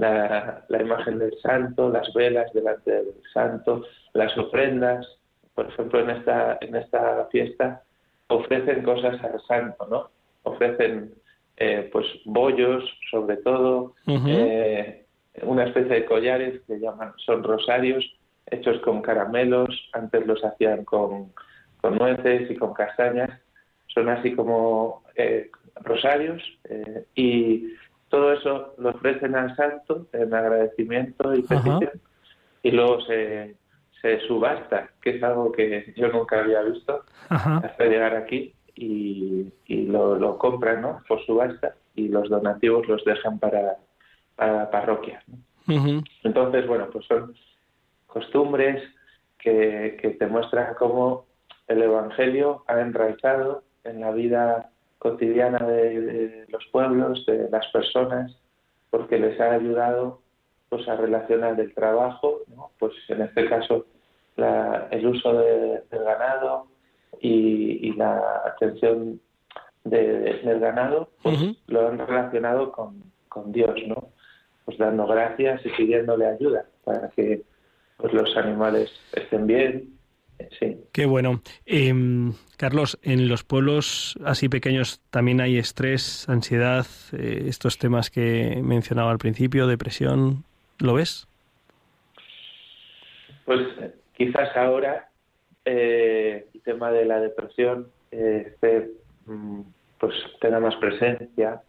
la, 0.00 0.64
la, 0.68 0.82
imagen 0.82 1.18
del 1.18 1.36
santo, 1.40 1.90
las 1.90 2.12
velas 2.14 2.52
delante 2.52 2.90
del 2.90 3.14
santo, 3.32 3.84
las 4.14 4.36
ofrendas. 4.36 5.06
Por 5.54 5.66
ejemplo, 5.68 6.00
en 6.00 6.10
esta, 6.10 6.58
en 6.60 6.76
esta 6.76 7.26
fiesta 7.30 7.82
ofrecen 8.28 8.82
cosas 8.82 9.22
al 9.22 9.40
santo, 9.42 9.86
¿no? 9.90 10.10
Ofrecen 10.44 11.14
eh, 11.56 11.88
pues 11.92 12.06
bollos, 12.24 12.84
sobre 13.10 13.36
todo, 13.38 13.94
uh 14.06 14.12
-huh. 14.12 14.22
eh, 14.26 15.06
una 15.42 15.64
especie 15.64 15.94
de 15.94 16.04
collares 16.06 16.60
que 16.66 16.80
llaman, 16.80 17.12
son 17.18 17.42
rosarios, 17.42 18.04
hechos 18.46 18.80
con 18.80 19.02
caramelos, 19.02 19.90
antes 19.92 20.26
los 20.26 20.42
hacían 20.44 20.84
con, 20.84 21.32
con 21.80 21.98
nueces 21.98 22.50
y 22.50 22.56
con 22.56 22.72
castañas, 22.74 23.30
son 23.88 24.08
así 24.08 24.34
como 24.34 25.02
eh, 25.16 25.50
rosarios, 25.82 26.42
eh, 26.64 27.04
y, 27.14 27.68
todo 28.10 28.32
eso 28.32 28.74
lo 28.78 28.90
ofrecen 28.90 29.34
al 29.34 29.56
santo 29.56 30.06
en 30.12 30.34
agradecimiento 30.34 31.34
y 31.34 31.42
petición 31.42 32.00
y 32.62 32.72
luego 32.72 33.00
se, 33.02 33.56
se 34.02 34.20
subasta, 34.26 34.90
que 35.00 35.16
es 35.16 35.22
algo 35.22 35.52
que 35.52 35.94
yo 35.96 36.08
nunca 36.08 36.40
había 36.40 36.60
visto 36.62 37.04
hasta 37.28 37.84
llegar 37.84 38.16
aquí 38.16 38.52
y, 38.74 39.46
y 39.66 39.86
lo, 39.86 40.16
lo, 40.16 40.38
compran 40.38 40.82
¿no? 40.82 41.02
por 41.06 41.24
subasta 41.24 41.74
y 41.94 42.08
los 42.08 42.28
donativos 42.28 42.86
los 42.88 43.04
dejan 43.04 43.38
para, 43.38 43.76
para 44.36 44.52
la 44.54 44.70
parroquia. 44.70 45.22
Entonces, 46.24 46.66
bueno, 46.66 46.88
pues 46.90 47.06
son 47.06 47.34
costumbres 48.06 48.82
que, 49.38 49.96
que 50.02 50.10
te 50.10 50.26
muestran 50.26 50.74
cómo 50.74 51.26
el 51.68 51.82
Evangelio 51.82 52.64
ha 52.66 52.80
enraizado 52.80 53.62
en 53.84 54.00
la 54.00 54.10
vida 54.10 54.69
cotidiana 55.00 55.58
de, 55.66 56.44
los 56.48 56.64
pueblos, 56.66 57.24
de 57.24 57.48
las 57.50 57.66
personas, 57.68 58.36
porque 58.90 59.18
les 59.18 59.40
ha 59.40 59.52
ayudado 59.52 60.20
pues 60.68 60.86
a 60.88 60.94
relacionar 60.94 61.58
el 61.58 61.74
trabajo, 61.74 62.40
pues 62.78 62.92
en 63.08 63.22
este 63.22 63.48
caso 63.48 63.86
el 64.36 65.06
uso 65.06 65.32
del 65.32 66.04
ganado 66.04 66.66
y, 67.20 67.92
la 67.94 68.42
atención 68.44 69.20
del 69.84 70.60
ganado, 70.60 71.08
pues 71.22 71.38
lo 71.66 71.88
han 71.88 71.98
relacionado 71.98 72.70
con, 72.70 73.02
con 73.28 73.52
Dios, 73.52 73.74
¿no? 73.86 74.10
Pues 74.66 74.76
dando 74.76 75.06
gracias 75.06 75.64
y 75.64 75.70
pidiéndole 75.70 76.26
ayuda 76.26 76.66
para 76.84 77.08
que 77.08 77.42
pues 77.96 78.12
los 78.12 78.36
animales 78.36 78.92
estén 79.14 79.46
bien 79.46 79.99
Sí. 80.58 80.76
Qué 80.92 81.06
bueno. 81.06 81.42
Em, 81.66 82.32
Carlos, 82.56 82.98
en 83.02 83.28
los 83.28 83.44
pueblos 83.44 84.18
así 84.24 84.48
pequeños 84.48 85.00
también 85.10 85.40
hay 85.40 85.58
estrés, 85.58 86.28
ansiedad, 86.28 86.86
eh, 87.12 87.44
estos 87.46 87.78
temas 87.78 88.10
que 88.10 88.60
mencionaba 88.62 89.10
al 89.10 89.18
principio, 89.18 89.66
depresión, 89.66 90.44
¿lo 90.78 90.94
ves? 90.94 91.26
Pues 93.44 93.60
quizás 94.14 94.56
ahora 94.56 95.08
eh, 95.64 96.46
el 96.54 96.62
tema 96.62 96.90
de 96.90 97.04
la 97.04 97.20
depresión 97.20 97.88
eh, 98.10 98.54
mm, 99.26 99.60
pues 99.98 100.14
tenga 100.40 100.60
más 100.60 100.76
presencia 100.76 101.60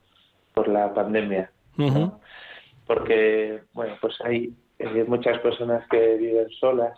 por 0.53 0.67
la 0.67 0.93
pandemia, 0.93 1.51
porque 2.85 3.61
bueno 3.73 3.95
pues 4.01 4.15
hay 4.23 4.53
muchas 5.07 5.39
personas 5.39 5.87
que 5.89 6.17
viven 6.17 6.49
solas 6.59 6.97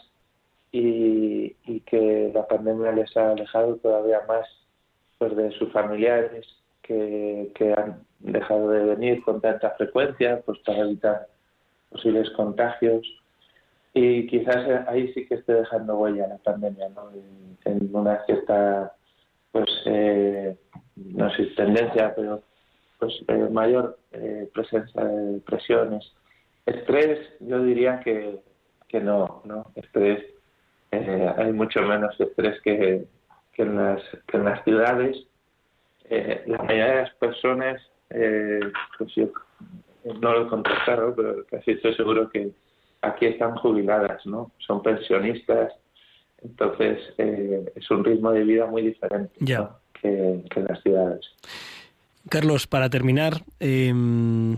y, 0.73 1.81
que 1.81 2.31
la 2.33 2.47
pandemia 2.47 2.91
les 2.91 3.15
ha 3.15 3.31
alejado 3.31 3.75
todavía 3.77 4.21
más 4.27 4.47
pues, 5.19 5.35
de 5.35 5.51
sus 5.51 5.71
familiares 5.71 6.47
que, 6.81 7.51
han 7.77 8.03
dejado 8.19 8.69
de 8.69 8.83
venir 8.83 9.23
con 9.23 9.39
tanta 9.39 9.71
frecuencia 9.71 10.41
pues 10.45 10.59
para 10.59 10.79
evitar 10.79 11.27
posibles 11.91 12.29
contagios. 12.31 13.05
Y 13.93 14.25
quizás 14.25 14.87
ahí 14.87 15.13
sí 15.13 15.27
que 15.27 15.35
esté 15.35 15.53
dejando 15.53 15.99
huella 15.99 16.27
la 16.27 16.37
pandemia 16.37 16.89
¿no? 16.89 17.11
en, 17.65 17.95
una 17.95 18.25
cierta 18.25 18.93
pues 19.51 19.69
eh, 19.85 20.57
no 20.95 21.29
sé 21.35 21.45
tendencia 21.55 22.15
pero 22.15 22.41
pues 22.97 23.13
eh, 23.27 23.47
mayor 23.51 23.99
eh, 24.11 24.49
presencia 24.51 25.03
de 25.03 25.33
depresiones 25.33 26.11
estrés 26.65 27.19
yo 27.39 27.63
diría 27.63 27.99
que, 27.99 28.39
que 28.87 28.99
no 28.99 29.43
no 29.45 29.67
estrés 29.75 30.32
eh, 30.93 31.33
hay 31.37 31.51
mucho 31.51 31.81
menos 31.81 32.19
estrés 32.19 32.61
que, 32.61 33.05
que, 33.53 33.61
en, 33.63 33.75
las, 33.75 34.01
que 34.27 34.37
en 34.37 34.45
las 34.45 34.63
ciudades. 34.63 35.17
Eh, 36.09 36.43
la 36.47 36.57
mayoría 36.59 36.87
de 36.87 37.01
las 37.01 37.13
personas, 37.15 37.81
eh, 38.09 38.59
pues 38.97 39.13
yo 39.15 39.29
no 40.19 40.33
lo 40.33 40.45
he 40.45 40.49
contestado, 40.49 41.15
pero 41.15 41.45
casi 41.49 41.71
estoy 41.71 41.95
seguro 41.95 42.29
que 42.29 42.51
aquí 43.01 43.25
están 43.25 43.55
jubiladas, 43.55 44.25
¿no? 44.25 44.51
Son 44.59 44.83
pensionistas, 44.83 45.73
entonces 46.43 46.99
es 47.17 47.89
un 47.89 48.03
ritmo 48.03 48.31
de 48.31 48.43
vida 48.43 48.65
muy 48.65 48.81
diferente 48.81 49.33
que, 49.39 50.43
que 50.49 50.59
en 50.59 50.65
las 50.67 50.81
ciudades. 50.81 51.25
Carlos, 52.29 52.67
para 52.67 52.89
terminar, 52.89 53.43
em, 53.59 54.57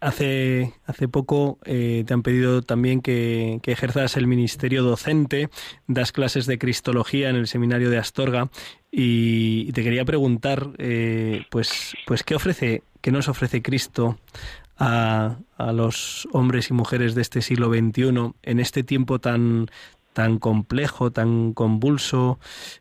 hace, 0.00 0.72
hace 0.86 1.08
poco 1.08 1.58
eh, 1.64 2.04
te 2.06 2.14
han 2.14 2.22
pedido 2.22 2.62
también 2.62 3.00
que, 3.00 3.60
ejerzas 3.64 4.16
el 4.16 4.28
ministerio 4.28 4.84
docente, 4.84 5.48
das 5.88 6.12
clases 6.12 6.46
de 6.46 6.58
Cristología 6.58 7.28
en 7.28 7.36
el 7.36 7.48
seminario 7.48 7.90
de 7.90 7.98
Astorga 7.98 8.50
y, 8.90 9.72
te 9.72 9.82
quería 9.82 10.04
preguntar, 10.04 10.70
eh, 10.78 11.44
pues, 11.50 11.94
pues, 12.06 12.22
¿qué 12.22 12.36
ofrece, 12.36 12.84
qué 13.00 13.10
nos 13.10 13.28
ofrece 13.28 13.62
Cristo 13.62 14.18
a, 14.78 15.38
a, 15.56 15.72
los 15.72 16.28
hombres 16.32 16.70
y 16.70 16.72
mujeres 16.72 17.16
de 17.16 17.22
este 17.22 17.42
siglo 17.42 17.68
XXI 17.68 18.32
en 18.42 18.60
este 18.60 18.84
tiempo 18.84 19.18
tan, 19.18 19.66
tan 20.12 20.38
complejo, 20.38 21.10
tan 21.10 21.52
convulso? 21.52 22.38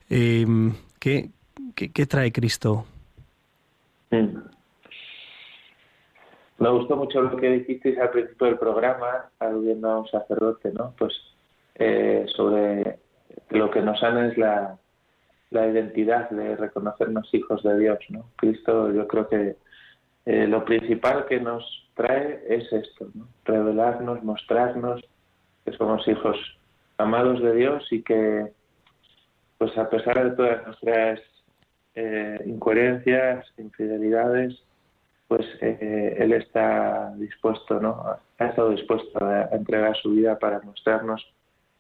Em, 0.09 0.73
¿qué, 0.99 1.31
qué 1.75 2.05
trae 2.05 2.31
Cristo? 2.31 2.85
Mm. 4.11 4.37
Me 6.59 6.69
gustó 6.69 6.95
mucho 6.95 7.21
lo 7.21 7.37
que 7.37 7.49
dijisteis 7.49 7.97
al 7.97 8.11
principio 8.11 8.47
del 8.47 8.59
programa, 8.59 9.31
aludiendo 9.39 9.89
a 9.89 9.99
un 10.01 10.07
sacerdote, 10.07 10.71
¿no? 10.71 10.93
Pues 10.97 11.13
eh, 11.75 12.25
sobre 12.35 12.99
lo 13.49 13.71
que 13.71 13.81
nos 13.81 13.99
sana 13.99 14.27
es 14.27 14.37
la, 14.37 14.77
identidad 15.49 16.29
de 16.29 16.55
reconocernos 16.55 17.33
hijos 17.33 17.63
de 17.63 17.79
Dios, 17.79 17.99
¿no? 18.09 18.25
Cristo, 18.35 18.93
yo 18.93 19.07
creo 19.07 19.27
que 19.27 19.55
eh, 20.25 20.47
lo 20.47 20.63
principal 20.63 21.25
que 21.25 21.39
nos 21.39 21.63
trae 21.95 22.43
es 22.47 22.71
esto, 22.71 23.07
¿no? 23.15 23.27
Revelarnos, 23.43 24.23
mostrarnos 24.23 25.01
que 25.65 25.71
somos 25.73 26.07
hijos 26.07 26.37
amados 26.97 27.41
de 27.41 27.55
Dios 27.55 27.87
y 27.91 28.03
que, 28.03 28.53
pues 29.57 29.75
a 29.77 29.89
pesar 29.89 30.23
de 30.23 30.35
todas 30.35 30.65
nuestras 30.65 31.19
eh, 31.95 32.39
incoherencias, 32.45 33.45
infidelidades, 33.57 34.61
pues 35.27 35.45
eh, 35.61 36.17
él 36.19 36.33
está 36.33 37.13
dispuesto, 37.15 37.79
¿no? 37.79 38.03
Ha 38.37 38.45
estado 38.45 38.71
dispuesto 38.71 39.23
a, 39.25 39.49
entregar 39.53 39.95
su 39.97 40.11
vida 40.11 40.37
para 40.37 40.61
mostrarnos 40.61 41.25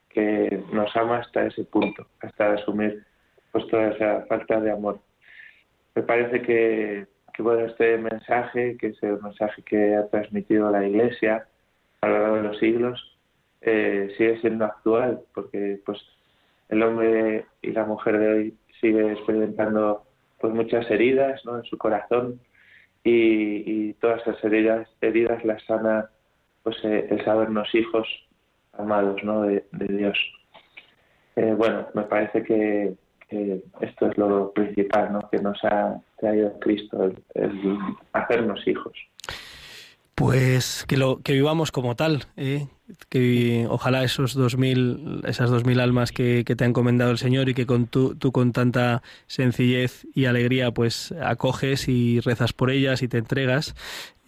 que 0.09 0.63
nos 0.71 0.95
ama 0.95 1.19
hasta 1.19 1.45
ese 1.45 1.65
punto, 1.65 2.07
hasta 2.21 2.53
asumir 2.53 3.03
pues 3.51 3.67
toda 3.67 3.89
esa 3.89 4.25
falta 4.27 4.59
de 4.61 4.71
amor. 4.71 4.99
Me 5.95 6.03
parece 6.03 6.41
que, 6.41 7.07
que 7.33 7.43
bueno, 7.43 7.65
este 7.65 7.97
mensaje, 7.97 8.77
que 8.77 8.87
es 8.87 9.03
el 9.03 9.21
mensaje 9.21 9.61
que 9.63 9.95
ha 9.95 10.07
transmitido 10.07 10.71
la 10.71 10.85
Iglesia 10.85 11.45
a 12.01 12.07
lo 12.07 12.19
largo 12.19 12.35
de 12.37 12.43
los 12.43 12.57
siglos, 12.59 13.17
eh, 13.61 14.13
sigue 14.17 14.39
siendo 14.41 14.65
actual, 14.65 15.21
porque 15.33 15.79
pues 15.85 15.99
el 16.69 16.81
hombre 16.83 17.45
y 17.61 17.71
la 17.71 17.85
mujer 17.85 18.17
de 18.17 18.27
hoy 18.27 18.57
sigue 18.81 19.13
experimentando 19.13 20.03
pues 20.39 20.53
muchas 20.53 20.89
heridas 20.89 21.45
¿no? 21.45 21.57
en 21.57 21.63
su 21.63 21.77
corazón 21.77 22.41
y, 23.03 23.93
todas 23.93 24.21
esas 24.21 24.43
heridas, 24.43 24.87
heridas 24.99 25.45
las 25.45 25.63
sana 25.65 26.09
pues 26.63 26.75
eh, 26.83 27.07
el 27.09 27.23
sabernos 27.23 27.73
hijos 27.73 28.07
amados 28.73 29.23
¿no? 29.23 29.43
de, 29.43 29.63
Dios. 29.71 30.17
Eh, 31.35 31.53
bueno, 31.55 31.87
me 31.93 32.03
parece 32.03 32.43
que, 32.43 32.93
esto 33.79 34.07
es 34.07 34.17
lo 34.17 34.51
principal 34.51 35.13
¿no? 35.13 35.29
que 35.29 35.37
nos 35.37 35.63
ha 35.63 36.01
traído 36.17 36.59
Cristo, 36.59 37.11
el 37.35 37.77
hacernos 38.11 38.67
hijos. 38.67 38.93
Pues 40.21 40.85
que 40.87 40.97
lo 40.97 41.19
que 41.23 41.33
vivamos 41.33 41.71
como 41.71 41.95
tal, 41.95 42.25
¿eh? 42.37 42.67
que 43.09 43.65
ojalá 43.67 44.03
esos 44.03 44.35
dos 44.35 44.55
mil, 44.55 45.21
esas 45.25 45.49
dos 45.49 45.65
mil 45.65 45.79
almas 45.79 46.11
que, 46.11 46.43
te 46.43 46.63
ha 46.63 46.67
encomendado 46.67 47.09
el 47.09 47.17
Señor 47.17 47.49
y 47.49 47.55
que 47.55 47.65
con 47.65 47.87
tú, 47.87 48.13
tú 48.13 48.31
con 48.31 48.51
tanta 48.51 49.01
sencillez 49.25 50.05
y 50.13 50.25
alegría 50.25 50.69
pues 50.69 51.11
acoges 51.23 51.87
y 51.87 52.19
rezas 52.19 52.53
por 52.53 52.69
ellas 52.69 53.01
y 53.01 53.07
te 53.07 53.17
entregas 53.17 53.73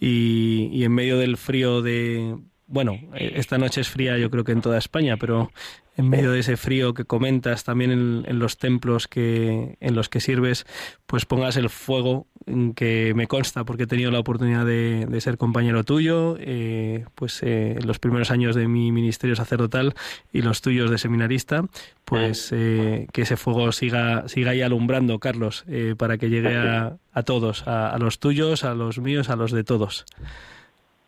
y, 0.00 0.68
y 0.72 0.82
en 0.82 0.92
medio 0.92 1.16
del 1.16 1.36
frío 1.36 1.80
de 1.80 2.38
bueno, 2.66 2.98
esta 3.14 3.58
noche 3.58 3.82
es 3.82 3.88
fría 3.88 4.18
yo 4.18 4.30
creo 4.30 4.42
que 4.42 4.52
en 4.52 4.62
toda 4.62 4.78
España, 4.78 5.16
pero 5.16 5.52
en 5.96 6.08
medio 6.08 6.32
de 6.32 6.40
ese 6.40 6.56
frío 6.56 6.94
que 6.94 7.04
comentas, 7.04 7.64
también 7.64 8.24
en, 8.26 8.38
los 8.38 8.58
templos 8.58 9.08
que, 9.08 9.76
en 9.80 9.94
los 9.94 10.08
que 10.08 10.20
sirves, 10.20 10.66
pues 11.06 11.24
pongas 11.24 11.56
el 11.56 11.70
fuego 11.70 12.26
que 12.74 13.12
me 13.14 13.26
consta, 13.26 13.64
porque 13.64 13.84
he 13.84 13.86
tenido 13.86 14.10
la 14.10 14.18
oportunidad 14.18 14.66
de, 14.66 15.20
ser 15.20 15.38
compañero 15.38 15.84
tuyo, 15.84 16.36
eh, 16.38 17.04
pues 17.14 17.42
eh, 17.42 17.76
en 17.80 17.86
los 17.86 17.98
primeros 17.98 18.30
años 18.30 18.54
de 18.54 18.68
mi 18.68 18.92
ministerio 18.92 19.36
sacerdotal 19.36 19.94
y 20.32 20.42
los 20.42 20.60
tuyos 20.60 20.90
de 20.90 20.98
seminarista, 20.98 21.64
pues 22.04 22.52
eh, 22.52 23.06
que 23.12 23.22
ese 23.22 23.36
fuego 23.36 23.72
siga, 23.72 24.28
siga 24.28 24.50
ahí 24.50 24.62
alumbrando, 24.62 25.18
Carlos, 25.18 25.64
para 25.96 26.18
que 26.18 26.28
llegue 26.28 26.56
a, 26.56 26.96
a 27.12 27.22
todos, 27.22 27.66
a, 27.66 27.90
a 27.90 27.98
los 27.98 28.18
tuyos, 28.18 28.64
a 28.64 28.74
los 28.74 28.98
míos, 28.98 29.30
a 29.30 29.36
los 29.36 29.52
de 29.52 29.64
todos. 29.64 30.04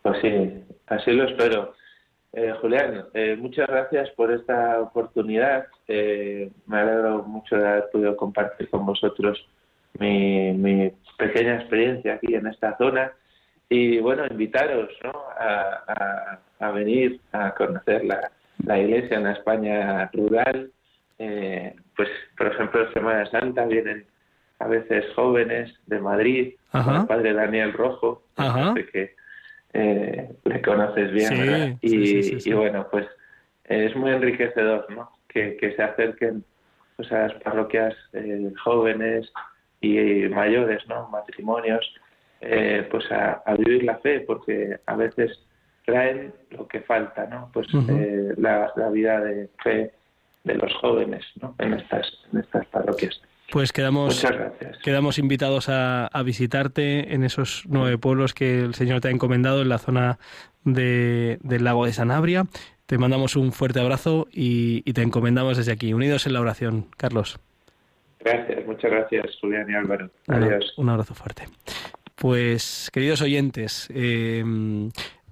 Pues 0.03 0.18
sí, 0.22 0.29
así 0.87 1.11
lo 1.11 1.29
espero. 1.29 1.75
Eh, 2.38 2.53
Julián, 2.61 3.07
eh, 3.14 3.35
muchas 3.38 3.66
gracias 3.66 4.11
por 4.11 4.31
esta 4.31 4.79
oportunidad. 4.83 5.68
Eh, 5.88 6.51
me 6.66 6.81
alegro 6.81 7.22
mucho 7.22 7.57
de 7.57 7.66
haber 7.66 7.85
podido 7.90 8.14
compartir 8.14 8.68
con 8.68 8.85
vosotros 8.85 9.42
mi, 9.99 10.92
pequeña 11.16 11.55
experiencia 11.57 12.12
aquí 12.14 12.35
en 12.35 12.46
esta 12.46 12.77
zona 12.77 13.11
y 13.70 13.99
bueno, 14.01 14.27
invitaros 14.27 14.90
¿no? 15.03 15.12
a, 15.38 15.83
a- 15.88 16.40
a 16.59 16.70
venir 16.72 17.20
a 17.33 17.55
conocer 17.55 18.05
la, 18.05 18.31
la 18.66 18.79
iglesia 18.79 19.16
en 19.16 19.25
la 19.25 19.33
España 19.33 20.11
rural. 20.12 20.70
Eh, 21.18 21.75
pues, 21.96 22.11
por 22.37 22.49
ejemplo, 22.49 22.92
Semana 22.92 23.25
Santa 23.31 23.64
vienen 23.64 24.05
a 24.59 24.66
veces 24.68 25.07
jóvenes 25.14 25.72
de 25.87 26.01
Madrid, 26.01 26.55
Ajá. 26.72 27.01
el 27.01 27.07
padre 27.07 27.33
Daniel 27.33 27.72
Rojo, 27.72 28.22
Ajá. 28.37 28.75
que 28.92 29.14
eh, 29.72 30.31
le 30.44 30.62
conoces 30.62 31.12
bien, 31.12 31.29
Sí, 31.29 31.40
¿verdad? 31.40 31.76
Y, 31.81 31.88
sí, 31.88 32.22
sí, 32.22 32.40
sí. 32.40 32.50
y 32.50 32.52
bueno, 32.52 32.87
pues 32.90 33.07
es 33.64 33.94
muy 33.96 34.11
enriquecedor, 34.12 34.87
¿no? 34.90 35.11
Que, 35.29 35.57
que 35.57 35.74
se 35.74 35.83
acerquen 35.83 36.44
pues, 36.96 37.11
a 37.12 37.29
las 37.29 37.35
parroquias 37.42 37.94
eh, 38.12 38.52
jóvenes 38.64 39.31
y 39.81 40.29
mayores, 40.29 40.87
¿no? 40.88 41.09
Matrimonios, 41.09 41.85
eh, 42.40 42.87
pues 42.90 43.11
a, 43.12 43.42
a 43.44 43.55
vivir 43.55 43.85
la 43.85 43.98
fe, 43.98 44.20
porque 44.20 44.79
a 44.87 44.96
veces 44.96 45.38
traen 45.85 46.33
lo 46.50 46.66
que 46.66 46.81
falta, 46.81 47.26
¿no? 47.26 47.50
Pues 47.52 47.68
eh, 47.88 48.35
la, 48.37 48.72
la 48.76 48.90
vida 48.90 49.20
de 49.20 49.48
fe 49.62 49.92
de 50.44 50.55
los 50.55 50.72
jóvenes, 50.74 51.24
¿no? 51.40 51.55
En 51.59 51.74
estas, 51.74 52.07
en 52.33 52.40
estas 52.40 52.66
parroquias. 52.66 53.20
Pues 53.50 53.72
quedamos, 53.72 54.26
quedamos 54.82 55.18
invitados 55.18 55.68
a, 55.68 56.06
a 56.06 56.22
visitarte 56.22 57.14
en 57.14 57.22
esos 57.22 57.64
nueve 57.68 57.96
pueblos 57.96 58.35
que 58.35 58.61
el 58.61 58.74
Señor 58.74 59.00
te 59.00 59.09
ha 59.09 59.11
encomendado 59.12 59.62
en 59.62 59.68
la 59.68 59.78
zona 59.78 60.18
de- 60.64 61.38
del 61.42 61.64
lago 61.64 61.87
de 61.87 61.92
Sanabria. 61.92 62.46
Te 62.87 62.98
mandamos 62.98 63.37
un 63.37 63.52
fuerte 63.52 63.80
abrazo 63.80 64.26
y, 64.32 64.82
y 64.85 64.92
te 64.92 65.02
encomendamos 65.02 65.56
desde 65.56 65.72
aquí, 65.72 65.92
unidos 65.92 66.26
en 66.26 66.32
la 66.32 66.40
oración. 66.40 66.87
Carlos, 66.96 67.38
Gracias, 68.20 68.66
muchas 68.66 68.90
gracias, 68.90 69.26
Julián 69.40 69.70
y 69.70 69.74
Álvaro. 69.74 70.11
un- 70.26 70.35
Adiós. 70.35 70.74
un 70.76 70.88
abrazo 70.88 71.14
fuerte. 71.14 71.44
Pues, 72.16 72.90
queridos 72.92 73.20
oyentes, 73.22 73.88
eh, 73.94 74.42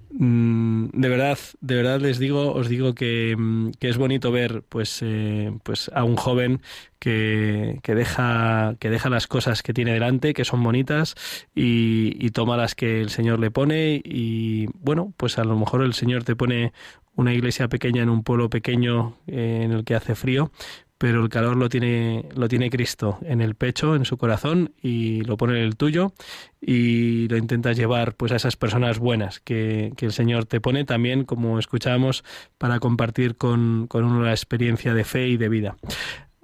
de 0.09 1.09
verdad, 1.09 1.37
de 1.61 1.75
verdad 1.75 1.99
les 1.99 2.19
digo, 2.19 2.53
os 2.53 2.69
digo 2.69 2.95
que, 2.95 3.35
mm, 3.37 3.71
que 3.79 3.89
es 3.89 3.97
bonito 3.97 4.31
ver, 4.31 4.63
pues, 4.67 4.99
eh, 5.01 5.51
pues 5.63 5.91
a 5.93 6.03
un 6.03 6.15
joven 6.15 6.61
que, 6.99 7.79
que 7.83 7.95
deja, 7.95 8.75
que 8.79 8.89
deja 8.89 9.09
las 9.09 9.27
cosas 9.27 9.63
que 9.63 9.73
tiene 9.73 9.93
delante, 9.93 10.33
que 10.33 10.45
son 10.45 10.63
bonitas, 10.63 11.15
y, 11.53 12.15
y 12.19 12.29
toma 12.31 12.57
las 12.57 12.75
que 12.75 13.01
el 13.01 13.09
Señor 13.09 13.39
le 13.39 13.51
pone, 13.51 14.01
y 14.03 14.67
bueno, 14.79 15.13
pues 15.17 15.37
a 15.37 15.43
lo 15.43 15.57
mejor 15.57 15.83
el 15.83 15.93
Señor 15.93 16.23
te 16.23 16.35
pone 16.35 16.73
una 17.15 17.33
iglesia 17.33 17.67
pequeña 17.67 18.03
en 18.03 18.09
un 18.09 18.23
pueblo 18.23 18.49
pequeño 18.49 19.17
eh, 19.27 19.61
en 19.63 19.71
el 19.71 19.83
que 19.83 19.95
hace 19.95 20.15
frío, 20.15 20.51
pero 20.97 21.21
el 21.23 21.29
calor 21.29 21.57
lo 21.57 21.69
tiene, 21.69 22.29
lo 22.35 22.47
tiene 22.47 22.69
Cristo 22.69 23.19
en 23.23 23.41
el 23.41 23.55
pecho, 23.55 23.95
en 23.95 24.05
su 24.05 24.17
corazón, 24.17 24.73
y 24.81 25.21
lo 25.21 25.37
pone 25.37 25.57
en 25.57 25.65
el 25.65 25.75
tuyo, 25.75 26.13
y 26.61 27.27
lo 27.27 27.37
intentas 27.37 27.77
llevar 27.77 28.15
pues 28.15 28.31
a 28.31 28.37
esas 28.37 28.55
personas 28.55 28.99
buenas 28.99 29.39
que, 29.39 29.93
que 29.97 30.05
el 30.05 30.13
Señor 30.13 30.45
te 30.45 30.61
pone 30.61 30.85
también, 30.85 31.25
como 31.25 31.59
escuchábamos, 31.59 32.23
para 32.57 32.79
compartir 32.79 33.35
con, 33.35 33.87
con 33.87 34.03
uno 34.03 34.23
la 34.23 34.31
experiencia 34.31 34.93
de 34.93 35.03
fe 35.03 35.27
y 35.27 35.37
de 35.37 35.49
vida. 35.49 35.77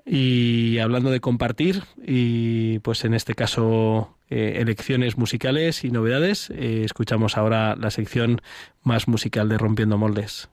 Y 0.05 0.79
hablando 0.79 1.11
de 1.11 1.19
compartir, 1.19 1.83
y 2.03 2.79
pues 2.79 3.05
en 3.05 3.13
este 3.13 3.35
caso 3.35 4.17
eh, 4.29 4.57
elecciones 4.59 5.17
musicales 5.17 5.83
y 5.83 5.91
novedades, 5.91 6.49
eh, 6.49 6.83
escuchamos 6.83 7.37
ahora 7.37 7.75
la 7.75 7.91
sección 7.91 8.41
más 8.83 9.07
musical 9.07 9.47
de 9.47 9.57
Rompiendo 9.57 9.97
Moldes. 9.97 10.49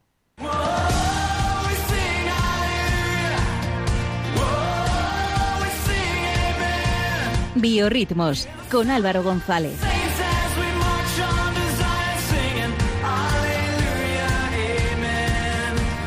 Biorritmos 7.54 8.48
con 8.70 8.90
Álvaro 8.90 9.22
González. 9.22 9.78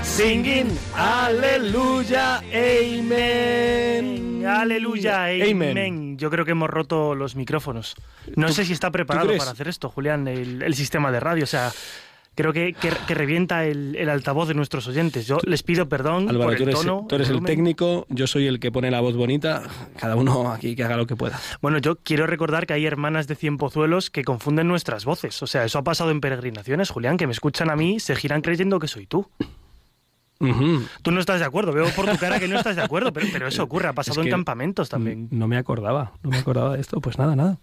Singing, 0.04 0.68
aleluya, 0.96 2.38
amen. 2.54 4.46
Aleluya, 4.46 5.26
Amen. 5.26 5.72
amen. 5.72 6.18
Yo 6.18 6.30
creo 6.30 6.44
que 6.44 6.52
hemos 6.52 6.70
roto 6.70 7.16
los 7.16 7.36
micrófonos. 7.36 7.96
No 8.36 8.50
sé 8.50 8.66
si 8.66 8.74
está 8.74 8.92
preparado 8.92 9.36
para 9.38 9.52
hacer 9.52 9.68
esto, 9.68 9.90
Julián, 9.90 10.28
el, 10.28 10.62
el 10.64 10.76
sistema 10.76 11.12
de 11.12 11.20
radio. 11.20 11.44
O 11.44 11.48
sea, 11.48 11.72
creo 12.36 12.54
que, 12.54 12.74
que- 12.74 12.92
que 13.08 13.14
revienta 13.14 13.66
el, 13.66 13.96
el 13.96 14.10
altavoz 14.10 14.48
de 14.48 14.54
nuestros 14.54 14.88
oyentes. 14.88 15.28
Yo 15.28 15.38
les 15.44 15.64
pido 15.64 15.88
perdón 15.90 16.30
Álvaro, 16.30 16.50
por 16.52 16.58
tú 16.58 16.64
el 16.64 16.70
eres, 16.70 16.82
tono. 16.82 17.06
tú 17.08 17.16
eres 17.16 17.28
el 17.28 17.34
volumen. 17.36 17.48
técnico, 17.56 18.06
yo 18.10 18.26
soy 18.28 18.48
el 18.48 18.60
que 18.60 18.72
pone 18.72 18.90
la 18.92 19.02
voz 19.02 19.16
bonita, 19.16 19.64
cada 20.00 20.16
uno 20.16 20.52
aquí 20.52 20.76
que 20.76 20.84
haga 20.84 20.98
lo 20.98 21.06
que 21.08 21.16
pueda. 21.16 21.40
Bueno, 21.62 21.78
yo 21.78 21.98
quiero 21.98 22.28
recordar 22.28 22.66
que 22.66 22.74
hay 22.74 22.86
hermanas 22.86 23.28
de 23.28 23.36
cien 23.36 23.58
pozuelos 23.58 24.10
que 24.10 24.24
confunden 24.24 24.68
nuestras 24.68 25.06
voces. 25.06 25.42
O 25.44 25.48
sea, 25.48 25.66
eso 25.66 25.78
ha 25.80 25.84
pasado 25.84 26.12
en 26.12 26.22
peregrinaciones, 26.22 26.90
Julián, 26.90 27.18
que 27.18 27.28
me 27.28 27.34
escuchan 27.34 27.70
a 27.70 27.76
mí, 27.76 28.00
se 28.00 28.16
giran 28.16 28.42
creyendo 28.42 28.80
que 28.80 28.88
soy 28.88 29.06
tú. 29.08 29.28
Ujú. 30.40 30.82
Tú 31.04 31.12
no 31.12 31.20
estás 31.20 31.40
de 31.40 31.46
acuerdo, 31.46 31.72
veo 31.72 31.86
por 31.96 32.10
tu 32.10 32.18
cara 32.18 32.40
que 32.40 32.48
no 32.48 32.58
estás 32.58 32.76
de 32.76 32.82
acuerdo, 32.82 33.14
pero, 33.14 33.28
pero 33.32 33.48
eso 33.48 33.62
ocurre, 33.62 33.90
ha 33.90 33.94
pasado 33.94 34.22
Es 34.22 34.24
que 34.26 34.30
en 34.30 34.34
campamentos 34.38 34.90
también. 34.90 35.28
No 35.30 35.48
me 35.48 35.56
acordaba, 35.58 36.14
no 36.24 36.32
me 36.32 36.38
acordaba 36.40 36.74
de 36.76 36.82
esto, 36.82 37.00
pues 37.00 37.20
nada, 37.20 37.36
nada. 37.36 37.60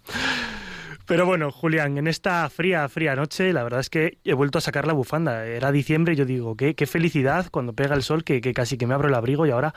Pero 1.09 1.27
bueno, 1.27 1.51
Julián, 1.51 1.99
en 1.99 2.07
esta 2.07 2.49
fría, 2.51 2.88
fría 2.88 3.16
noche, 3.16 3.53
la 3.53 3.64
verdad 3.64 3.81
es 3.81 3.90
que 3.90 4.18
he 4.25 4.35
vuelto 4.35 4.59
a 4.59 4.61
sacar 4.61 4.87
la 4.87 4.92
bufanda. 4.92 5.47
Era 5.47 5.73
diciembre 5.73 6.12
y 6.12 6.16
yo 6.16 6.25
digo, 6.27 6.55
qué, 6.57 6.75
qué 6.75 6.87
felicidad 6.87 7.47
cuando 7.51 7.73
pega 7.73 7.94
el 7.97 8.03
sol, 8.03 8.23
que, 8.25 8.40
que 8.40 8.53
casi 8.55 8.77
que 8.79 8.87
me 8.87 8.94
abro 8.94 9.09
el 9.09 9.14
abrigo 9.14 9.47
y 9.47 9.51
ahora... 9.51 9.75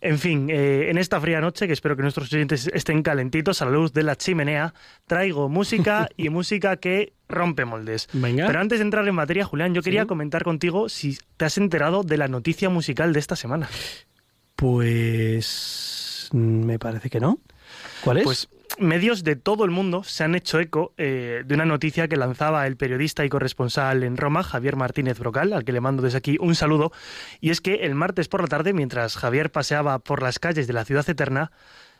En 0.00 0.18
fin, 0.18 0.48
eh, 0.50 0.90
en 0.90 0.98
esta 0.98 1.18
fría 1.18 1.40
noche, 1.40 1.66
que 1.66 1.72
espero 1.72 1.96
que 1.96 2.02
nuestros 2.02 2.30
oyentes 2.30 2.68
estén 2.74 3.02
calentitos 3.02 3.62
a 3.62 3.64
la 3.64 3.70
luz 3.70 3.94
de 3.94 4.02
la 4.02 4.16
chimenea, 4.16 4.74
traigo 5.06 5.48
música 5.48 6.08
y 6.18 6.28
música 6.28 6.76
que 6.76 7.14
rompe 7.26 7.64
moldes. 7.64 8.08
Venga. 8.12 8.46
Pero 8.46 8.60
antes 8.60 8.80
de 8.80 8.84
entrar 8.84 9.08
en 9.08 9.14
materia, 9.14 9.46
Julián, 9.46 9.72
yo 9.72 9.80
quería 9.80 10.02
Sí. 10.02 10.06
comentar 10.08 10.44
contigo 10.44 10.90
si 10.90 11.16
te 11.38 11.46
has 11.46 11.56
enterado 11.56 12.02
de 12.02 12.18
la 12.18 12.28
noticia 12.28 12.68
musical 12.68 13.14
de 13.14 13.20
esta 13.20 13.34
semana. 13.34 13.66
Pues 14.56 16.28
mm, 16.32 16.64
me 16.64 16.78
parece 16.78 17.08
que 17.08 17.20
no. 17.20 17.38
¿Cuál 18.02 18.18
es? 18.18 18.24
Pues 18.24 18.48
medios 18.78 19.24
de 19.24 19.36
todo 19.36 19.64
el 19.64 19.70
mundo 19.70 20.04
se 20.04 20.24
han 20.24 20.34
hecho 20.34 20.60
eco 20.60 20.94
eh, 20.96 21.42
de 21.44 21.54
una 21.54 21.64
noticia 21.64 22.08
que 22.08 22.16
lanzaba 22.16 22.66
el 22.66 22.76
periodista 22.76 23.24
y 23.24 23.28
corresponsal 23.28 24.02
en 24.02 24.16
Roma, 24.16 24.42
Javier 24.42 24.76
Martínez 24.76 25.18
Brocal, 25.18 25.52
al 25.52 25.64
que 25.64 25.72
le 25.72 25.80
mando 25.80 26.02
desde 26.02 26.18
aquí 26.18 26.36
un 26.40 26.54
saludo, 26.54 26.92
y 27.40 27.50
es 27.50 27.60
que 27.60 27.74
el 27.86 27.94
martes 27.94 28.28
por 28.28 28.42
la 28.42 28.48
tarde, 28.48 28.72
mientras 28.72 29.16
Javier 29.16 29.50
paseaba 29.50 29.98
por 29.98 30.22
las 30.22 30.38
calles 30.38 30.66
de 30.66 30.72
la 30.72 30.84
ciudad 30.84 31.08
eterna, 31.08 31.52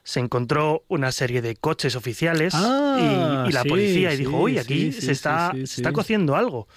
se 0.03 0.21
encontró 0.21 0.85
una 0.89 1.13
serie 1.13 1.41
de 1.41 1.57
coches 1.57 1.97
oficiales 1.97 2.55
Ah, 2.55 3.45
y, 3.47 3.49
y 3.49 3.53
la 3.53 3.63
sí, 3.63 3.69
policía 3.69 4.13
y 4.13 4.17
sí, 4.17 4.25
dijo, 4.25 4.39
uy, 4.39 4.59
aquí 4.59 4.93
sí, 4.93 5.01
se, 5.01 5.13
está, 5.13 5.53
se 5.65 5.93
cociendo 5.93 6.37
algo. 6.37 6.69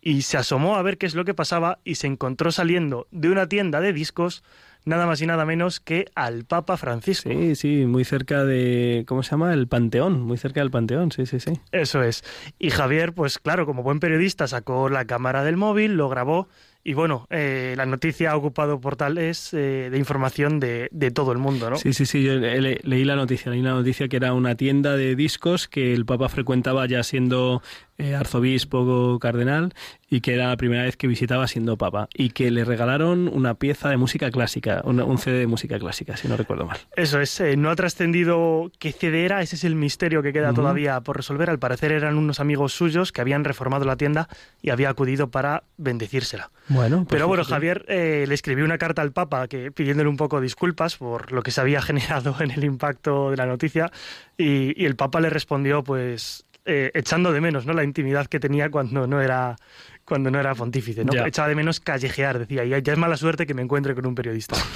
Y 0.00 0.22
se 0.22 0.36
asomó 0.36 0.74
a 0.74 0.82
ver 0.82 0.98
qué 0.98 1.06
es 1.06 1.14
lo 1.14 1.24
que 1.24 1.32
pasaba 1.32 1.78
y 1.84 1.94
se 1.94 2.08
encontró 2.08 2.50
saliendo 2.50 3.06
de 3.12 3.30
una 3.30 3.48
tienda 3.48 3.80
de 3.80 3.92
discos 3.92 4.42
nada 4.84 5.06
más 5.06 5.20
y 5.22 5.26
nada 5.26 5.44
menos 5.44 5.80
que 5.80 6.06
al 6.14 6.44
Papa 6.44 6.76
Francisco. 6.76 7.30
Sí, 7.30 7.54
sí, 7.56 7.86
muy 7.86 8.04
cerca 8.04 8.44
de, 8.44 9.04
¿cómo 9.06 9.22
se 9.22 9.30
llama? 9.32 9.52
El 9.54 9.68
Panteón, 9.68 10.20
muy 10.22 10.38
cerca 10.38 10.60
del 10.60 10.70
Panteón, 10.70 11.12
sí, 11.12 11.26
sí, 11.26 11.40
sí. 11.40 11.52
Eso 11.72 12.02
es. 12.02 12.24
Y 12.58 12.70
Javier, 12.70 13.12
pues 13.12 13.38
claro, 13.38 13.66
como 13.66 13.82
buen 13.82 14.00
periodista, 14.00 14.46
sacó 14.48 14.88
la 14.88 15.04
cámara 15.04 15.44
del 15.44 15.56
móvil, 15.56 15.94
lo 15.96 16.08
grabó 16.08 16.48
y 16.84 16.94
bueno, 16.94 17.28
eh, 17.30 17.74
la 17.76 17.86
noticia 17.86 18.32
ha 18.32 18.36
ocupado 18.36 18.80
portales 18.80 19.54
eh, 19.54 19.88
de 19.88 19.98
información 19.98 20.58
de, 20.58 20.88
de 20.90 21.12
todo 21.12 21.30
el 21.30 21.38
mundo, 21.38 21.70
¿no? 21.70 21.76
Sí, 21.76 21.92
sí, 21.92 22.06
sí, 22.06 22.24
yo 22.24 22.34
le- 22.34 22.60
le- 22.60 22.80
leí 22.82 23.04
la 23.04 23.14
noticia, 23.14 23.52
leí 23.52 23.62
la 23.62 23.70
noticia 23.70 24.08
que 24.08 24.16
era 24.16 24.32
una 24.34 24.56
tienda 24.56 24.96
de 24.96 25.14
discos 25.14 25.68
que 25.68 25.92
el 25.94 26.04
Papa 26.04 26.28
frecuentaba 26.28 26.84
ya 26.86 27.04
siendo 27.04 27.62
eh, 28.02 28.14
arzobispo 28.14 28.78
o 28.80 29.18
cardenal 29.18 29.72
y 30.10 30.20
que 30.20 30.34
era 30.34 30.48
la 30.48 30.56
primera 30.56 30.82
vez 30.82 30.96
que 30.96 31.06
visitaba 31.06 31.46
siendo 31.48 31.78
Papa 31.78 32.08
y 32.12 32.30
que 32.30 32.50
le 32.50 32.64
regalaron 32.64 33.28
una 33.28 33.54
pieza 33.54 33.88
de 33.88 33.96
música 33.96 34.30
clásica, 34.30 34.82
una- 34.84 35.04
un 35.04 35.16
CD 35.18 35.38
de 35.38 35.46
música 35.46 35.78
clásica, 35.78 36.16
si 36.16 36.28
no 36.28 36.36
recuerdo 36.36 36.66
mal. 36.66 36.78
Eso 36.96 37.20
es, 37.20 37.40
eh, 37.40 37.56
no 37.56 37.70
ha 37.70 37.76
trascendido 37.76 38.70
qué 38.78 38.92
CD 38.92 39.24
era, 39.24 39.40
ese 39.42 39.56
es 39.56 39.64
el 39.64 39.74
misterio 39.74 40.22
que 40.22 40.32
queda 40.32 40.52
todavía 40.52 41.00
por 41.00 41.16
resolver. 41.16 41.48
Al 41.48 41.58
parecer 41.58 41.92
eran 41.92 42.18
unos 42.18 42.40
amigos 42.40 42.72
suyos 42.74 43.12
que 43.12 43.20
habían 43.20 43.44
reformado 43.44 43.84
la 43.84 43.96
tienda 43.96 44.28
y 44.60 44.70
había 44.70 44.90
acudido 44.90 45.30
para 45.30 45.62
bendecírsela. 45.78 46.50
Bueno, 46.68 46.98
pues 46.98 47.08
Pero 47.08 47.28
bueno. 47.28 47.44
Javier 47.44 47.84
eh, 47.88 48.24
le 48.28 48.34
escribió 48.34 48.64
una 48.64 48.78
carta 48.78 49.02
al 49.02 49.12
Papa 49.12 49.48
que, 49.48 49.70
pidiéndole 49.72 50.08
un 50.08 50.16
poco 50.16 50.40
disculpas 50.40 50.96
por 50.96 51.32
lo 51.32 51.42
que 51.42 51.50
se 51.50 51.60
había 51.60 51.80
generado 51.82 52.36
en 52.40 52.50
el 52.50 52.64
impacto 52.64 53.30
de 53.30 53.36
la 53.36 53.46
noticia 53.46 53.90
y, 54.36 54.80
y 54.80 54.84
el 54.86 54.96
Papa 54.96 55.20
le 55.20 55.30
respondió 55.30 55.82
pues 55.82 56.44
eh, 56.64 56.90
echando 56.94 57.32
de 57.32 57.40
menos 57.40 57.66
¿no? 57.66 57.72
la 57.72 57.84
intimidad 57.84 58.26
que 58.26 58.38
tenía 58.40 58.70
cuando 58.70 59.06
no 59.06 59.20
era 59.20 59.56
cuando 60.04 60.30
no 60.30 60.40
era 60.40 60.54
pontífice, 60.54 61.04
¿no? 61.04 61.12
Ya. 61.12 61.26
Echaba 61.26 61.48
de 61.48 61.54
menos 61.54 61.80
callejear, 61.80 62.38
decía, 62.38 62.64
y 62.64 62.82
ya 62.82 62.92
es 62.92 62.98
mala 62.98 63.16
suerte 63.16 63.46
que 63.46 63.54
me 63.54 63.62
encuentre 63.62 63.94
con 63.94 64.04
un 64.06 64.14
periodista. 64.14 64.56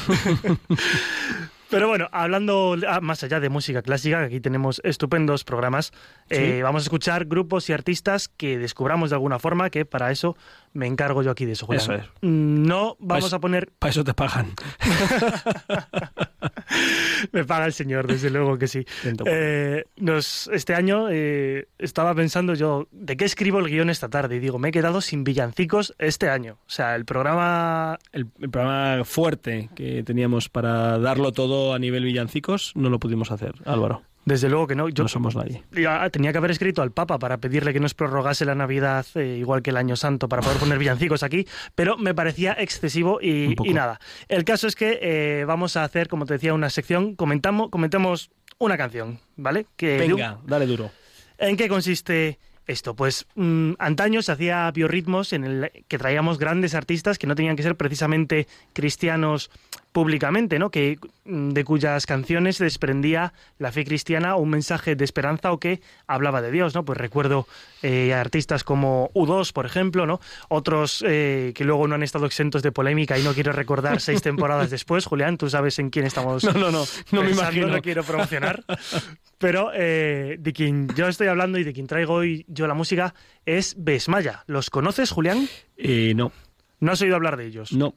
Pero 1.69 1.89
bueno, 1.89 2.09
hablando 2.13 2.77
ah, 2.89 3.01
más 3.01 3.25
allá 3.25 3.41
de 3.41 3.49
música 3.49 3.83
clásica, 3.83 4.21
que 4.21 4.27
aquí 4.27 4.41
tenemos 4.41 4.81
estupendos 4.85 5.43
programas, 5.43 5.93
eh, 6.31 6.61
vamos 6.63 6.83
a 6.83 6.85
escuchar 6.85 7.25
grupos 7.25 7.69
y 7.69 7.73
artistas 7.73 8.29
que 8.29 8.57
descubramos 8.57 9.11
de 9.11 9.17
alguna 9.17 9.41
forma, 9.41 9.69
que 9.69 9.85
para 9.85 10.13
eso 10.13 10.37
me 10.77 10.87
encargo 10.87 11.23
yo 11.23 11.31
aquí 11.31 11.45
de 11.45 11.53
eso. 11.53 11.67
Julián. 11.67 11.83
Eso 11.83 11.95
es. 11.95 12.05
No 12.23 12.97
vamos 13.01 13.33
a 13.33 13.41
poner 13.41 13.71
Para 13.79 13.91
eso 13.91 14.05
te 14.05 14.15
pagan. 14.15 14.53
Me 17.33 17.45
paga 17.45 17.67
el 17.67 17.73
señor, 17.73 18.07
desde 18.07 18.31
luego 18.31 18.59
que 18.59 18.69
sí. 18.69 18.85
Eh, 19.25 19.85
nos, 19.97 20.49
este 20.53 20.75
año 20.75 21.09
eh, 21.11 21.69
estaba 21.79 22.15
pensando 22.15 22.55
yo, 22.55 22.89
¿de 22.91 23.17
qué 23.17 23.25
escribo 23.25 23.59
el 23.59 23.69
guion 23.69 23.91
esta 23.91 24.09
tarde? 24.09 24.37
Y 24.37 24.39
digo, 24.39 24.59
me 24.59 24.69
he 24.69 24.73
quedado 24.73 25.01
sin 25.01 25.25
villancicos 25.25 25.95
este 25.99 26.29
año. 26.29 26.59
O 26.67 26.71
sea, 26.71 26.95
el 26.95 27.05
programa... 27.05 27.99
El, 28.13 28.29
el 28.41 28.51
programa 28.51 29.05
fuerte 29.05 29.71
que 29.75 30.03
teníamos 30.03 30.49
para 30.49 30.99
darlo 30.99 31.33
todo 31.33 31.75
a 31.75 31.79
nivel 31.79 32.05
villancicos 32.05 32.73
no 32.75 32.91
lo 32.91 32.99
pudimos 32.99 33.31
hacer, 33.31 33.55
Álvaro. 33.65 34.03
Desde 34.27 34.49
luego 34.49 34.67
que 34.67 34.75
no. 34.75 34.89
Yo 34.89 35.05
no 35.05 35.09
somos 35.09 35.37
nadie. 35.37 35.63
ya 35.71 36.11
tenía 36.11 36.33
que 36.33 36.39
haber 36.39 36.51
escrito 36.51 36.83
al 36.83 36.91
Papa 36.91 37.19
para 37.19 37.39
pedirle 37.39 37.73
que 37.73 37.79
nos 37.79 37.95
prorrogase 37.95 38.45
la 38.45 38.57
Navidad 38.57 39.07
eh, 39.15 39.37
igual 39.39 39.63
que 39.63 39.71
el 39.71 39.77
Año 39.77 39.95
Santo 39.95 40.29
para 40.29 40.43
poder 40.43 40.59
poner 40.59 40.79
villancicos 40.79 41.23
aquí, 41.23 41.47
pero 41.77 41.97
me 41.97 42.13
parecía 42.13 42.53
excesivo 42.53 43.21
y, 43.23 43.55
nada. 43.73 44.01
El 44.29 44.45
caso 44.45 44.67
es 44.67 44.75
que 44.75 44.99
eh, 45.01 45.45
vamos 45.47 45.77
a 45.77 45.85
hacer, 45.85 46.09
como 46.09 46.27
te 46.27 46.35
decía, 46.35 46.55
una 46.55 46.71
sección. 46.71 47.15
Comentamos, 47.15 47.71
comentemos 47.71 48.31
una 48.59 48.77
canción, 48.77 49.21
¿vale? 49.37 49.67
Que 49.77 49.97
Venga, 49.99 50.39
dale 50.45 50.67
duro. 50.67 50.91
¿En 51.39 51.57
qué 51.57 51.69
consiste 51.69 52.41
esto? 52.67 52.97
Pues 52.97 53.27
mm, 53.37 53.75
antaño 53.79 54.23
se 54.23 54.33
hacía 54.33 54.69
biorritmos 54.73 55.35
en 55.35 55.45
el 55.45 55.71
que 55.87 55.99
traíamos 55.99 56.39
grandes 56.39 56.75
artistas 56.75 57.17
que 57.17 57.29
no 57.29 57.37
tenían 57.37 57.55
que 57.55 57.63
ser 57.63 57.77
precisamente 57.77 58.49
cristianos 58.73 59.53
públicamente, 59.97 60.59
¿no? 60.59 60.69
Que 60.71 60.99
mm, 61.25 61.53
de 61.53 61.65
cuyas 61.65 62.05
canciones 62.05 62.57
se 62.59 62.65
desprendía 62.65 63.33
la 63.59 63.73
fe 63.73 63.83
cristiana 63.83 64.37
o 64.37 64.41
un 64.43 64.51
mensaje 64.51 64.95
de 64.95 65.03
esperanza 65.07 65.53
o 65.53 65.59
que 65.59 65.81
hablaba 66.07 66.43
de 66.43 66.51
Dios, 66.51 66.75
¿no? 66.75 66.85
Pues 66.85 66.99
recuerdo 66.99 67.47
eh, 67.81 68.13
artistas 68.13 68.63
como 68.63 69.11
U2, 69.15 69.55
por 69.55 69.65
ejemplo, 69.65 70.05
¿no? 70.05 70.21
Otros 70.51 71.03
eh, 71.09 71.53
que 71.55 71.65
luego 71.65 71.89
no 71.89 71.95
han 71.95 72.03
estado 72.03 72.27
exentos 72.27 72.63
de 72.63 72.73
polémica 72.73 73.19
y 73.19 73.23
no 73.23 73.33
quiero 73.33 73.53
recordar 73.53 74.03
seis 74.03 74.21
temporadas 74.21 74.69
después. 74.69 75.07
Julián, 75.07 75.39
tú 75.39 75.49
sabes 75.49 75.79
en 75.79 75.89
quién 75.89 76.05
estamos 76.05 76.45
No, 76.45 76.53
no, 76.53 76.71
no, 76.71 76.85
no 77.13 77.23
me 77.23 77.31
imagino. 77.31 77.69
no 77.69 77.81
quiero 77.81 78.05
promocionar. 78.05 78.65
Pero 79.39 79.71
eh, 79.73 80.37
de 80.39 80.53
quien 80.53 80.89
yo 80.95 81.09
estoy 81.09 81.29
hablando 81.29 81.57
y 81.57 81.65
de 81.65 81.73
quien 81.73 81.87
traigo 81.87 82.13
hoy 82.13 82.45
yo 82.49 82.67
la 82.67 82.75
música 82.75 83.15
es 83.47 83.75
Besmaya. 83.79 84.45
¿Los 84.47 84.69
conoces, 84.69 85.11
Julián? 85.11 85.49
Eh, 85.79 86.13
no, 86.15 86.33
No 86.81 86.93
has 86.93 87.01
oído 87.01 87.17
hablar 87.17 87.39
de 87.39 87.47
ellos. 87.47 87.73
no. 87.73 87.95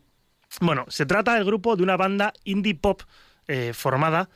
Bueno, 0.62 0.86
se 0.90 1.06
trata 1.06 1.36
del 1.36 1.46
grupo 1.46 1.76
de 1.76 1.84
una 1.84 1.96
banda 1.98 2.34
indie 2.44 2.76
pop 2.76 3.02
eh, 3.48 3.72
formada 3.74 4.30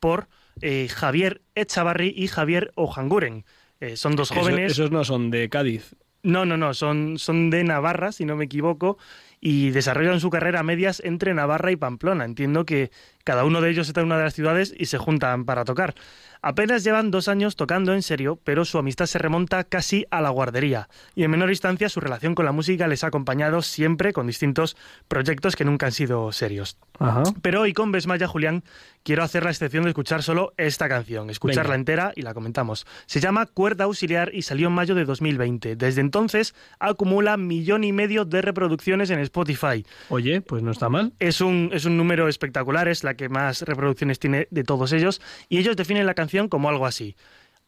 por 0.00 0.28
eh, 0.60 0.88
Javier 0.88 1.42
Echavarri 1.54 2.12
y 2.16 2.26
Javier 2.28 2.72
Ojanguren. 2.74 3.44
Eh, 3.80 3.96
son 3.96 4.16
dos 4.16 4.30
Eso- 4.30 4.40
jóvenes. 4.40 4.72
esos 4.72 4.90
no 4.90 5.04
son 5.04 5.30
de 5.30 5.48
Cádiz. 5.48 5.94
No, 6.22 6.44
no, 6.44 6.58
no, 6.58 6.74
son, 6.74 7.18
son 7.18 7.48
de 7.48 7.64
Navarra, 7.64 8.12
si 8.12 8.26
no 8.26 8.36
me 8.36 8.44
equivoco, 8.44 8.98
y 9.40 9.70
desarrollan 9.70 10.20
su 10.20 10.28
carrera 10.28 10.60
a 10.60 10.62
medias 10.62 11.00
entre 11.02 11.32
Navarra 11.32 11.72
y 11.72 11.76
Pamplona. 11.76 12.26
Entiendo 12.26 12.66
que 12.66 12.90
cada 13.24 13.44
uno 13.44 13.60
de 13.60 13.70
ellos 13.70 13.88
está 13.88 14.00
en 14.00 14.06
una 14.06 14.18
de 14.18 14.24
las 14.24 14.34
ciudades 14.34 14.74
y 14.76 14.86
se 14.86 14.98
juntan 14.98 15.44
para 15.44 15.64
tocar. 15.64 15.94
Apenas 16.42 16.84
llevan 16.84 17.10
dos 17.10 17.28
años 17.28 17.54
tocando 17.54 17.92
en 17.92 18.02
serio, 18.02 18.40
pero 18.44 18.64
su 18.64 18.78
amistad 18.78 19.04
se 19.04 19.18
remonta 19.18 19.62
casi 19.64 20.06
a 20.10 20.22
la 20.22 20.30
guardería. 20.30 20.88
Y 21.14 21.24
en 21.24 21.30
menor 21.30 21.50
instancia 21.50 21.90
su 21.90 22.00
relación 22.00 22.34
con 22.34 22.46
la 22.46 22.52
música 22.52 22.88
les 22.88 23.04
ha 23.04 23.08
acompañado 23.08 23.60
siempre 23.60 24.14
con 24.14 24.26
distintos 24.26 24.74
proyectos 25.06 25.54
que 25.54 25.66
nunca 25.66 25.86
han 25.86 25.92
sido 25.92 26.32
serios. 26.32 26.78
Ajá. 26.98 27.24
Pero 27.42 27.60
hoy 27.60 27.74
con 27.74 27.92
Besmaya, 27.92 28.26
Julián, 28.26 28.64
quiero 29.02 29.22
hacer 29.22 29.44
la 29.44 29.50
excepción 29.50 29.84
de 29.84 29.90
escuchar 29.90 30.22
solo 30.22 30.54
esta 30.56 30.88
canción, 30.88 31.28
escucharla 31.28 31.72
Venga. 31.72 31.74
entera 31.74 32.12
y 32.16 32.22
la 32.22 32.32
comentamos. 32.32 32.86
Se 33.04 33.20
llama 33.20 33.44
Cuerda 33.44 33.84
Auxiliar 33.84 34.34
y 34.34 34.42
salió 34.42 34.68
en 34.68 34.74
mayo 34.74 34.94
de 34.94 35.04
2020. 35.04 35.76
Desde 35.76 36.00
entonces 36.00 36.54
acumula 36.78 37.36
millón 37.36 37.84
y 37.84 37.92
medio 37.92 38.24
de 38.24 38.40
reproducciones 38.40 39.10
en 39.10 39.18
Spotify. 39.20 39.84
Oye, 40.08 40.40
pues 40.40 40.62
no 40.62 40.70
está 40.70 40.88
mal. 40.88 41.12
Es 41.18 41.42
un, 41.42 41.70
es 41.74 41.84
un 41.84 41.98
número 41.98 42.28
espectacular, 42.28 42.88
es 42.88 43.04
la 43.04 43.09
que 43.14 43.28
más 43.28 43.62
reproducciones 43.62 44.18
tiene 44.18 44.48
de 44.50 44.64
todos 44.64 44.92
ellos, 44.92 45.20
y 45.48 45.58
ellos 45.58 45.76
definen 45.76 46.06
la 46.06 46.14
canción 46.14 46.48
como 46.48 46.68
algo 46.68 46.86
así. 46.86 47.16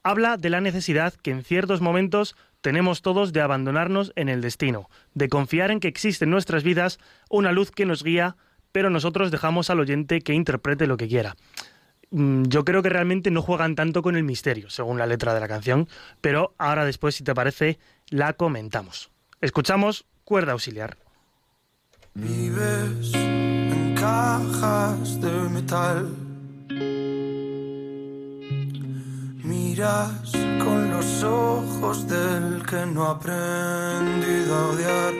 Habla 0.02 0.36
de 0.36 0.50
la 0.50 0.60
necesidad 0.60 1.14
que 1.14 1.30
en 1.30 1.44
ciertos 1.44 1.80
momentos 1.80 2.34
tenemos 2.60 3.02
todos 3.02 3.32
de 3.32 3.40
abandonarnos 3.40 4.12
en 4.16 4.28
el 4.28 4.40
destino, 4.40 4.88
de 5.14 5.28
confiar 5.28 5.70
en 5.70 5.80
que 5.80 5.88
existe 5.88 6.24
en 6.24 6.30
nuestras 6.30 6.62
vidas 6.62 6.98
una 7.28 7.52
luz 7.52 7.70
que 7.70 7.86
nos 7.86 8.02
guía, 8.02 8.36
pero 8.72 8.90
nosotros 8.90 9.30
dejamos 9.30 9.70
al 9.70 9.80
oyente 9.80 10.20
que 10.20 10.32
interprete 10.32 10.86
lo 10.86 10.96
que 10.96 11.08
quiera. 11.08 11.36
Mm, 12.10 12.44
Yo 12.44 12.64
creo 12.64 12.82
que 12.82 12.88
realmente 12.88 13.30
no 13.30 13.42
juegan 13.42 13.74
tanto 13.74 14.02
con 14.02 14.16
el 14.16 14.24
misterio, 14.24 14.70
según 14.70 14.98
la 14.98 15.06
letra 15.06 15.34
de 15.34 15.40
la 15.40 15.48
canción, 15.48 15.88
pero 16.20 16.54
ahora 16.58 16.84
después, 16.84 17.14
si 17.14 17.24
te 17.24 17.34
parece, 17.34 17.78
la 18.10 18.32
comentamos. 18.32 19.10
Escuchamos 19.40 20.06
Cuerda 20.24 20.52
Auxiliar. 20.52 20.96
Vives 22.14 23.12
cajas 24.02 25.20
de 25.20 25.34
metal. 25.56 25.98
Miras 29.44 30.32
con 30.64 30.90
los 30.90 31.22
ojos 31.22 32.08
del 32.08 32.66
que 32.68 32.84
no 32.94 33.00
ha 33.04 33.12
aprendido 33.12 34.50
a 34.56 34.62
odiar. 34.72 35.14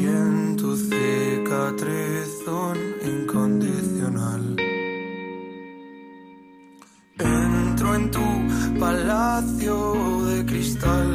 Y 0.00 0.02
en 0.06 0.56
tu 0.56 0.70
cicatriz 0.88 2.30
un 2.64 2.78
incondicional. 3.12 4.44
Entro 7.18 7.94
en 7.94 8.10
tu 8.10 8.28
palacio 8.80 9.76
de 10.30 10.46
cristal. 10.46 11.10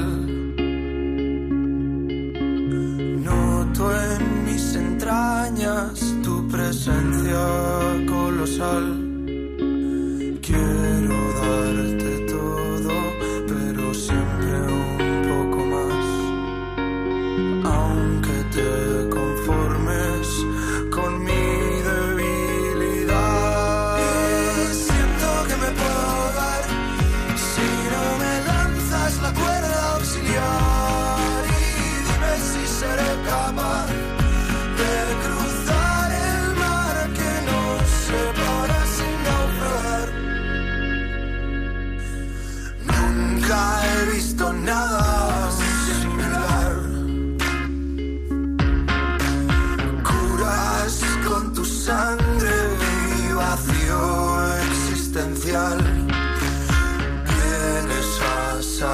Noto 3.26 3.84
en 4.06 4.46
mis 4.46 4.76
entrañas 4.76 6.19
presencia 6.70 7.48
colosal. 8.08 8.86
Quiero 10.40 10.99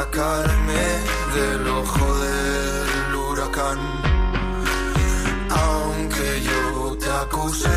sacarme 0.06 0.86
del 1.36 1.68
ojo 1.68 2.06
del 2.20 3.16
huracán. 3.16 3.80
Aunque 5.50 6.42
yo 6.44 6.98
te 6.98 7.10
acuse 7.10 7.70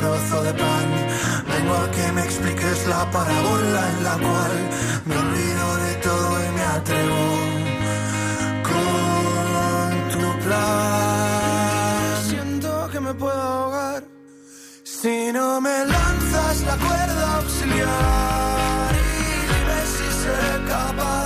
trozo 0.00 0.42
de 0.42 0.52
pan. 0.54 0.88
Vengo 1.52 1.74
a 1.84 1.90
que 1.96 2.06
me 2.12 2.22
expliques 2.28 2.78
la 2.86 3.02
parábola 3.10 3.80
en 3.92 4.04
la 4.08 4.14
cual 4.24 4.56
me 5.06 5.16
olvido 5.24 5.66
de 5.84 5.92
todo 6.06 6.28
y 6.46 6.48
me 6.56 6.64
atrevo 6.78 7.22
con 8.68 9.90
tu 10.14 10.26
plan. 10.44 12.00
Siento 12.30 12.70
que 12.92 13.00
me 13.00 13.12
puedo 13.14 13.42
ahogar 13.58 14.02
si 14.84 15.32
no 15.32 15.60
me 15.60 15.76
lanzas 15.94 16.56
la 16.68 16.76
cuerda 16.86 17.24
auxiliar. 17.40 18.90
Y 18.94 19.32
dime 19.50 19.78
si 19.94 20.06
seré 20.22 20.54
capaz 20.72 21.19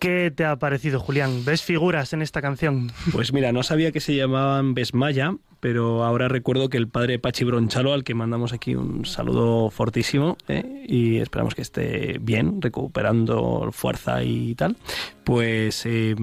¿qué 0.00 0.32
te 0.34 0.44
ha 0.44 0.56
parecido, 0.56 0.98
Julián? 0.98 1.44
¿Ves 1.44 1.62
figuras 1.62 2.12
en 2.12 2.22
esta 2.22 2.42
canción? 2.42 2.90
Pues 3.12 3.32
mira, 3.32 3.52
no 3.52 3.62
sabía 3.62 3.92
que 3.92 4.00
se 4.00 4.16
llamaban 4.16 4.74
Besmaya, 4.74 5.34
pero 5.60 6.04
ahora 6.04 6.26
recuerdo 6.26 6.70
que 6.70 6.78
el 6.78 6.88
padre 6.88 7.18
Pachi 7.18 7.44
Bronchalo, 7.44 7.92
al 7.92 8.02
que 8.02 8.14
mandamos 8.14 8.54
aquí 8.54 8.74
un 8.74 9.04
saludo 9.04 9.70
fortísimo, 9.70 10.38
¿eh? 10.48 10.84
y 10.88 11.18
esperamos 11.18 11.54
que 11.54 11.62
esté 11.62 12.16
bien, 12.18 12.62
recuperando 12.62 13.68
fuerza 13.72 14.24
y 14.24 14.54
tal, 14.54 14.76
pues 15.22 15.84
eh, 15.84 16.16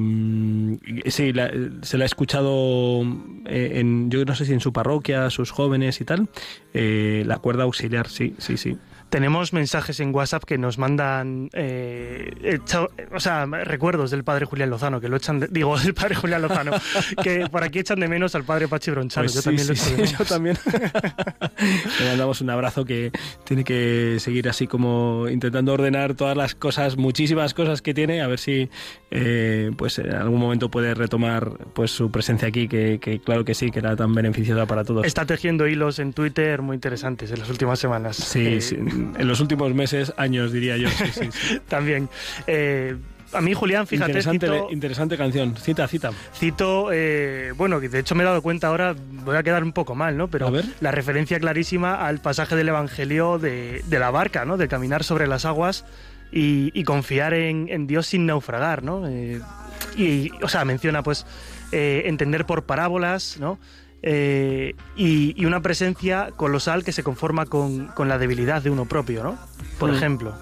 sí, 1.05 1.33
se 1.81 1.97
la 1.97 2.03
ha 2.03 2.05
escuchado 2.05 3.03
eh, 3.45 3.73
en, 3.75 4.09
yo 4.09 4.25
no 4.25 4.33
sé 4.33 4.45
si 4.45 4.53
en 4.53 4.59
su 4.59 4.73
parroquia, 4.73 5.29
sus 5.29 5.51
jóvenes 5.51 6.01
y 6.01 6.05
tal, 6.05 6.29
la 6.73 7.37
cuerda 7.37 7.63
auxiliar, 7.63 8.07
sí, 8.09 8.33
sí, 8.39 8.57
sí. 8.57 8.77
Tenemos 9.09 9.53
mensajes 9.53 9.99
en 10.01 10.13
WhatsApp 10.13 10.43
que 10.43 10.57
nos 10.57 10.77
mandan, 10.77 11.49
eh, 11.53 12.59
o 13.13 13.19
sea, 13.19 13.45
recuerdos 13.45 14.11
del 14.11 14.25
padre 14.25 14.45
Julián 14.45 14.69
Lozano, 14.69 14.99
que 14.99 15.07
lo 15.07 15.15
echan, 15.15 15.47
digo, 15.49 15.77
del 15.79 15.93
padre 15.93 16.15
Julián 16.15 16.41
Lozano, 16.41 16.71
que 17.23 17.47
por 17.49 17.63
aquí 17.63 17.79
echan 17.79 18.01
de 18.01 18.09
menos 18.09 18.35
al 18.35 18.43
padre 18.43 18.67
Pachi 18.67 18.91
Bronchano. 18.91 19.25
Pues 19.25 19.35
yo, 19.35 19.41
también 19.41 19.67
lo 19.67 19.75
sí, 19.75 19.95
yo 20.19 20.25
también 20.25 20.57
Le 21.99 22.09
mandamos 22.09 22.41
un 22.41 22.49
abrazo 22.49 22.83
que 22.83 23.11
tiene 23.45 23.63
que 23.63 24.17
seguir 24.19 24.49
así 24.49 24.67
como 24.67 25.27
intentando 25.29 25.73
ordenar 25.73 26.15
todas 26.15 26.35
las 26.35 26.53
cosas, 26.53 26.97
muchísimas 26.97 27.53
cosas 27.53 27.81
que 27.81 27.93
tiene, 27.93 28.21
a 28.21 28.27
ver 28.27 28.39
si 28.39 28.69
eh, 29.11 29.71
pues 29.77 29.99
en 29.99 30.13
algún 30.15 30.39
momento 30.39 30.69
puede 30.69 30.93
retomar 30.93 31.51
pues 31.73 31.91
su 31.91 32.11
presencia 32.11 32.49
aquí, 32.49 32.67
que, 32.67 32.99
que 32.99 33.19
claro 33.19 33.45
que 33.45 33.53
sí, 33.53 33.71
que 33.71 33.79
era 33.79 33.95
tan 33.95 34.13
beneficiosa 34.13 34.65
para 34.65 34.83
todos. 34.83 35.05
Está 35.05 35.25
tejiendo 35.25 35.65
hilos 35.65 35.99
en 35.99 36.11
Twitter 36.11 36.61
muy 36.61 36.75
interesantes 36.75 37.31
en 37.31 37.39
las 37.39 37.49
últimas 37.49 37.79
semanas. 37.79 38.17
Sí, 38.17 38.45
eh, 38.45 38.61
sí 38.61 38.77
en 38.97 39.27
los 39.27 39.39
últimos 39.39 39.73
meses, 39.73 40.13
años 40.17 40.51
diría 40.51 40.77
yo. 40.77 40.89
También. 41.67 42.09
Eh, 42.45 42.95
a 43.33 43.41
mí, 43.41 43.53
Julián, 43.53 43.87
fíjate. 43.87 44.11
Interesante, 44.11 44.47
interesante 44.71 45.17
canción. 45.17 45.55
Cita, 45.57 45.87
cita. 45.87 46.11
Cito, 46.33 46.89
eh, 46.91 47.51
bueno, 47.55 47.79
de 47.79 47.99
hecho 47.99 48.15
me 48.15 48.23
he 48.23 48.25
dado 48.25 48.41
cuenta 48.41 48.67
ahora, 48.67 48.95
voy 49.25 49.35
a 49.35 49.43
quedar 49.43 49.63
un 49.63 49.73
poco 49.73 49.95
mal, 49.95 50.17
¿no? 50.17 50.29
Pero 50.29 50.51
la 50.79 50.91
referencia 50.91 51.39
clarísima 51.39 52.05
al 52.07 52.19
pasaje 52.19 52.55
del 52.55 52.69
Evangelio 52.69 53.37
de, 53.37 53.83
la 53.89 54.11
barca, 54.11 54.45
¿no? 54.45 54.57
De 54.57 54.67
caminar 54.67 55.03
sobre 55.03 55.27
las 55.27 55.45
aguas 55.45 55.85
y, 56.31 56.83
confiar 56.83 57.33
en, 57.33 57.87
Dios 57.87 58.07
sin 58.07 58.25
naufragar, 58.25 58.83
¿no? 58.83 59.07
Eh, 59.07 59.41
y, 59.97 60.31
o 60.41 60.47
sea, 60.47 60.63
menciona, 60.63 61.03
pues, 61.03 61.25
entender 61.71 62.45
por 62.45 62.63
parábolas, 62.63 63.37
¿no? 63.39 63.59
Eh, 64.03 64.75
y, 64.95 65.45
una 65.45 65.61
presencia 65.61 66.31
colosal 66.35 66.83
que 66.83 66.91
se 66.91 67.03
conforma 67.03 67.45
con, 67.45 67.91
la 67.97 68.17
debilidad 68.17 68.61
de 68.61 68.69
uno 68.69 68.85
propio, 68.85 69.23
¿no? 69.23 69.37
Por 69.79 69.91
mm. 69.91 69.95
ejemplo. 69.95 70.35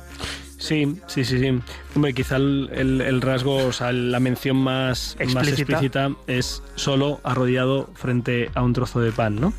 Sí, 0.57 0.97
sí, 1.07 1.23
sí, 1.25 1.39
sí. 1.39 1.61
Hombre, 1.95 2.13
quizá 2.13 2.35
el, 2.35 3.21
rasgo, 3.21 3.55
o 3.67 3.71
sea, 3.71 3.93
la 3.93 4.19
mención 4.19 4.57
más 4.57 5.15
explícita. 5.17 6.11
es 6.27 6.61
solo 6.75 7.21
arrodillado 7.23 7.89
frente 7.95 8.49
a 8.53 8.63
un 8.63 8.73
trozo 8.73 8.99
de 8.99 9.13
pan, 9.13 9.39
¿no? 9.39 9.53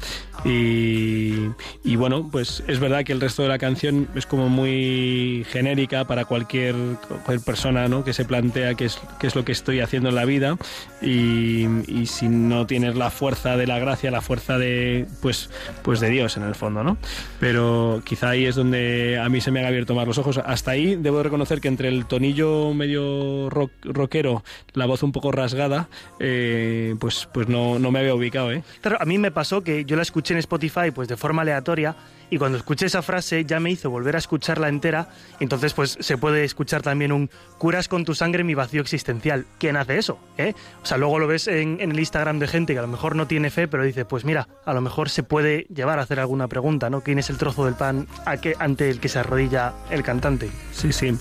Y, 0.45 1.49
y, 1.83 1.97
bueno, 1.97 2.29
pues 2.31 2.63
es 2.69 2.79
verdad 2.79 3.05
que 3.05 3.13
el 3.13 3.23
resto 3.23 3.43
de 3.43 3.49
la 3.49 3.59
canción 3.59 4.07
es 4.15 4.27
como 4.27 4.51
muy 4.51 5.47
genérica 5.49 6.05
para 6.05 6.27
cualquier, 6.27 6.75
persona 7.45 7.89
¿no? 7.89 8.05
que 8.05 8.13
se 8.13 8.27
plantea 8.27 8.75
qué 8.75 8.85
es, 8.85 9.01
qué 9.19 9.27
es 9.27 9.35
lo 9.35 9.45
que 9.47 9.53
estoy 9.53 9.81
haciendo 9.81 10.11
en 10.11 10.15
la 10.15 10.27
vida 10.27 10.59
y, 11.01 11.67
y, 11.89 12.07
si 12.07 12.29
no 12.29 12.67
tienes 12.67 12.97
la 12.97 13.11
fuerza 13.11 13.57
de 13.57 13.67
la 13.67 13.79
gracia, 13.79 14.11
la 14.11 14.21
fuerza 14.21 14.59
de 14.59 15.07
pues, 15.23 15.49
pues 15.83 16.01
de 16.01 16.11
Dios 16.11 16.37
en 16.37 16.43
el 16.45 16.55
fondo, 16.55 16.85
¿no? 16.85 16.99
Pero 17.41 18.03
quizá 18.05 18.31
ahí 18.31 18.45
es 18.45 18.55
donde 18.55 19.19
a 19.19 19.29
mí 19.31 19.41
se 19.41 19.51
me 19.51 19.61
han 19.61 19.67
abierto 19.67 19.95
más 19.95 20.07
los 20.07 20.19
ojos. 20.19 20.39
Hasta 20.39 20.73
ahí 20.73 20.97
debo 20.97 21.23
reconocer 21.23 21.61
que 21.61 21.69
entre 21.69 21.89
el 21.89 22.05
tonito 22.05 22.26
medio 22.75 23.49
rockero, 23.51 24.43
la 24.75 24.87
voz 24.87 25.03
un 25.03 25.13
poco 25.13 25.33
rasgada, 25.33 25.89
eh, 26.19 26.95
pues, 26.99 27.29
pues 27.33 27.49
no, 27.49 27.79
no 27.79 27.91
me 27.91 28.01
había 28.01 28.15
ubicado. 28.15 28.53
¿eh? 28.53 28.63
Claro, 28.81 28.99
a 29.01 29.05
mí 29.05 29.19
me 29.19 29.31
pasó 29.31 29.63
que 29.63 29.85
yo 29.85 29.97
la 29.97 30.03
escuché 30.03 30.35
en 30.35 30.39
Spotify 30.39 30.91
pues 30.95 31.09
de 31.09 31.17
forma 31.17 31.43
aleatoria 31.43 31.97
y 32.31 32.39
cuando 32.39 32.59
escuché 32.59 32.87
esa 32.87 33.03
frase 33.03 33.45
ya 33.45 33.61
me 33.61 33.71
hizo 33.71 33.91
volver 33.91 34.17
a 34.17 34.19
escucharla 34.19 34.69
entera, 34.69 35.09
entonces 35.39 35.73
pues 35.75 35.97
se 36.01 36.19
puede 36.19 36.45
escuchar 36.45 36.83
también 36.83 37.13
un 37.13 37.31
curas 37.59 37.89
con 37.89 38.05
tu 38.05 38.15
sangre 38.15 38.45
mi 38.45 38.55
vacío 38.55 38.81
existencial. 38.81 39.47
¿Quién 39.59 39.77
hace 39.77 39.99
eso? 39.99 40.19
¿Eh? 40.37 40.55
O 40.83 40.87
sea, 40.87 40.99
luego 40.99 41.19
lo 41.19 41.27
ves 41.27 41.47
en, 41.47 41.81
el 41.81 41.99
Instagram 41.99 42.39
de 42.39 42.49
gente 42.49 42.73
que 42.73 42.79
a 42.79 42.83
lo 42.83 42.89
mejor 42.89 43.15
no 43.17 43.27
tiene 43.27 43.51
fe, 43.51 43.69
pero 43.69 43.85
dice, 43.85 44.05
pues 44.05 44.25
mira, 44.25 44.49
a 44.65 44.75
lo 44.75 44.81
mejor 44.81 45.09
se 45.09 45.23
puede 45.23 45.67
llevar 45.73 45.99
a 45.99 46.03
hacer 46.03 46.21
alguna 46.21 46.49
pregunta, 46.49 46.91
¿no? 46.91 47.03
¿Quién 47.03 47.19
es 47.19 47.31
el 47.31 47.39
trozo 47.39 47.65
del 47.65 47.75
pan 47.75 48.09
ante 48.59 48.91
el 48.91 49.01
que 49.01 49.09
se 49.09 49.19
arrodilla 49.21 49.75
el 49.91 50.03
cantante? 50.03 50.51
Sí, 50.73 50.93
sí. 50.93 51.17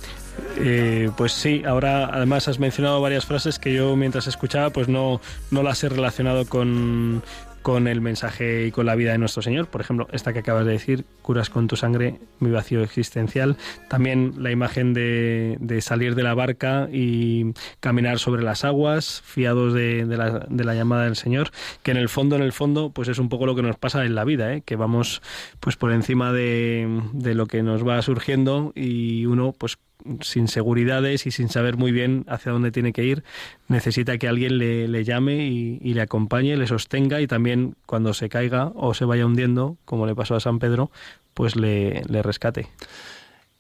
Eh, 0.58 1.10
pues 1.18 1.34
sí, 1.34 1.64
ahora 1.66 2.06
además 2.06 2.48
has 2.48 2.60
mencionado 2.60 3.02
varias 3.02 3.26
frases 3.26 3.60
que 3.60 3.74
yo 3.74 3.96
mientras 3.96 4.28
escuchaba 4.28 4.70
pues 4.70 4.88
no, 4.88 5.20
no 5.52 5.64
las 5.64 5.84
he 5.84 5.90
relacionado 5.90 6.46
con, 6.46 7.24
con 7.62 7.88
el 7.88 8.02
mensaje 8.02 8.68
y 8.68 8.72
con 8.72 8.86
la 8.86 8.96
vida 8.96 9.12
de 9.12 9.18
nuestro 9.18 9.42
Señor. 9.42 9.68
Por 9.68 9.82
ejemplo, 9.82 10.08
esta 10.12 10.34
que 10.34 10.40
acabas 10.40 10.66
de 10.66 10.74
decir, 10.74 11.06
curas 11.26 11.50
con 11.50 11.66
tu 11.68 11.76
sangre 11.76 12.20
mi 12.40 12.52
vacío 12.52 12.84
existencial. 12.84 13.58
También 13.90 14.36
la 14.38 14.52
imagen 14.52 14.94
de, 14.94 15.58
salir 15.82 16.14
de 16.14 16.22
la 16.22 16.36
barca 16.36 16.88
y 16.94 17.54
caminar 17.80 18.20
sobre 18.20 18.44
las 18.44 18.64
aguas, 18.64 19.24
fiados 19.26 19.74
de, 19.74 20.06
la, 20.06 20.46
de, 20.48 20.64
la, 20.64 20.76
llamada 20.76 21.06
del 21.06 21.16
Señor, 21.16 21.50
que 21.82 21.90
en 21.90 21.98
el 21.98 22.10
fondo, 22.10 22.36
en 22.36 22.44
el 22.44 22.54
fondo, 22.54 22.92
pues 22.92 23.08
es 23.08 23.18
un 23.18 23.30
poco 23.30 23.48
lo 23.48 23.56
que 23.56 23.64
nos 23.64 23.76
pasa 23.76 24.06
en 24.06 24.14
la 24.14 24.24
vida, 24.24 24.54
¿eh? 24.54 24.62
que 24.64 24.76
vamos 24.76 25.24
pues 25.60 25.78
por 25.78 25.92
encima 25.92 26.32
de, 26.32 27.02
de 27.14 27.34
lo 27.34 27.48
que 27.48 27.64
nos 27.64 27.86
va 27.86 28.00
surgiendo 28.04 28.72
y 28.76 29.26
uno 29.26 29.52
pues 29.58 29.80
sin 30.22 30.48
seguridades 30.48 31.26
y 31.26 31.32
sin 31.32 31.50
saber 31.50 31.78
muy 31.78 31.92
bien 31.92 32.26
hacia 32.28 32.52
dónde 32.52 32.72
tiene 32.72 32.94
que 32.94 33.04
ir, 33.04 33.24
necesita 33.68 34.18
que 34.18 34.28
alguien 34.28 34.58
le, 34.58 35.04
llame 35.04 35.48
y, 35.48 35.94
le 35.94 36.02
acompañe, 36.02 36.58
le 36.58 36.68
sostenga 36.68 37.22
y 37.22 37.28
también 37.28 37.76
cuando 37.86 38.14
se 38.14 38.30
caiga 38.30 38.72
o 38.76 38.94
se 38.94 39.06
vaya 39.06 39.26
hundiendo, 39.26 39.78
como 39.86 40.06
le 40.06 40.16
pasó 40.16 40.36
a 40.36 40.40
San 40.40 40.60
Pedro, 40.60 40.92
pues 41.34 41.56
le, 41.56 42.02
rescate. 42.24 42.68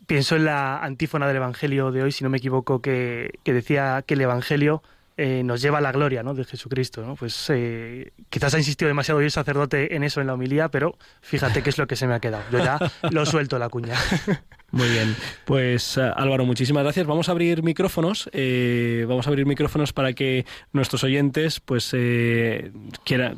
Pienso 0.08 0.36
en 0.36 0.46
la 0.46 0.80
antífona 0.80 1.28
del 1.28 1.38
Evangelio 1.38 1.92
de 1.92 2.04
hoy, 2.04 2.12
si 2.12 2.24
no 2.24 2.30
me 2.30 2.38
equivoco, 2.38 2.82
que, 2.82 3.40
decía 3.44 4.04
que 4.06 4.14
el 4.14 4.22
Evangelio 4.22 4.84
eh, 5.18 5.44
nos 5.44 5.62
lleva 5.62 5.80
a 5.80 5.82
la 5.82 5.92
gloria 5.92 6.24
¿no? 6.24 6.34
de 6.34 6.46
Jesucristo. 6.46 7.02
¿no? 7.02 7.16
Pues 7.16 7.50
eh, 7.50 8.12
quizás 8.30 8.54
ha 8.54 8.58
insistido 8.58 8.88
demasiado 8.88 9.20
hoy 9.20 9.26
el 9.26 9.32
sacerdote 9.32 9.96
en 9.96 10.04
eso 10.04 10.22
en 10.22 10.28
la 10.28 10.34
homilía, 10.34 10.70
pero 10.70 10.98
fíjate 11.22 11.64
qué 11.64 11.70
es 11.70 11.78
lo 11.78 11.88
que 11.88 11.96
se 11.96 12.08
me 12.08 12.14
ha 12.14 12.20
quedado. 12.20 12.44
Yo 12.52 12.60
ya 12.60 12.80
lo 13.12 13.26
suelto 13.26 13.60
la 13.60 13.70
cuña. 13.70 13.96
Muy 14.72 14.90
bien, 14.90 15.16
pues 15.46 15.98
eh, 15.98 16.12
Álvaro, 16.16 16.44
muchísimas 16.46 16.84
gracias. 16.84 17.08
Vamos 17.08 17.30
a 17.30 17.32
abrir 17.32 17.64
micrófonos, 17.64 18.30
eh, 18.34 19.06
vamos 19.08 19.26
a 19.26 19.30
abrir 19.30 19.46
micrófonos 19.46 19.94
para 19.94 20.14
que 20.14 20.46
nuestros 20.74 21.04
oyentes, 21.04 21.60
pues, 21.60 21.92
eh, 21.94 22.72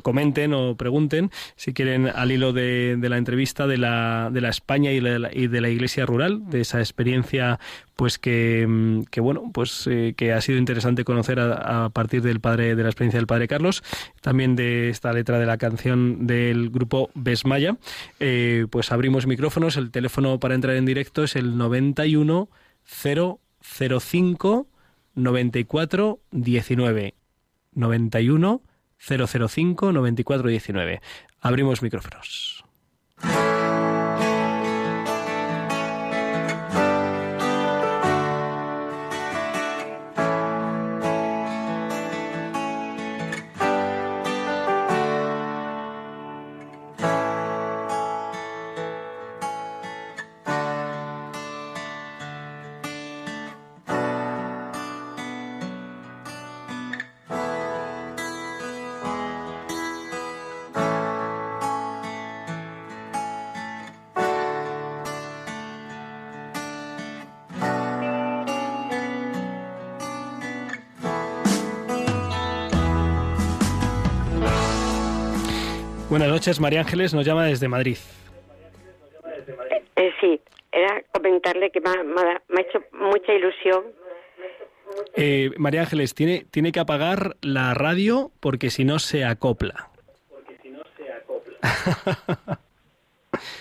comenten 0.02 0.52
o 0.54 0.74
pregunten 0.76 1.30
si 1.54 1.72
quieren 1.72 2.08
al 2.08 2.32
hilo 2.32 2.52
de, 2.52 2.98
la 3.00 3.18
entrevista 3.18 3.66
de 3.66 3.78
la, 3.78 4.30
de 4.32 4.40
la 4.40 4.48
España 4.48 4.90
y, 4.92 4.96
y 4.96 5.46
de 5.46 5.60
la 5.60 5.68
Iglesia 5.68 6.06
Rural, 6.06 6.48
de 6.50 6.62
esa 6.62 6.80
experiencia 6.80 7.60
pues 7.98 8.16
que, 8.16 8.64
mm, 8.64 9.06
que 9.10 9.20
bueno, 9.20 9.50
pues 9.52 9.88
eh, 9.90 10.14
que 10.16 10.32
ha 10.32 10.40
sido 10.40 10.56
interesante 10.56 11.02
conocer 11.02 11.40
a, 11.40 11.90
partir 11.90 12.22
del 12.22 12.38
padre, 12.38 12.76
de 12.76 12.82
la 12.84 12.90
experiencia 12.90 13.18
del 13.18 13.26
padre 13.26 13.48
Carlos, 13.48 13.82
también 14.20 14.54
de 14.54 14.88
esta 14.88 15.12
letra 15.12 15.40
de 15.40 15.46
la 15.46 15.58
canción 15.58 16.28
del 16.28 16.70
grupo 16.70 17.10
Besmaya. 17.14 17.76
Eh, 18.20 18.66
pues 18.70 18.92
abrimos 18.92 19.26
micrófonos, 19.26 19.76
el 19.76 19.90
teléfono 19.90 20.38
para 20.38 20.54
entrar 20.54 20.76
en 20.76 20.86
directo 20.86 21.17
es 21.24 21.36
el 21.36 21.56
91 21.56 22.48
005 22.84 24.66
94 25.14 26.20
19. 26.30 27.14
91 27.72 28.62
005 28.98 29.92
94 29.92 30.48
19. 30.48 31.00
Abrimos 31.40 31.82
micrófonos. 31.82 32.57
Noches, 76.48 76.60
María 76.60 76.80
Ángeles 76.80 77.12
nos 77.12 77.26
llama 77.26 77.44
desde 77.44 77.68
Madrid. 77.68 77.98
Eh, 79.96 80.12
sí, 80.18 80.40
era 80.72 81.02
comentarle 81.12 81.70
que 81.70 81.80
me 81.80 81.90
ha, 81.90 82.40
hecho 82.60 82.82
mucha 82.92 83.34
ilusión 83.34 83.84
Eh, 85.14 85.50
María 85.58 85.82
Ángeles, 85.82 86.14
tiene, 86.14 86.46
tiene 86.50 86.72
que 86.72 86.80
apagar 86.80 87.36
la 87.42 87.74
radio 87.74 88.30
porque 88.40 88.70
si 88.70 88.84
no 88.84 88.98
se 88.98 89.24
acopla. 89.24 89.90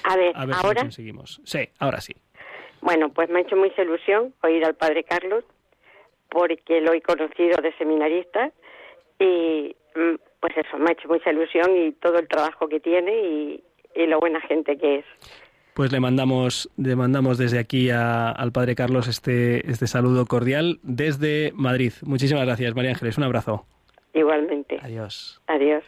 A 0.04 0.16
ver, 0.16 0.32
A 0.36 0.46
ver 0.46 0.56
si 0.56 0.62
lo 0.62 0.68
ahora, 0.68 0.82
conseguimos. 0.82 1.42
Sí, 1.44 1.70
ahora 1.80 2.00
sí. 2.00 2.16
bueno, 2.80 3.10
pues 3.10 3.30
me 3.30 3.40
ha 3.40 3.42
hecho 3.42 3.58
mucha 3.58 3.82
ilusión 3.82 4.34
oír 4.44 4.64
al 4.64 4.76
padre 4.76 5.04
Carlos, 5.04 5.44
porque 6.30 6.80
lo 6.80 6.94
he 6.94 7.02
conocido 7.02 7.62
de 7.62 7.74
seminarista 7.78 8.52
y 9.20 9.76
mm, 9.96 10.16
pues 10.40 10.54
eso, 10.58 10.78
me 10.78 10.90
ha 10.90 10.94
hecho 10.94 11.08
mucha 11.08 11.32
ilusión 11.32 11.76
y 11.76 11.92
todo 11.94 12.20
el 12.20 12.28
trabajo 12.28 12.68
que 12.68 12.80
tiene 12.80 13.12
y, 13.22 13.64
y 13.96 14.06
lo 14.08 14.20
buena 14.20 14.40
gente 14.42 14.78
que 14.78 15.00
es. 15.00 15.06
Pues 15.74 15.92
le 15.92 16.00
mandamos, 16.00 16.70
le 16.78 16.96
mandamos 16.96 17.38
desde 17.38 17.60
aquí 17.60 17.90
a- 17.92 18.32
al 18.32 18.52
Padre 18.52 18.74
Carlos 18.76 19.08
este, 19.08 19.70
este 19.70 19.86
saludo 19.88 20.26
cordial 20.26 20.80
desde 20.82 21.52
Madrid. 21.54 21.94
Muchísimas 22.04 22.46
gracias, 22.46 22.74
María 22.76 22.92
Ángeles. 22.92 23.18
Un 23.18 23.24
abrazo. 23.26 23.66
Igualmente. 24.14 24.80
Adiós. 24.82 25.40
Adiós. 25.48 25.84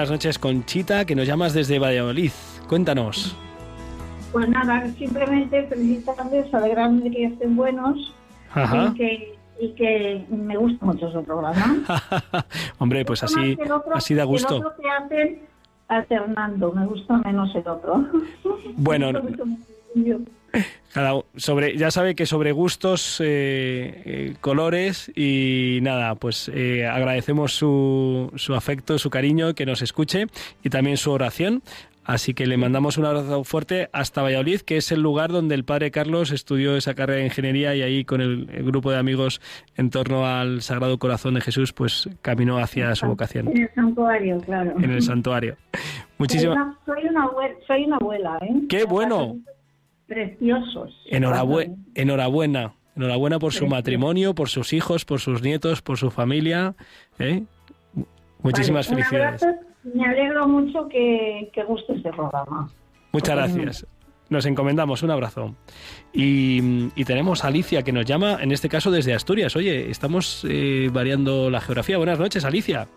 Buenas 0.00 0.12
noches, 0.12 0.38
Conchita, 0.38 1.04
que 1.04 1.14
nos 1.14 1.26
llamas 1.26 1.52
desde 1.52 1.78
Valladolid. 1.78 2.30
Cuéntanos. 2.70 3.36
Pues 4.32 4.48
nada, 4.48 4.88
simplemente 4.96 5.64
felicitarles, 5.64 6.54
alegrarme 6.54 7.02
de 7.02 7.10
que 7.10 7.24
estén 7.26 7.54
buenos 7.54 8.14
Ajá. 8.54 8.86
y 8.86 8.94
que, 8.96 9.38
y 9.60 9.68
que 9.74 10.24
me 10.30 10.56
gusta 10.56 10.86
mucho 10.86 11.12
su 11.12 11.22
programa. 11.22 11.82
Hombre, 12.78 13.04
pues 13.04 13.22
así, 13.24 13.58
el 13.60 13.70
otro- 13.72 13.94
así 13.94 14.14
da 14.14 14.22
El 14.22 14.28
gusto. 14.28 14.56
otro 14.56 14.72
que 14.80 14.88
hacen 14.88 15.38
alternando, 15.88 16.72
me 16.72 16.86
gusta 16.86 17.18
menos 17.18 17.54
el 17.54 17.68
otro. 17.68 18.06
Bueno, 18.76 19.10
Cada 20.92 21.14
sobre, 21.36 21.76
ya 21.76 21.90
sabe 21.92 22.16
que 22.16 22.26
sobre 22.26 22.50
gustos, 22.50 23.20
eh, 23.20 24.02
eh, 24.04 24.34
colores 24.40 25.10
y 25.14 25.78
nada, 25.82 26.16
pues 26.16 26.50
eh, 26.52 26.86
agradecemos 26.86 27.52
su, 27.52 28.32
su 28.34 28.54
afecto, 28.54 28.98
su 28.98 29.08
cariño, 29.08 29.54
que 29.54 29.66
nos 29.66 29.82
escuche 29.82 30.26
y 30.64 30.70
también 30.70 30.96
su 30.96 31.12
oración. 31.12 31.62
Así 32.02 32.34
que 32.34 32.46
le 32.46 32.56
mandamos 32.56 32.98
un 32.98 33.04
abrazo 33.04 33.44
fuerte 33.44 33.88
hasta 33.92 34.22
Valladolid, 34.22 34.62
que 34.62 34.78
es 34.78 34.90
el 34.90 35.00
lugar 35.00 35.30
donde 35.30 35.54
el 35.54 35.64
padre 35.64 35.92
Carlos 35.92 36.32
estudió 36.32 36.76
esa 36.76 36.94
carrera 36.94 37.20
de 37.20 37.26
ingeniería 37.26 37.76
y 37.76 37.82
ahí 37.82 38.04
con 38.04 38.20
el, 38.20 38.48
el 38.52 38.64
grupo 38.64 38.90
de 38.90 38.96
amigos 38.96 39.40
en 39.76 39.90
torno 39.90 40.26
al 40.26 40.60
Sagrado 40.62 40.98
Corazón 40.98 41.34
de 41.34 41.40
Jesús, 41.40 41.72
pues 41.72 42.08
caminó 42.20 42.58
hacia 42.58 42.96
su 42.96 43.06
vocación 43.06 43.48
En 43.48 43.62
el 43.62 43.70
santuario, 43.74 44.40
claro. 44.40 44.74
en 44.76 44.90
el 44.90 45.02
santuario. 45.02 45.56
Muchísimas 46.18 46.56
Soy 46.56 46.64
una, 46.64 46.78
soy 46.84 47.08
una 47.10 47.24
abuela, 47.24 47.54
soy 47.66 47.84
una 47.84 47.96
abuela, 47.96 48.38
¿eh? 48.42 48.54
¡Qué 48.68 48.84
bueno! 48.84 49.36
Preciosos. 50.10 50.92
Enhorabuena, 51.06 51.76
enhorabuena, 51.94 52.74
enhorabuena 52.96 53.38
por 53.38 53.52
su 53.52 53.68
matrimonio, 53.68 54.34
por 54.34 54.48
sus 54.48 54.72
hijos, 54.72 55.04
por 55.04 55.20
sus 55.20 55.40
nietos, 55.40 55.82
por 55.82 55.98
su 55.98 56.10
familia. 56.10 56.74
¿eh? 57.20 57.44
Muchísimas 58.42 58.88
Vale, 58.88 59.04
felicidades. 59.04 59.42
abrazo, 59.44 59.60
Me 59.94 60.04
alegro 60.04 60.48
mucho 60.48 60.88
que, 60.88 61.48
que 61.52 61.62
guste 61.62 61.92
este 61.92 62.10
programa. 62.10 62.68
Muchas 63.12 63.36
gracias. 63.36 63.86
Nos 64.30 64.46
encomendamos, 64.46 65.04
un 65.04 65.12
abrazo. 65.12 65.54
Y, 66.12 66.88
y 66.96 67.04
tenemos 67.04 67.44
a 67.44 67.48
Alicia 67.48 67.82
que 67.82 67.92
nos 67.92 68.04
llama, 68.04 68.38
en 68.42 68.50
este 68.50 68.68
caso 68.68 68.90
desde 68.90 69.14
Asturias. 69.14 69.54
Oye, 69.54 69.90
estamos 69.92 70.44
eh, 70.48 70.90
variando 70.92 71.50
la 71.50 71.60
geografía. 71.60 71.98
Buenas 71.98 72.18
noches, 72.18 72.44
Alicia. 72.44 72.88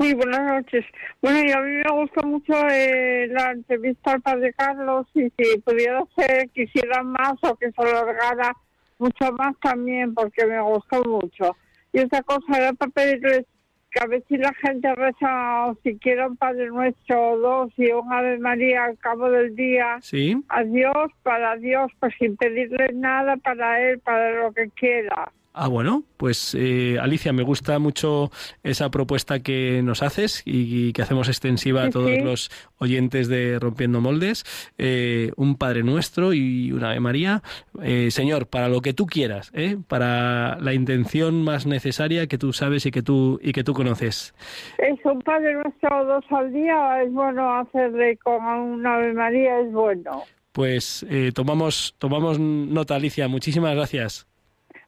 Sí, 0.00 0.14
buenas 0.14 0.40
noches. 0.46 0.84
Bueno, 1.20 1.40
y 1.44 1.52
a 1.52 1.60
mí 1.60 1.72
me 1.72 2.00
gustó 2.00 2.26
mucho 2.26 2.54
eh, 2.70 3.28
la 3.28 3.52
entrevista 3.52 4.12
al 4.12 4.22
padre 4.22 4.54
Carlos 4.54 5.06
y 5.12 5.30
si 5.36 5.58
pudiera 5.58 6.02
ser, 6.16 6.48
quisiera 6.50 7.02
más 7.02 7.34
o 7.42 7.54
que 7.56 7.70
se 7.70 7.82
alargara 7.82 8.56
mucho 8.98 9.30
más 9.32 9.54
también 9.60 10.14
porque 10.14 10.46
me 10.46 10.58
gustó 10.62 11.02
mucho. 11.04 11.54
Y 11.92 12.00
otra 12.00 12.22
cosa 12.22 12.56
era 12.56 12.72
para 12.72 12.90
pedirles 12.92 13.44
que 13.90 14.00
a 14.02 14.06
ver 14.06 14.24
si 14.26 14.38
la 14.38 14.54
gente 14.54 14.94
reza 14.94 15.66
o 15.66 15.74
siquiera 15.82 16.28
un 16.28 16.36
Padre 16.36 16.68
Nuestro 16.68 17.32
o 17.32 17.38
dos 17.38 17.72
y 17.76 17.90
un 17.90 18.10
Ave 18.10 18.38
María 18.38 18.84
al 18.84 18.98
cabo 18.98 19.28
del 19.30 19.54
día 19.54 19.98
Sí. 20.00 20.34
a 20.48 20.62
Dios, 20.62 21.10
para 21.22 21.56
Dios, 21.56 21.90
pues 21.98 22.14
sin 22.18 22.36
pedirle 22.38 22.92
nada 22.94 23.36
para 23.36 23.82
Él, 23.82 23.98
para 23.98 24.30
lo 24.44 24.52
que 24.52 24.70
quiera. 24.70 25.30
Ah, 25.62 25.68
bueno, 25.68 26.04
pues 26.16 26.56
eh, 26.58 26.96
Alicia, 26.98 27.34
me 27.34 27.42
gusta 27.42 27.78
mucho 27.78 28.30
esa 28.62 28.90
propuesta 28.90 29.40
que 29.40 29.82
nos 29.84 30.02
haces 30.02 30.42
y, 30.46 30.94
que 30.94 31.02
hacemos 31.02 31.28
extensiva 31.28 31.84
a 31.84 31.90
todos 31.90 32.12
sí. 32.12 32.20
los 32.22 32.50
oyentes 32.78 33.28
de 33.28 33.58
Rompiendo 33.58 34.00
Moldes. 34.00 34.44
Eh, 34.78 35.32
un 35.36 35.58
Padre 35.58 35.82
Nuestro 35.82 36.32
y 36.32 36.72
una 36.72 36.92
Ave 36.92 37.00
María. 37.00 37.42
Eh, 37.82 38.10
señor, 38.10 38.46
para 38.46 38.70
lo 38.70 38.80
que 38.80 38.94
tú 38.94 39.04
quieras, 39.04 39.52
¿eh? 39.52 39.76
para 39.86 40.58
la 40.60 40.72
intención 40.72 41.44
más 41.44 41.66
necesaria 41.66 42.26
que 42.26 42.38
tú 42.38 42.54
sabes 42.54 42.86
y 42.86 42.90
que 42.90 43.02
tú, 43.02 43.38
y 43.42 43.52
que 43.52 43.62
tú 43.62 43.74
conoces. 43.74 44.34
¿Es 44.78 44.98
un 45.04 45.20
Padre 45.20 45.52
Nuestro 45.56 46.06
dos 46.06 46.24
al 46.30 46.54
día 46.54 47.02
es 47.02 47.12
bueno 47.12 47.58
hacerle 47.58 48.16
con 48.16 48.42
un 48.42 48.86
Ave 48.86 49.12
María? 49.12 49.60
Es 49.60 49.70
bueno. 49.72 50.22
Pues 50.52 51.04
eh, 51.10 51.32
tomamos, 51.34 51.96
tomamos 51.98 52.38
nota, 52.38 52.96
Alicia. 52.96 53.28
Muchísimas 53.28 53.74
gracias. 53.74 54.29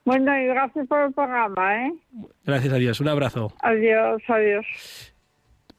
Bueno, 0.04 0.36
y 0.36 0.46
gracias 0.46 0.86
por 0.88 1.00
el 1.00 1.12
programa, 1.12 1.86
¿eh? 1.86 1.92
Gracias 2.44 2.72
a 2.72 2.76
Dios. 2.76 3.00
Un 3.00 3.08
abrazo. 3.08 3.52
Adiós, 3.60 4.22
adiós. 4.28 5.12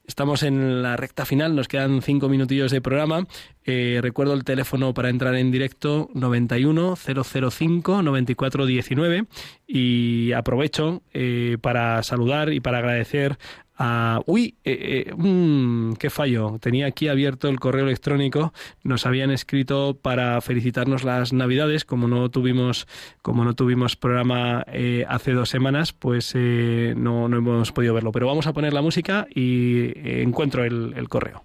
Estamos 0.06 0.42
en 0.42 0.82
la 0.82 0.96
recta 0.96 1.24
final, 1.24 1.56
nos 1.56 1.66
quedan 1.66 2.02
cinco 2.02 2.28
minutillos 2.28 2.70
de 2.70 2.82
programa. 2.82 3.26
Eh, 3.64 4.00
recuerdo 4.02 4.34
el 4.34 4.44
teléfono 4.44 4.92
para 4.92 5.08
entrar 5.08 5.34
en 5.34 5.50
directo 5.50 6.10
91 6.12 6.94
005 6.94 8.02
94 8.02 8.66
19 8.66 9.24
y 9.66 10.32
aprovecho 10.32 11.02
eh, 11.14 11.56
para 11.62 12.02
saludar 12.02 12.52
y 12.52 12.60
para 12.60 12.78
agradecer 12.78 13.38
a... 13.76 14.20
Uy, 14.26 14.56
eh, 14.64 15.06
eh, 15.08 15.14
mm, 15.16 15.94
qué 15.94 16.10
fallo. 16.10 16.58
Tenía 16.60 16.86
aquí 16.86 17.08
abierto 17.08 17.48
el 17.48 17.60
correo 17.60 17.84
electrónico. 17.84 18.52
Nos 18.82 19.06
habían 19.06 19.30
escrito 19.30 19.98
para 20.00 20.40
felicitarnos 20.40 21.04
las 21.04 21.32
Navidades, 21.32 21.84
como 21.84 22.08
no 22.08 22.28
tuvimos, 22.30 22.86
como 23.22 23.44
no 23.44 23.54
tuvimos 23.54 23.96
programa 23.96 24.64
eh, 24.68 25.04
hace 25.08 25.32
dos 25.32 25.48
semanas, 25.48 25.92
pues 25.92 26.32
eh, 26.34 26.94
no, 26.96 27.28
no 27.28 27.36
hemos 27.38 27.72
podido 27.72 27.94
verlo. 27.94 28.12
Pero 28.12 28.26
vamos 28.26 28.46
a 28.46 28.52
poner 28.52 28.72
la 28.72 28.82
música 28.82 29.26
y 29.34 29.92
encuentro 30.22 30.64
el 30.64 31.08
correo. 31.08 31.44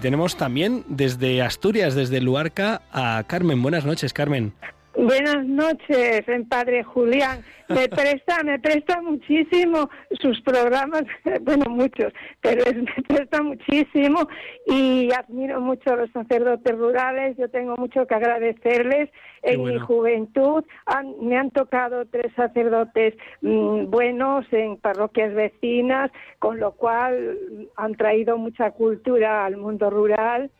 Y 0.00 0.02
tenemos 0.02 0.38
también 0.38 0.82
desde 0.88 1.42
Asturias, 1.42 1.94
desde 1.94 2.22
Luarca, 2.22 2.80
a 2.90 3.22
Carmen. 3.26 3.60
Buenas 3.60 3.84
noches, 3.84 4.14
Carmen. 4.14 4.54
Buenas 4.96 5.44
noches, 5.44 6.26
en 6.26 6.48
Padre 6.48 6.82
Julián. 6.82 7.44
Me 7.68 7.86
presta, 8.00 8.42
me 8.42 8.58
presta 8.58 9.02
muchísimo 9.02 9.90
sus 10.18 10.40
programas, 10.40 11.02
bueno, 11.42 11.66
muchos, 11.68 12.14
pero 12.40 12.64
es, 12.64 12.76
me 12.76 13.02
presta 13.08 13.42
muchísimo 13.42 14.26
y 14.66 15.10
admiro 15.12 15.60
mucho 15.60 15.92
a 15.92 15.96
los 15.96 16.10
sacerdotes 16.12 16.78
rurales. 16.78 17.36
Yo 17.36 17.50
tengo 17.50 17.76
mucho 17.76 18.06
que 18.06 18.14
agradecerles. 18.14 19.10
En 19.42 19.62
mi 19.64 19.78
juventud 19.86 20.64
han- 20.86 21.14
me 21.20 21.36
han 21.36 21.50
tocado 21.50 22.04
tres 22.06 22.32
sacerdotes 22.34 23.14
mm, 23.40 23.86
buenos 23.90 24.44
en 24.52 24.76
parroquias 24.76 25.34
vecinas, 25.34 26.10
con 26.38 26.60
lo 26.60 26.72
cual 26.72 27.38
han 27.76 27.94
traído 27.94 28.36
mucha 28.36 28.70
cultura 28.72 29.44
al 29.46 29.56
mundo 29.56 29.88
rural 29.90 30.50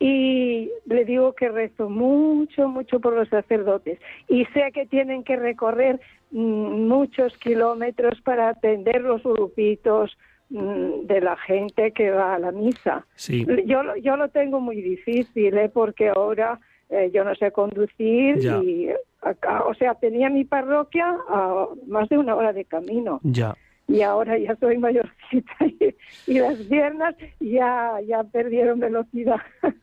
y 0.00 0.70
le 0.86 1.04
digo 1.04 1.34
que 1.34 1.48
rezo 1.48 1.88
mucho, 1.88 2.68
mucho 2.68 3.00
por 3.00 3.14
los 3.14 3.28
sacerdotes 3.28 3.98
y 4.28 4.44
sé 4.46 4.72
que 4.72 4.86
tienen 4.86 5.22
que 5.22 5.36
recorrer 5.36 6.00
mm, 6.32 6.88
muchos 6.88 7.36
kilómetros 7.38 8.20
para 8.22 8.48
atender 8.48 9.02
los 9.02 9.22
grupitos 9.22 10.18
mm, 10.50 11.06
de 11.06 11.20
la 11.20 11.36
gente 11.36 11.92
que 11.92 12.10
va 12.10 12.34
a 12.34 12.38
la 12.40 12.50
misa. 12.50 13.06
Sí. 13.14 13.46
Yo, 13.66 13.82
lo- 13.84 13.96
yo 13.96 14.16
lo 14.16 14.28
tengo 14.30 14.60
muy 14.60 14.82
difícil, 14.82 15.56
¿eh? 15.56 15.70
porque 15.72 16.08
ahora 16.08 16.58
eh, 16.90 17.10
yo 17.12 17.24
no 17.24 17.34
sé 17.34 17.50
conducir 17.52 18.38
Ya. 18.38 18.58
y, 18.62 18.88
acá, 19.22 19.64
o 19.64 19.74
sea, 19.74 19.94
tenía 19.94 20.28
mi 20.30 20.44
parroquia 20.44 21.16
a 21.28 21.66
más 21.86 22.08
de 22.08 22.18
una 22.18 22.34
hora 22.36 22.52
de 22.52 22.64
camino 22.64 23.20
Ya. 23.22 23.56
y 23.88 24.02
ahora 24.02 24.38
ya 24.38 24.54
soy 24.56 24.78
mayorcita 24.78 25.54
y, 25.60 25.94
y 26.26 26.38
las 26.38 26.56
piernas 26.58 27.14
ya, 27.40 27.94
ya 28.06 28.22
perdieron 28.24 28.80
velocidad. 28.80 29.40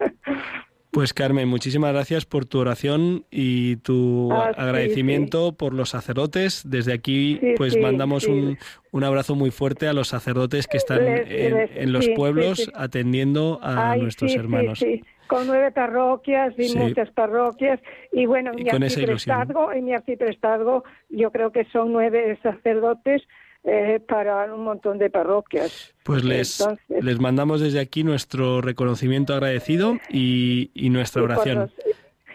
Pues 0.93 1.13
Carmen, 1.13 1.47
muchísimas 1.47 1.93
gracias 1.93 2.25
por 2.25 2.43
tu 2.45 2.59
oración 2.59 3.23
y 3.31 3.77
tu 3.77 4.29
Ah, 4.33 4.51
sí, 4.53 4.59
agradecimiento 4.61 5.53
por 5.53 5.73
los 5.73 5.91
sacerdotes. 5.91 6.63
Desde 6.69 6.91
aquí, 6.91 7.37
Sí, 7.39 7.53
pues 7.55 7.77
mandamos 7.79 8.27
un, 8.27 8.57
un 8.91 9.03
abrazo 9.05 9.33
muy 9.35 9.51
fuerte 9.51 9.87
a 9.87 9.93
los 9.93 10.09
sacerdotes 10.09 10.67
que 10.67 10.75
están 10.75 11.05
Les- 11.05 11.31
en, 11.31 11.55
les- 11.55 11.71
en 11.77 11.93
los 11.93 12.09
pueblos 12.09 12.69
atendiendo 12.75 13.59
a 13.63 13.91
Ay, 13.91 14.01
nuestros 14.01 14.33
sí, 14.33 14.37
hermanos. 14.37 14.83
Con 15.31 15.47
nueve 15.47 15.71
parroquias 15.71 16.53
y 16.57 16.65
Sí. 16.69 16.77
muchas 16.77 17.09
parroquias. 17.11 17.79
Y 18.11 18.25
bueno, 18.25 18.51
Y 18.57 18.63
mi 18.65 18.69
arciprestazgo, 18.69 19.71
en 19.71 19.85
mi 19.85 19.93
arciprestazgo 19.93 20.83
yo 21.09 21.31
creo 21.31 21.53
que 21.53 21.63
son 21.71 21.93
nueve 21.93 22.37
sacerdotes 22.43 23.21
eh, 23.63 24.01
para 24.05 24.53
un 24.53 24.63
montón 24.65 24.97
de 24.97 25.09
parroquias. 25.09 25.93
Pues 26.03 26.25
les, 26.25 26.59
Entonces- 26.59 27.03
les 27.03 27.19
mandamos 27.21 27.61
desde 27.61 27.79
aquí 27.79 28.03
nuestro 28.03 28.59
reconocimiento 28.59 29.33
agradecido 29.33 29.93
y, 30.09 30.69
y 30.73 30.89
nuestra 30.89 31.21
y 31.21 31.25
por 31.27 31.31
oración. 31.31 31.59
los- 31.59 31.73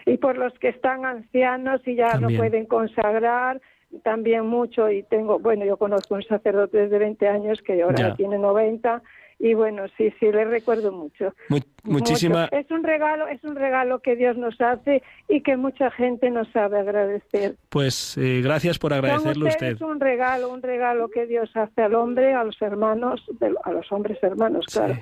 y 0.07 0.17
por 0.17 0.39
los 0.39 0.53
que 0.59 0.69
están 0.69 1.05
ancianos 1.05 1.81
y 1.85 1.97
ya 1.97 2.13
También. 2.13 2.33
no 2.33 2.39
pueden 2.39 2.65
consagrar, 2.67 3.61
también 4.05 4.47
mucho. 4.47 4.89
Y 4.91 5.03
tengo, 5.03 5.39
bueno, 5.41 5.65
yo 5.67 5.77
conozco 5.77 6.15
un 6.15 6.23
sacerdote 6.23 6.89
de 6.89 6.99
20 6.99 7.29
años 7.29 7.61
que 7.61 7.83
ahora 7.83 7.97
Ya. 8.11 8.15
tiene 8.15 8.39
90 8.39 9.03
y 9.39 9.53
bueno, 9.55 9.83
sí, 9.97 10.13
sí, 10.19 10.33
le 10.33 10.45
recuerdo 10.47 10.93
mucho. 10.93 11.35
Mu- 11.51 11.59
muchísima, 11.85 12.43
Mucho. 12.45 12.57
Es 12.57 12.71
un 12.71 12.83
regalo, 12.85 13.29
es 13.29 13.45
un 13.45 13.55
regalo 13.57 13.99
que 14.01 14.17
Dios 14.17 14.37
nos 14.37 14.59
hace 14.61 15.03
y 15.29 15.43
que 15.43 15.57
mucha 15.57 15.91
gente 15.91 16.31
no 16.31 16.45
sabe 16.53 16.79
agradecer. 16.79 17.57
pues 17.69 18.17
eh, 18.17 18.41
gracias 18.43 18.79
por 18.79 18.93
agradecerlo 18.95 19.47
usted. 19.47 19.81
un 19.83 20.01
regalo, 20.01 20.49
un 20.51 20.63
regalo 20.63 21.09
que 21.09 21.27
Dios 21.27 21.51
hace 21.55 21.83
al 21.83 21.95
hombre, 21.95 22.33
a 22.35 22.45
los 22.45 22.61
hermanos, 22.63 23.23
de- 23.41 23.55
a 23.65 23.73
los 23.73 23.91
hombres 23.93 24.19
hermanos, 24.23 24.65
claro. 24.73 24.97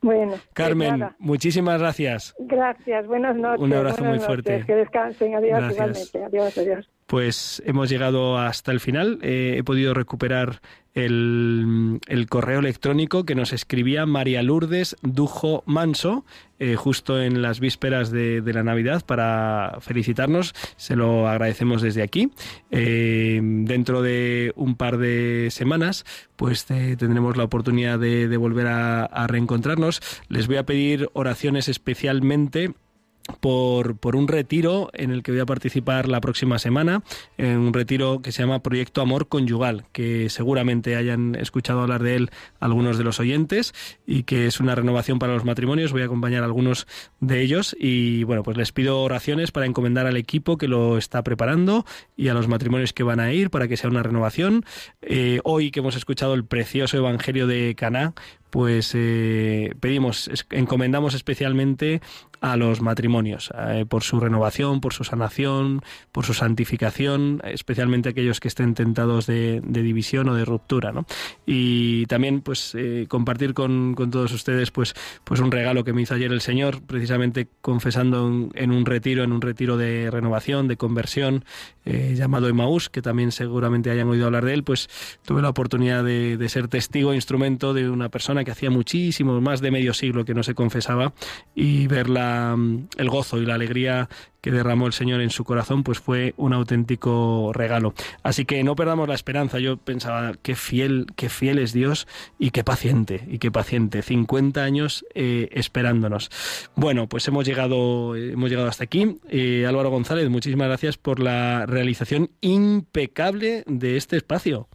Bueno, 0.00 0.32
pues 0.32 0.48
Carmen, 0.52 1.06
muchísimas 1.20 1.78
gracias. 1.78 2.34
gracias, 2.40 3.06
buenas 3.06 3.36
noches. 3.36 3.62
Un 3.62 3.72
abrazo 3.72 4.02
muy 4.02 4.18
fuerte. 4.18 4.64
Que 4.66 4.74
descansen, 4.74 5.36
adiós 5.36 5.60
Gracias. 5.60 5.72
igualmente, 6.12 6.24
adiós, 6.24 6.58
adiós. 6.58 6.90
Pues 7.12 7.62
hemos 7.66 7.90
llegado 7.90 8.38
hasta 8.38 8.72
el 8.72 8.80
final. 8.80 9.18
Eh, 9.20 9.56
he 9.58 9.62
podido 9.62 9.92
recuperar 9.92 10.62
el, 10.94 12.00
correo 12.30 12.60
electrónico 12.60 13.26
que 13.26 13.34
nos 13.34 13.52
escribía 13.52 14.06
María 14.06 14.42
Lourdes 14.42 14.96
Dujo 15.02 15.62
Manso, 15.66 16.24
eh, 16.58 16.74
justo 16.74 17.20
en 17.20 17.42
las 17.42 17.60
vísperas 17.60 18.10
de, 18.10 18.42
la 18.54 18.62
Navidad, 18.62 19.04
para 19.04 19.76
felicitarnos. 19.80 20.54
Se 20.76 20.96
lo 20.96 21.28
agradecemos 21.28 21.82
desde 21.82 22.02
aquí. 22.02 22.30
Eh, 22.70 23.40
dentro 23.42 24.00
de 24.00 24.54
un 24.56 24.76
par 24.76 24.96
de 24.96 25.48
semanas, 25.50 26.06
pues 26.36 26.64
tendremos 26.64 27.36
la 27.36 27.44
oportunidad 27.44 27.98
de, 27.98 28.34
volver 28.38 28.68
a 28.68 29.26
reencontrarnos. 29.28 30.00
Les 30.30 30.46
voy 30.46 30.56
a 30.56 30.64
pedir 30.64 31.10
oraciones 31.12 31.68
especialmente 31.68 32.72
por, 33.40 33.96
por 33.96 34.16
un 34.16 34.28
retiro 34.28 34.90
en 34.92 35.10
el 35.10 35.22
que 35.22 35.32
voy 35.32 35.40
a 35.40 35.46
participar 35.46 36.08
la 36.08 36.20
próxima 36.20 36.58
semana, 36.58 37.02
en 37.38 37.58
un 37.58 37.72
retiro 37.72 38.20
que 38.22 38.32
se 38.32 38.42
llama 38.42 38.62
Proyecto 38.62 39.00
Amor 39.00 39.28
Conyugal, 39.28 39.84
que 39.92 40.28
seguramente 40.30 40.96
hayan 40.96 41.34
escuchado 41.34 41.80
hablar 41.80 42.02
de 42.02 42.16
él 42.16 42.30
algunos 42.60 42.98
de 42.98 43.04
los 43.04 43.20
oyentes 43.20 43.74
y 44.06 44.24
que 44.24 44.46
es 44.46 44.60
una 44.60 44.74
renovación 44.74 45.18
para 45.18 45.34
los 45.34 45.44
matrimonios. 45.44 45.92
Voy 45.92 46.02
a 46.02 46.06
acompañar 46.06 46.42
a 46.42 46.46
algunos 46.46 46.86
de 47.20 47.42
ellos 47.42 47.76
y 47.78 48.24
bueno, 48.24 48.42
pues 48.42 48.56
les 48.56 48.72
pido 48.72 49.00
oraciones 49.00 49.52
para 49.52 49.66
encomendar 49.66 50.06
al 50.06 50.16
equipo 50.16 50.56
que 50.56 50.68
lo 50.68 50.98
está 50.98 51.22
preparando 51.22 51.84
y 52.16 52.28
a 52.28 52.34
los 52.34 52.48
matrimonios 52.48 52.92
que 52.92 53.02
van 53.02 53.20
a 53.20 53.32
ir 53.32 53.50
para 53.50 53.68
que 53.68 53.76
sea 53.76 53.90
una 53.90 54.02
renovación. 54.02 54.64
Eh, 55.00 55.40
hoy 55.44 55.70
que 55.70 55.80
hemos 55.80 55.96
escuchado 55.96 56.34
el 56.34 56.44
precioso 56.44 56.96
Evangelio 56.96 57.46
de 57.46 57.74
Caná, 57.74 58.14
pues 58.52 58.92
eh, 58.94 59.72
pedimos, 59.80 60.30
encomendamos 60.50 61.14
especialmente 61.14 62.02
a 62.42 62.58
los 62.58 62.82
matrimonios, 62.82 63.50
eh, 63.56 63.86
por 63.88 64.02
su 64.02 64.20
renovación, 64.20 64.82
por 64.82 64.92
su 64.92 65.04
sanación, 65.04 65.80
por 66.10 66.26
su 66.26 66.34
santificación, 66.34 67.40
especialmente 67.44 68.10
aquellos 68.10 68.40
que 68.40 68.48
estén 68.48 68.74
tentados 68.74 69.26
de, 69.26 69.62
división 69.64 70.28
o 70.28 70.34
de 70.34 70.44
ruptura, 70.44 70.92
¿no? 70.92 71.06
Y 71.46 72.04
también, 72.06 72.42
pues, 72.42 72.74
eh, 72.74 73.06
compartir 73.08 73.54
con, 73.54 73.94
todos 73.94 74.32
ustedes, 74.32 74.70
pues, 74.70 74.92
pues 75.24 75.40
un 75.40 75.50
regalo 75.50 75.82
que 75.82 75.94
me 75.94 76.02
hizo 76.02 76.14
ayer 76.14 76.30
el 76.30 76.42
Señor, 76.42 76.82
precisamente 76.82 77.48
confesando 77.62 78.50
en, 78.54 78.70
un 78.70 78.84
retiro, 78.84 79.24
en 79.24 79.32
un 79.32 79.40
retiro 79.40 79.78
de 79.78 80.10
renovación, 80.10 80.68
de 80.68 80.76
conversión, 80.76 81.46
llamado 81.84 82.48
Emmaús, 82.48 82.88
que 82.90 83.02
también 83.02 83.32
seguramente 83.32 83.90
hayan 83.90 84.06
oído 84.08 84.26
hablar 84.26 84.44
de 84.44 84.54
él, 84.54 84.62
pues 84.62 84.88
tuve 85.24 85.42
la 85.42 85.48
oportunidad 85.48 86.04
de, 86.04 86.36
de 86.36 86.48
ser 86.48 86.68
testigo, 86.68 87.12
instrumento 87.12 87.74
de 87.74 87.90
una 87.90 88.08
persona 88.08 88.41
que 88.44 88.50
hacía 88.50 88.70
muchísimo, 88.70 89.40
más 89.40 89.60
de 89.60 89.70
medio 89.70 89.94
siglo 89.94 90.24
que 90.24 90.34
no 90.34 90.42
se 90.42 90.54
confesaba 90.54 91.12
y 91.54 91.86
ver 91.86 92.08
la, 92.08 92.56
el 92.96 93.08
gozo 93.08 93.38
y 93.38 93.46
la 93.46 93.54
alegría 93.54 94.08
que 94.42 94.50
derramó 94.50 94.88
el 94.88 94.92
Señor 94.92 95.20
en 95.20 95.30
su 95.30 95.44
corazón, 95.44 95.84
pues 95.84 96.00
fue 96.00 96.34
un 96.36 96.52
auténtico 96.52 97.52
regalo. 97.54 97.94
Así 98.24 98.44
que 98.44 98.62
no 98.64 98.74
perdamos 98.74 99.08
la 99.08 99.14
esperanza. 99.14 99.60
Yo 99.60 99.76
pensaba, 99.76 100.32
qué 100.42 100.56
fiel, 100.56 101.06
qué 101.16 101.28
fiel 101.28 101.58
es 101.58 101.72
Dios 101.72 102.08
y 102.40 102.50
qué 102.50 102.64
paciente, 102.64 103.24
y 103.28 103.38
qué 103.38 103.52
paciente. 103.52 104.02
50 104.02 104.62
años 104.62 105.06
eh, 105.14 105.48
esperándonos. 105.52 106.28
Bueno, 106.74 107.08
pues 107.08 107.26
hemos 107.28 107.46
llegado, 107.46 108.16
hemos 108.16 108.50
llegado 108.50 108.68
hasta 108.68 108.84
aquí. 108.84 109.16
Eh, 109.28 109.64
Álvaro 109.66 109.90
González, 109.90 110.28
muchísimas 110.28 110.66
gracias 110.66 110.98
por 110.98 111.20
la 111.20 111.64
realización 111.66 112.30
impecable 112.40 113.62
de 113.68 113.96
este 113.96 114.16
espacio. 114.16 114.68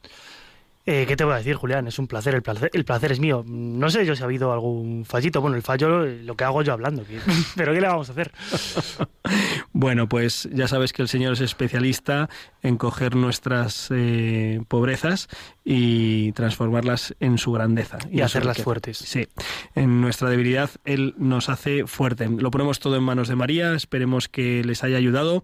Eh, 0.89 1.03
¿Qué 1.05 1.17
te 1.17 1.25
voy 1.25 1.33
a 1.33 1.37
decir, 1.37 1.55
Julián? 1.55 1.85
Es 1.85 1.99
un 1.99 2.07
placer, 2.07 2.33
el 2.33 2.41
placer, 2.41 2.71
el 2.71 2.85
placer 2.85 3.11
es 3.11 3.19
mío. 3.19 3.43
No 3.45 3.89
sé 3.89 4.05
yo 4.05 4.15
si 4.15 4.21
ha 4.21 4.25
habido 4.25 4.53
algún 4.53 5.03
fallito. 5.03 5.41
Bueno, 5.41 5.57
el 5.57 5.61
fallo 5.61 6.05
eh, 6.05 6.23
lo 6.23 6.37
que 6.37 6.45
hago 6.45 6.61
yo 6.61 6.71
hablando. 6.71 7.03
Pero 7.57 7.73
¿qué 7.73 7.81
le 7.81 7.87
vamos 7.87 8.09
a 8.09 8.13
hacer? 8.13 8.31
Bueno, 9.73 10.07
pues 10.07 10.47
ya 10.53 10.67
sabes 10.67 10.93
que 10.93 11.01
el 11.01 11.09
Señor 11.09 11.33
es 11.33 11.41
especialista 11.41 12.29
en 12.63 12.77
coger 12.77 13.15
nuestras 13.15 13.89
eh, 13.91 14.61
pobrezas 14.69 15.27
y 15.69 16.31
transformarlas 16.31 17.13
en 17.19 17.37
su 17.37 17.51
grandeza. 17.51 17.97
Y 18.09 18.21
hacerlas 18.21 18.63
fuertes. 18.63 18.99
Sí, 18.99 19.27
en 19.75 19.99
nuestra 19.99 20.29
debilidad 20.29 20.69
Él 20.85 21.13
nos 21.17 21.49
hace 21.49 21.85
fuerte. 21.85 22.29
Lo 22.29 22.51
ponemos 22.51 22.79
todo 22.79 22.95
en 22.95 23.03
manos 23.03 23.27
de 23.27 23.35
María, 23.35 23.73
esperemos 23.73 24.29
que 24.29 24.63
les 24.63 24.85
haya 24.85 24.95
ayudado. 24.95 25.43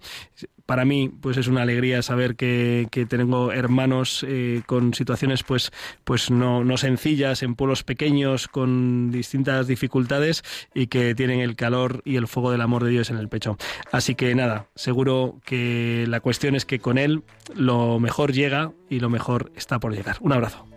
Para 0.66 0.86
mí, 0.86 1.10
pues 1.10 1.36
es 1.36 1.50
una 1.50 1.64
alegría 1.64 2.02
saber 2.04 2.38
que, 2.38 2.88
que 2.90 3.06
tengo 3.06 3.52
hermanos 3.52 4.26
eh, 4.26 4.62
con 4.66 4.94
situaciones 4.94 5.44
pues, 5.44 5.72
pues 6.06 6.32
no, 6.32 6.64
no 6.64 6.78
sencillas, 6.78 7.44
en 7.44 7.56
pueblos 7.56 7.84
pequeños, 7.84 8.48
con 8.48 9.12
distintas 9.12 9.68
dificultades 9.68 10.42
y 10.74 10.88
que 10.88 11.16
tienen 11.16 11.42
el 11.42 11.58
calor 11.58 12.02
y 12.06 12.16
el 12.16 12.30
fuego 12.30 12.50
del 12.50 12.62
amor 12.62 12.86
de 12.86 12.92
Dios 12.92 13.10
en 13.10 13.18
el 13.18 13.28
pecho. 13.28 13.58
Así 13.92 14.16
que 14.16 14.34
nada, 14.36 14.68
seguro 14.74 15.42
que 15.44 16.06
la 16.08 16.22
cuestión 16.22 16.56
es 16.56 16.64
que 16.64 16.80
con 16.80 16.98
Él 16.98 17.24
lo 17.54 18.00
mejor 18.00 18.32
llega 18.32 18.72
y 18.94 19.00
lo 19.00 19.10
mejor 19.10 19.52
está 19.56 19.80
por 19.80 19.94
llegar. 19.94 20.18
Un 20.22 20.34
abrazo. 20.34 20.68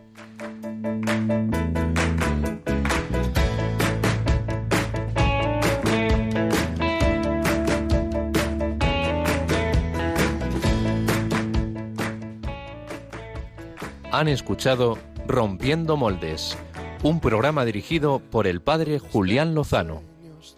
Han 14.12 14.28
escuchado 14.28 14.96
Rompiendo 15.26 15.98
Moldes, 15.98 16.56
Un 17.02 17.20
programa 17.20 17.66
dirigido 17.66 18.18
por 18.18 18.46
el 18.46 18.62
padre 18.62 18.98
Julián 18.98 19.54
Lozano. 19.54 20.02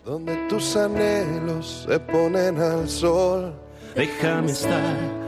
Donde 0.04 0.36
tus 0.48 0.76
anhelos 0.76 1.86
se 1.88 1.98
ponen 1.98 2.60
al 2.60 2.88
sol. 2.88 3.52
Déjame 3.96 4.52
estar 4.52 5.27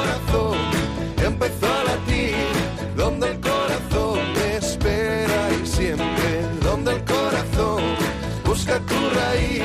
busca 8.61 8.79
tu 8.79 9.09
raíz, 9.09 9.63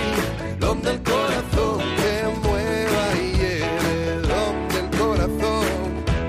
donde 0.58 0.92
el 0.92 1.02
corazón 1.02 1.78
te 1.96 2.48
mueva 2.48 3.04
y 3.14 3.36
lleve, 3.36 4.20
donde 4.22 4.78
el 4.80 4.98
corazón, 4.98 5.66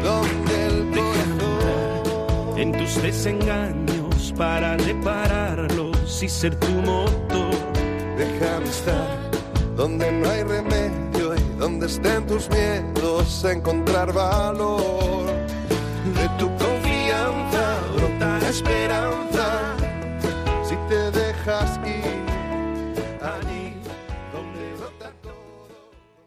donde 0.04 0.66
el 0.68 0.90
corazón. 0.90 2.60
En 2.60 2.72
tus 2.74 3.02
desengaños 3.02 4.34
para 4.38 4.76
repararlos 4.78 6.22
y 6.22 6.28
ser 6.28 6.56
tu 6.56 6.72
motor. 6.82 7.56
Déjame 8.18 8.70
estar 8.70 9.18
donde 9.78 10.12
no 10.12 10.30
hay 10.30 10.44
remedio 10.44 11.36
y 11.36 11.58
donde 11.58 11.86
estén 11.86 12.26
tus 12.28 12.50
miedos, 12.50 13.46
encontrar 13.46 14.12
valor. 14.12 15.26
De 16.16 16.28
tu 16.38 16.48
confianza 16.58 17.78
brota 17.96 18.40
la 18.40 18.50
esperanza 18.50 19.76
si 20.64 20.76
te 20.90 21.12
dejas 21.12 21.80
ir. 21.86 21.97